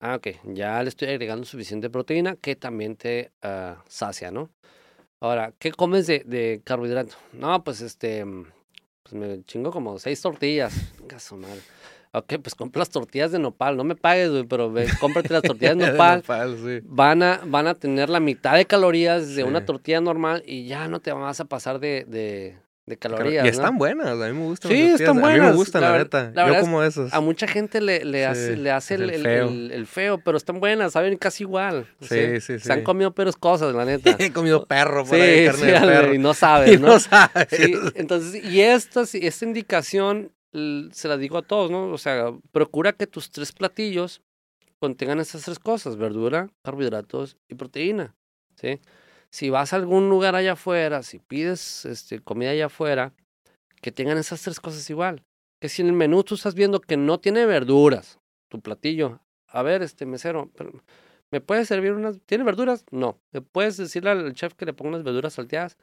[0.00, 0.28] Ah, ok.
[0.44, 4.50] Ya le estoy agregando suficiente proteína que también te ah, sacia, ¿no?
[5.20, 7.16] Ahora, ¿qué comes de, de carbohidrato?
[7.32, 8.24] No, pues este,
[9.02, 10.72] pues me chingo como seis tortillas.
[11.18, 11.60] Su madre.
[12.12, 13.76] Ok, pues compra las tortillas de nopal.
[13.76, 16.22] No me pagues, güey, pero ve, cómprate las tortillas de De nopal.
[16.64, 16.80] sí.
[16.84, 19.66] Van a, van a tener la mitad de calorías de una Sí.
[19.66, 22.56] tortilla normal y ya no te vas a pasar de, de,
[22.86, 23.44] de calorías.
[23.44, 23.50] Y ¿no?
[23.52, 24.70] están buenas, a mí me gustan.
[24.72, 25.00] Sí, las tortillas.
[25.00, 26.32] están A mí me buenas, gustan, la neta.
[26.34, 27.12] la Yo como esas.
[27.12, 29.48] A mucha gente le, le hace, Sí, le hace el, feo.
[29.48, 31.86] el- el feo, pero están buenas, saben casi igual.
[32.00, 32.84] Sí, sí, Se han sí.
[32.84, 34.16] comido peores cosas, la neta.
[34.18, 36.14] He comido perro por sí, ahí, carne sí, de perro.
[36.14, 36.88] y no sabes, Y ¿no?
[36.88, 37.48] no sabes.
[37.50, 41.92] Sí, entonces, y esta, sí, esta indicación se la digo a todos, ¿no?
[41.92, 44.22] O sea, procura que tus tres platillos
[44.80, 48.14] contengan esas tres cosas, verdura, carbohidratos y proteína,
[48.56, 48.80] ¿sí?
[49.30, 53.12] Si vas a algún lugar allá afuera, si pides este, comida allá afuera,
[53.82, 55.22] que tengan esas tres cosas igual.
[55.60, 58.18] Que si en el menú tú estás viendo que no tiene verduras,
[58.48, 60.50] tu platillo, a ver, este mesero,
[61.30, 62.20] ¿me puedes servir unas?
[62.26, 62.84] ¿Tiene verduras?
[62.90, 63.18] No.
[63.32, 65.76] ¿Me puedes decirle al chef que le ponga unas verduras salteadas?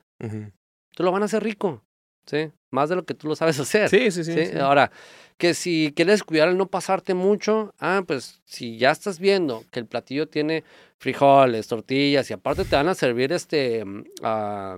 [0.91, 1.83] Tú lo van a hacer rico,
[2.25, 2.51] ¿sí?
[2.71, 3.89] Más de lo que tú lo sabes hacer.
[3.89, 4.33] Sí, sí, sí.
[4.33, 4.45] ¿sí?
[4.47, 4.57] sí.
[4.57, 4.91] Ahora,
[5.37, 9.79] que si quieres cuidar el no pasarte mucho, ah, pues si ya estás viendo que
[9.79, 10.63] el platillo tiene
[10.97, 13.83] frijoles, tortillas y aparte te van a servir este,
[14.23, 14.77] ah,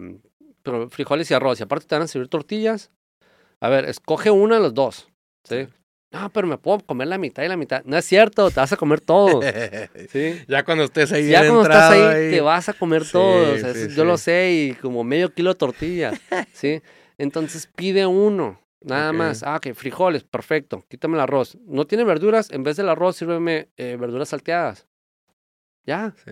[0.63, 2.91] pero frijoles y arroz y aparte te van a servir tortillas,
[3.59, 5.07] a ver, escoge una de los dos,
[5.43, 5.67] ¿sí?
[6.11, 7.83] No, pero me puedo comer la mitad y la mitad.
[7.83, 9.41] No es cierto, te vas a comer todo,
[10.11, 10.41] ¿sí?
[10.47, 13.53] Ya cuando estés ahí Ya cuando estás entrado ahí, te vas a comer todo.
[13.53, 16.13] o sea, yo lo sé, y como medio kilo de tortilla,
[16.53, 16.81] ¿sí?
[17.19, 19.43] Entonces pide uno, nada más.
[19.43, 20.83] Ah, ok, frijoles, perfecto.
[20.89, 21.57] Quítame el arroz.
[21.65, 22.51] ¿No tiene verduras?
[22.51, 24.87] En vez del arroz, sírveme eh, verduras salteadas.
[25.85, 26.31] Ya, Sí.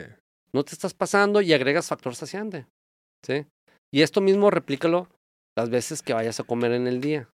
[0.53, 2.67] no te estás pasando y agregas factor saciante,
[3.25, 3.45] ¿sí?
[3.91, 5.07] Y esto mismo replícalo
[5.55, 7.29] las veces que vayas a comer en el día.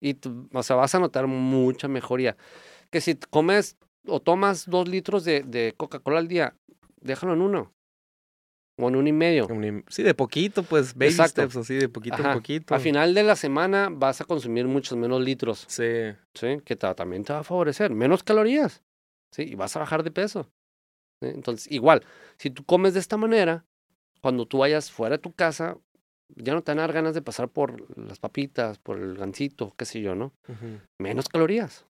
[0.00, 2.36] Y, tú- o sea, vas a notar mucha mejoría.
[2.90, 6.54] Que si comes o tomas dos litros de, de Coca-Cola al día,
[7.00, 7.72] déjalo en uno.
[8.80, 9.46] O en uno y medio.
[9.48, 11.42] Un- Sí, de poquito, pues, baby Exacto.
[11.42, 12.32] steps, así, de poquito Ajá.
[12.32, 12.74] en poquito.
[12.74, 16.12] A final de la semana vas a consumir muchos menos litros, Sí.
[16.34, 16.60] ¿sí?
[16.64, 17.90] Que ta- también te va a favorecer.
[17.92, 18.82] Menos calorías,
[19.34, 19.42] ¿sí?
[19.42, 20.44] Y vas a bajar de peso.
[21.20, 21.28] ¿sí?
[21.34, 22.04] Entonces, igual,
[22.38, 23.64] si tú comes de esta manera,
[24.22, 25.76] cuando tú vayas fuera de tu casa,
[26.36, 29.74] ya no te van a dar ganas de pasar por las papitas, por el gansito,
[29.76, 30.32] qué sé yo, ¿no?
[31.00, 31.84] Menos calorías.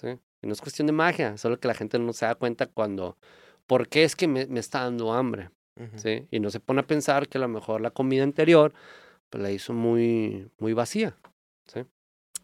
[0.00, 0.08] ¿sí?
[0.42, 3.16] Y no es cuestión de magia, solo que la gente no se da cuenta cuando,
[3.66, 5.50] ¿por qué es que me, me está dando hambre?
[5.96, 6.26] ¿Sí?
[6.30, 8.72] Y no se pone a pensar que a lo mejor la comida anterior
[9.30, 11.16] pues, la hizo muy, muy vacía.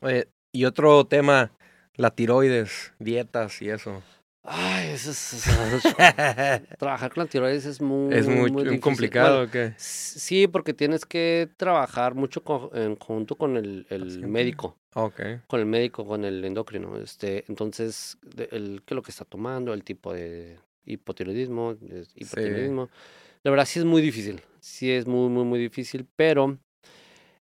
[0.01, 1.53] Oye, y otro tema,
[1.95, 4.03] la tiroides, dietas y eso.
[4.43, 5.83] Ay, eso es, eso es-
[6.79, 9.65] trabajar con la tiroides es muy, es muy, muy complicado, Bueno, ¿o ¿qué?
[9.77, 14.77] s- sí, porque tienes que trabajar mucho co- en conjunto con el, el médico.
[14.95, 15.21] Ok.
[15.47, 16.97] con el médico, con el endocrino.
[16.99, 18.17] Este, entonces,
[18.51, 21.77] el, qué es lo que está tomando, el tipo de hipotiroidismo,
[22.15, 22.89] hipotiroidismo.
[23.47, 26.59] La verdad sí es muy difícil, sí es muy, muy, muy difícil, pero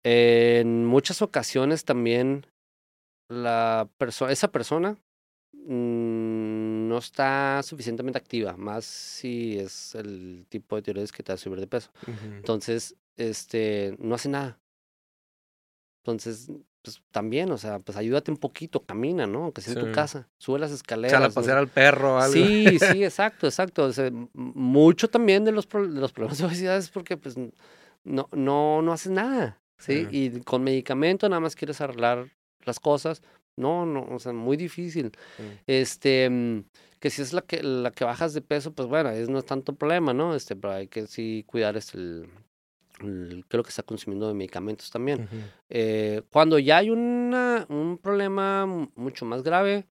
[0.04, 2.46] en muchas ocasiones también
[3.28, 4.96] la persona, esa persona
[5.54, 11.42] mm, no está suficientemente activa, más si es el tipo de tiroides que te hace
[11.42, 11.90] subir de peso.
[12.36, 14.60] Entonces, este, no hace nada.
[16.04, 16.48] Entonces,
[16.82, 19.44] pues también, o sea, pues ayúdate un poquito, camina, ¿no?
[19.44, 21.22] Aunque sea en tu casa, sube las escaleras.
[21.22, 22.32] a pasear al perro, algo.
[22.32, 23.84] Sí, sí, exacto, exacto.
[23.84, 27.36] O sea, mucho también de los, de los problemas de obesidad es porque, pues,
[28.04, 30.06] no, no, no haces nada, ¿sí?
[30.10, 32.30] Y con medicamento nada más quieres arreglar
[32.64, 33.22] las cosas.
[33.56, 35.10] No, no, o sea, muy difícil.
[35.66, 36.64] Este, mm,
[37.00, 39.46] que si es la que, la que bajas de peso, pues bueno, es, no es
[39.46, 40.34] tanto problema, ¿no?
[40.34, 42.28] Este, pero hay que sí cuidar este, el,
[43.48, 45.28] creo que está consumiendo de medicamentos también.
[45.68, 49.86] Eh, cuando ya hay una, un problema mucho más grave,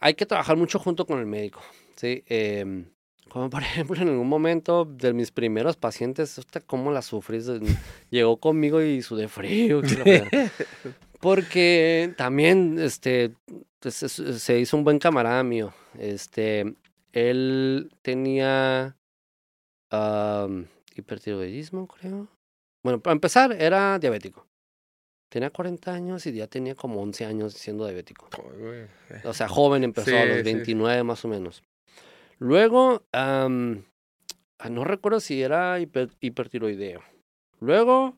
[0.00, 1.60] hay que trabajar mucho junto con el médico.
[1.96, 2.24] ¿sí?
[2.26, 2.84] Eh,
[3.28, 7.40] como por ejemplo, en algún momento de mis primeros pacientes, ¿cómo la sufrí?
[8.10, 9.82] Llegó conmigo y sudé frío.
[11.20, 13.34] Porque también este,
[13.80, 15.74] pues, se hizo un buen camarada mío.
[15.98, 16.76] Este,
[17.12, 18.96] él tenía
[21.00, 22.28] hipertiroidismo, creo.
[22.82, 24.46] Bueno, para empezar, era diabético.
[25.30, 28.28] Tenía 40 años y ya tenía como 11 años siendo diabético.
[29.24, 31.62] O sea, joven empezó a los 29 más o menos.
[32.38, 37.02] Luego, ah, no recuerdo si era hipertiroideo.
[37.60, 38.16] Luego,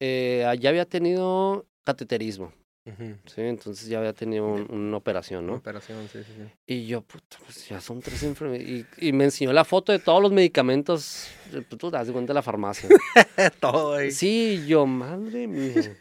[0.00, 2.52] eh, ya había tenido cateterismo.
[2.84, 5.56] Sí, entonces ya había tenido una operación, ¿no?
[5.56, 6.52] operación, sí, sí, sí.
[6.66, 8.86] Y yo, puta, pues ya son tres enfermedades.
[8.98, 11.28] Y, me enseñó la foto de todos los medicamentos.
[11.50, 12.88] Pues, tú te das cuenta de la farmacia.
[13.60, 14.10] Todo ahí.
[14.10, 15.96] Sí, yo, madre mía.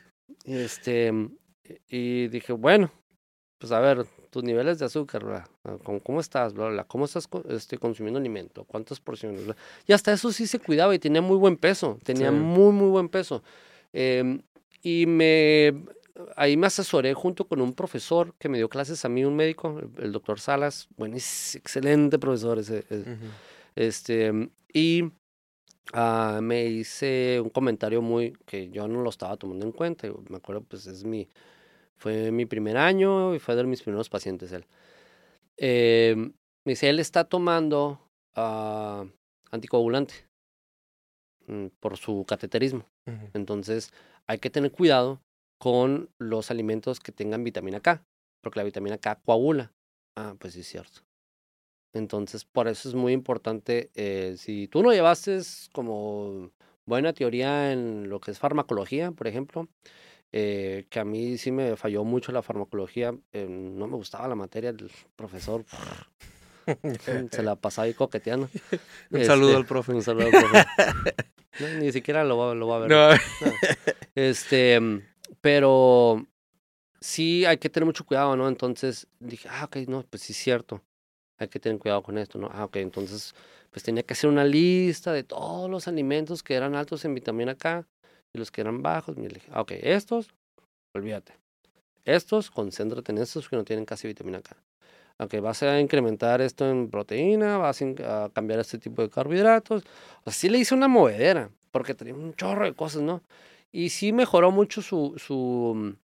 [0.46, 1.12] Este,
[1.90, 2.92] y dije, bueno,
[3.58, 5.50] pues a ver, tus niveles de azúcar,
[6.04, 6.54] ¿Cómo, estás?
[6.54, 8.64] Bla, ¿Cómo estás este, consumiendo alimento?
[8.64, 9.42] ¿Cuántas porciones?
[9.86, 12.00] Y hasta eso sí se cuidaba y tenía muy buen peso.
[12.04, 13.44] Tenía muy, muy buen peso.
[13.92, 14.42] Em,
[14.82, 15.74] y me
[16.36, 19.80] ahí me asesoré junto con un profesor que me dio clases a mí, un médico,
[19.98, 22.86] el, doctor Salas, bueno, es excelente profesor ese.
[23.76, 25.12] Este, y
[25.94, 30.08] ah, me hice un comentario muy que yo no lo estaba tomando en cuenta.
[30.30, 31.30] Me acuerdo, pues es mi,
[31.98, 34.66] fue mi primer año y fue de mis primeros pacientes él.
[35.58, 36.16] Eh,
[36.66, 38.00] me dice, él está tomando
[38.36, 39.06] uh,
[39.52, 40.14] anticoagulante
[41.48, 42.86] mm, por su cateterismo.
[43.34, 43.92] Entonces,
[44.28, 45.20] hay que tener cuidado
[45.60, 48.04] con los alimentos que tengan vitamina K,
[48.42, 49.72] porque la vitamina K coagula.
[50.18, 51.02] Ah, pues sí es cierto.
[51.94, 55.40] Entonces, por eso es muy importante, eh, si tú no llevaste
[55.72, 56.52] como
[56.86, 59.68] buena teoría en lo que es farmacología, por ejemplo,
[60.32, 64.36] eh, que a mí sí me falló mucho la farmacología, eh, no me gustaba la
[64.36, 65.66] materia, el profesor
[67.32, 68.50] se la pasaba ahí coqueteando.
[69.10, 69.92] un saludo al este, profe.
[69.94, 70.66] Un saludo al profe.
[71.80, 73.22] ni siquiera lo va, lo va a ver.
[74.14, 74.80] Este,
[75.42, 76.26] pero
[77.00, 78.48] sí hay que tener mucho cuidado, ¿no?
[78.48, 80.82] Entonces dije, ah, ok, no, pues sí es cierto.
[81.38, 82.50] Hay que tener cuidado con esto, ¿no?
[82.52, 83.34] Ah, ok, entonces
[83.72, 87.56] pues tenía que hacer una lista de todos los alimentos que eran altos en vitamina
[87.56, 87.88] K
[88.34, 89.18] y los que eran bajos.
[89.18, 90.30] Y dije, ah, ok, estos,
[90.94, 91.34] olvídate.
[92.04, 94.56] Estos, concéntrate en estos que no tienen casi vitamina K.
[95.20, 99.84] Aunque vas a incrementar esto en proteína, vas a cambiar este tipo de carbohidratos.
[100.22, 103.22] O sea, sí le hice una movedera, porque tenía un chorro de cosas, ¿no?
[103.72, 105.96] Y sí mejoró mucho su, su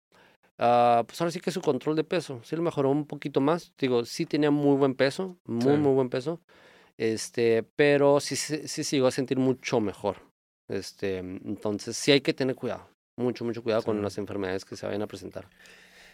[0.60, 2.40] uh, pues ahora sí que su control de peso.
[2.44, 3.74] Sí lo mejoró un poquito más.
[3.78, 6.40] Digo, sí tenía muy buen peso, muy, muy buen peso.
[6.98, 10.18] Este, pero sí, sí, sí llegó a sentir mucho mejor.
[10.68, 12.88] Este, entonces sí hay que tener cuidado.
[13.18, 15.48] Mucho, mucho cuidado con las enfermedades que se vayan a presentar.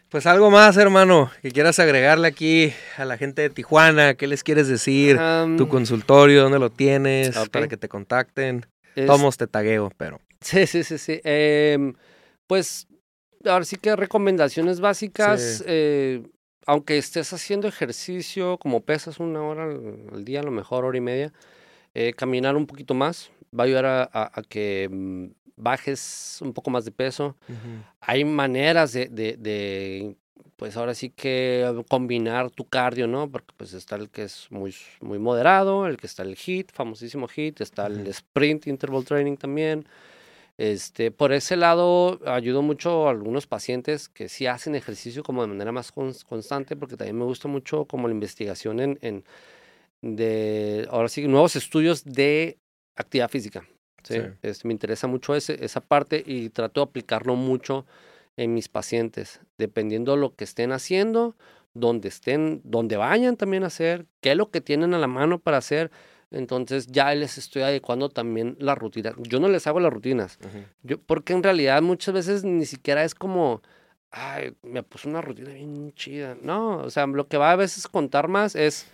[0.09, 4.43] Pues algo más, hermano, que quieras agregarle aquí a la gente de Tijuana, ¿qué les
[4.43, 5.17] quieres decir?
[5.57, 7.33] tu consultorio, ¿dónde lo tienes?
[7.49, 8.65] Para que te contacten.
[9.05, 10.19] Tomos te tagueo, pero.
[10.41, 11.21] Sí, sí, sí, sí.
[11.23, 11.93] Em,
[12.47, 12.87] pues,
[13.45, 15.63] ahora sí que recomendaciones básicas.
[15.67, 16.23] Eh,
[16.65, 21.01] aunque estés haciendo ejercicio, como pesas una hora al, día, a lo mejor hora y
[21.01, 21.33] media,
[21.93, 25.25] eh, caminar un poquito más va a ayudar a, que mm,
[25.57, 27.35] bajes un poco más de peso.
[27.99, 30.15] Hay maneras de, de,
[30.55, 33.29] pues ahora sí que combinar tu cardio, ¿no?
[33.29, 37.27] Porque pues está el que es muy, muy moderado, el que está el HIT, famosísimo
[37.27, 39.85] HIT, está el sprint interval training también.
[40.57, 45.47] Este, por ese lado, ayudo mucho a algunos pacientes que sí hacen ejercicio como de
[45.47, 49.23] manera más constante, porque también me gusta mucho como la investigación en, en
[50.01, 52.57] de, ahora sí, nuevos estudios de
[52.95, 53.67] actividad física.
[54.03, 54.17] ¿sí?
[54.41, 57.85] Este, me interesa mucho ese, esa parte y trato de aplicarlo mucho
[58.37, 61.35] en mis pacientes, dependiendo de lo que estén haciendo,
[61.73, 65.39] donde estén, donde vayan también a hacer, qué es lo que tienen a la mano
[65.39, 65.91] para hacer.
[66.31, 69.13] Entonces ya les estoy adecuando también la rutina.
[69.17, 70.39] Yo no les hago las rutinas,
[70.81, 73.61] yo, porque en realidad muchas veces ni siquiera es como
[74.11, 76.37] ay, me puso una rutina bien chida.
[76.41, 78.87] No, o sea, lo que va a veces contar más es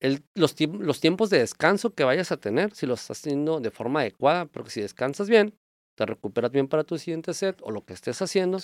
[0.00, 3.70] el, los, los tiempos de descanso que vayas a tener, si lo estás haciendo de
[3.70, 5.54] forma adecuada, porque si descansas bien,
[5.98, 8.60] te recuperas bien para tu siguiente set o lo que estés haciendo,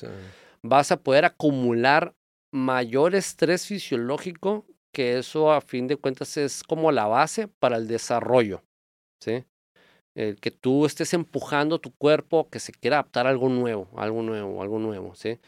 [0.62, 2.14] vas a poder acumular
[2.52, 7.88] mayor estrés fisiológico, que eso a fin de cuentas es como la base para el
[7.88, 8.62] desarrollo,
[9.20, 9.44] ¿sí?
[10.14, 14.22] El que tú estés empujando tu cuerpo que se quiera adaptar a algo nuevo, algo
[14.22, 15.40] nuevo, algo nuevo, ¿sí?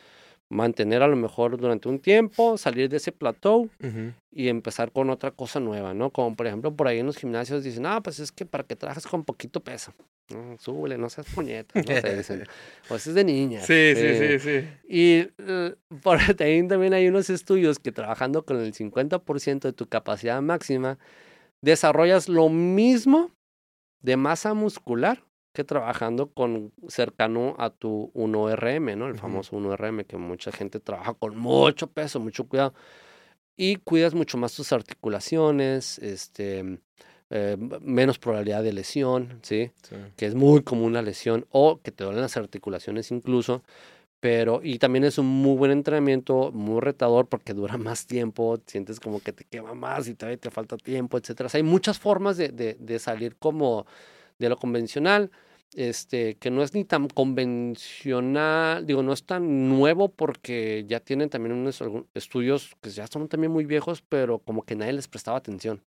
[0.49, 3.69] Mantener a lo mejor durante un tiempo, salir de ese plateau
[4.31, 6.11] y empezar con otra cosa nueva, ¿no?
[6.11, 8.77] Como por ejemplo por ahí en los gimnasios dicen, ah, pues es que para que
[8.77, 9.93] trabajes con poquito peso,
[10.31, 10.57] ¿no?
[10.59, 12.45] súbele, no seas puñeta, no te dicen,
[12.89, 13.61] o eso es de niña.
[13.61, 14.69] Sí, sí, sí, sí.
[14.89, 19.87] Y uh, por ahí también hay unos estudios que trabajando con el 50% de tu
[19.89, 20.99] capacidad máxima,
[21.61, 23.33] desarrollas lo mismo
[24.01, 25.26] de masa muscular
[25.57, 29.09] que trabajando con cercano a tu 1RM, ¿no?
[29.09, 32.75] El famoso 1RM, que mucha gente trabaja con mucho peso, mucho cuidado.
[33.57, 36.79] Y cuidas mucho más tus articulaciones, este,
[37.31, 39.71] eh, menos probabilidad de lesión, ¿sí?
[40.15, 43.63] Que es muy común la lesión, o que te duelen las articulaciones incluso.
[44.21, 49.01] Pero, y también es un muy buen entrenamiento, muy retador porque dura más tiempo, sientes
[49.01, 51.49] como que te quema más y todavía te falta tiempo, etcétera.
[51.55, 53.87] hay muchas formas de, de, de salir como
[54.39, 55.31] de lo convencional
[55.75, 61.29] este, que no es ni tan convencional, digo, no es tan nuevo porque ya tienen
[61.29, 61.83] también unos
[62.15, 65.83] estudios que ya son también muy viejos, pero como que nadie les prestaba atención.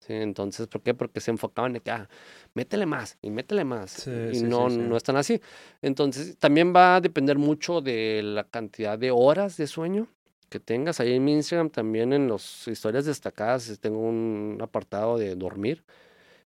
[0.00, 0.14] ¿sí?
[0.14, 0.94] Entonces, ¿por qué?
[0.94, 2.08] Porque se enfocaban en que, ah,
[2.54, 4.06] métele más y métele más.
[4.06, 5.40] y no, no están así.
[5.82, 10.08] Entonces, también va a depender mucho de la cantidad de horas de sueño
[10.48, 10.98] que tengas.
[10.98, 15.84] Ahí en mi Instagram también en las historias destacadas tengo un apartado de dormir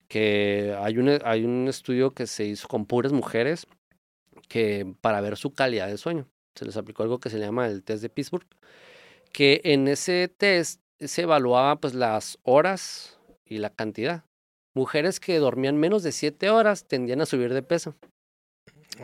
[0.08, 3.66] que hay un, hay un estudio que se hizo con puras mujeres
[4.48, 6.28] que para ver su calidad de sueño.
[6.54, 8.46] Se les aplicó algo que se llama el test de Pittsburgh,
[9.32, 14.24] que en ese test se evaluaba pues las horas y la cantidad.
[14.74, 17.94] Mujeres que dormían menos de siete horas tendían a subir de peso.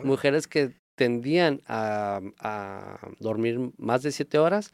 [0.03, 4.71] Mujeres que tendían a, a dormir más de siete horas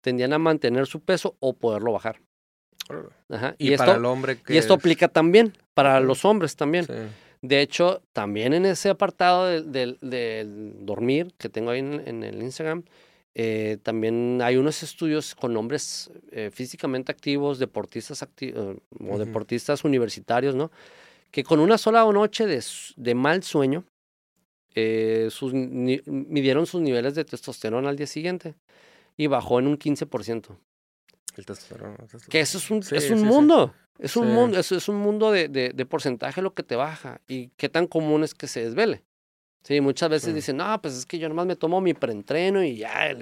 [0.00, 2.20] tendían a mantener su peso o poderlo bajar.
[3.58, 6.86] Y, esto, para el hombre y esto aplica también para los hombres también.
[7.42, 10.44] De hecho, también en ese apartado del de,
[10.80, 12.84] dormir que tengo ahí en, el Instagram,
[13.34, 20.54] eh, también hay unos estudios con hombres eh, físicamente activos, deportistas activos o deportistas universitarios,
[20.54, 20.70] ¿no?
[21.30, 22.64] Que con una sola noche de,
[22.96, 23.84] de mal sueño,
[24.78, 28.54] eh, sus, midieron sus niveles de testosterona al día siguiente
[29.16, 30.58] y bajó en un 15%.
[32.28, 33.74] Que eso es un, es un mundo.
[33.98, 37.20] Es un mundo, es, es un mundo de, de, de, porcentaje lo que te baja.
[37.28, 39.02] Y qué tan común es que se desvele.
[39.62, 42.76] Sí, muchas veces dicen, no, pues es que yo nomás me tomo mi preentreno y
[42.76, 43.14] ya.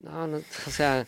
[0.00, 1.04] No, no, o sea,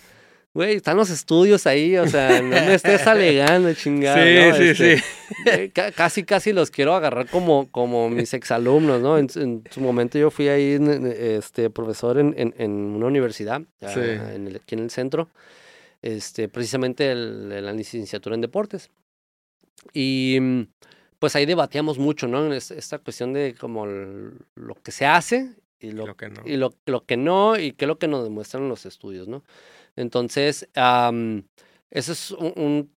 [0.53, 4.17] güey, están los estudios ahí, o sea, no me estés alegando, chingada.
[4.57, 5.05] Sí, sí, este, sí.
[5.47, 9.17] Eh, casi, casi los quiero agarrar como, como mis exalumnos, ¿no?
[9.17, 10.79] En, en su momento yo fui ahí,
[11.17, 15.29] este, profesor en, en, en una universidad, en el, aquí en el centro
[16.03, 18.91] este, precisamente la licenciatura en deportes.
[19.93, 20.63] Y mm,
[21.19, 22.53] pues ahí debatíamos mucho, ¿no?
[22.53, 26.43] Esta cuestión de como lo que se hace y lo, que no.
[26.45, 29.43] Y lo, lo, que no, y qué es lo que nos demuestran los estudios, ¿no?
[29.97, 32.91] Entonces, eso es un,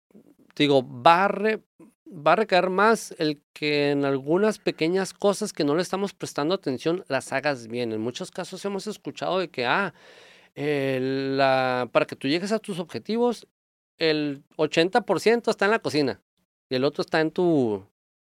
[0.56, 1.60] digo, va a,
[2.08, 6.54] va a recaer más el que en algunas pequeñas cosas que no le estamos prestando
[6.54, 7.92] atención las hagas bien.
[7.92, 9.94] En muchos casos hemos escuchado de que, ah,
[10.56, 13.48] la, para que tú llegues a tus objetivos,
[13.98, 16.22] el 80% está en la cocina
[16.70, 17.84] y el otro está en tu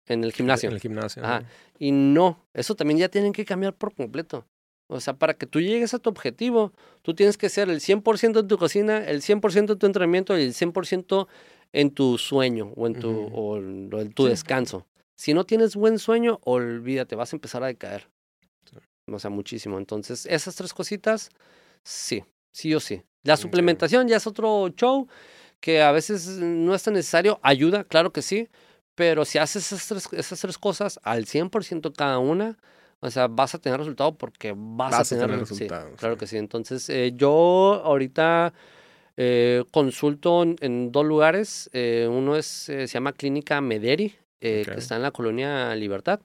[0.06, 0.70] en el gimnasio.
[0.70, 1.22] En el gimnasio.
[1.78, 4.46] Y no, eso también ya tienen que cambiar por completo.
[4.88, 6.72] O sea, para que tú llegues a tu objetivo,
[7.02, 10.42] tú tienes que ser el 100% en tu cocina, el 100% en tu entrenamiento y
[10.42, 11.28] el 100%
[11.72, 14.86] en tu sueño o en tu, o en tu descanso.
[15.14, 18.08] Si no tienes buen sueño, olvídate, vas a empezar a decaer.
[19.06, 19.78] O sea, muchísimo.
[19.78, 21.30] Entonces, esas tres cositas
[21.88, 23.02] Sí, sí o sí.
[23.22, 25.08] La suplementación ya es otro show
[25.58, 27.40] que a veces no es tan necesario.
[27.42, 28.48] Ayuda, claro que sí,
[28.94, 32.58] pero si haces esas tres, esas tres cosas al 100% cada una,
[33.00, 35.98] o sea, vas a tener resultado porque vas, a tener, resultados.
[35.98, 36.36] claro que sí.
[36.36, 38.52] Entonces, eh, yo ahorita
[39.16, 41.70] eh, consulto en, dos lugares.
[41.72, 46.20] Eh, uno es, se llama Clínica Mederi, que está en la colonia Libertad.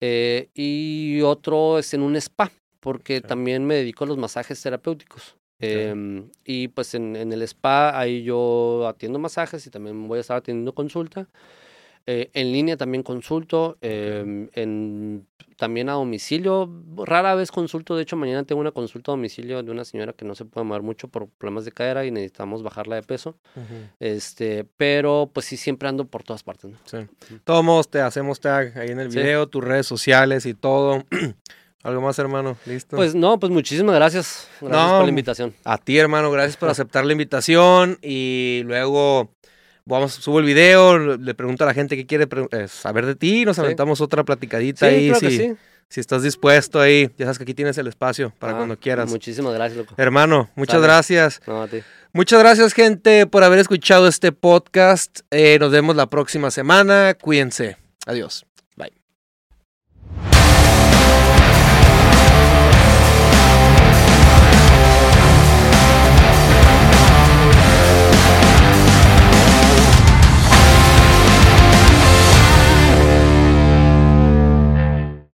[0.00, 2.52] y otro es en un spa
[2.86, 5.34] porque también me dedico a los masajes terapéuticos.
[5.58, 10.20] Em, y pues en, en, el spa ahí yo atiendo masajes y también voy a
[10.20, 11.26] estar atendiendo consulta.
[12.06, 15.26] Eh, en línea también consulto, em, en,
[15.56, 16.70] también a domicilio.
[16.96, 20.24] Rara vez consulto, de hecho mañana tengo una consulta a domicilio de una señora que
[20.24, 23.36] no se puede mover mucho por problemas de cadera y necesitamos bajarla de peso.
[23.98, 26.70] este Pero pues sí, siempre ando por todas partes.
[26.70, 26.78] ¿no?
[26.84, 26.98] Sí.
[27.42, 31.02] Todos te hacemos tag ahí en el video, tus redes sociales y todo.
[31.86, 32.56] ¿Algo más, hermano?
[32.66, 32.96] ¿Listo?
[32.96, 34.48] Pues no, pues muchísimas gracias.
[34.60, 35.54] Gracias por la invitación.
[35.62, 37.96] A ti, hermano, gracias por aceptar la invitación.
[38.02, 39.30] Y luego
[39.84, 43.44] vamos, subo el video, le pregunto a la gente qué quiere eh, saber de ti,
[43.44, 45.14] nos aventamos otra platicadita ahí.
[45.14, 45.54] si,
[45.88, 49.08] si estás dispuesto ahí, ya sabes que aquí tienes el espacio para ah, cuando quieras.
[49.08, 49.94] Muchísimas gracias, loco.
[49.96, 51.40] Hermano, muchas gracias.
[52.12, 55.20] Muchas gracias, gente, por haber escuchado este podcast.
[55.30, 57.14] Eh, nos vemos la próxima semana.
[57.14, 57.76] Cuídense.
[58.06, 58.44] Adiós.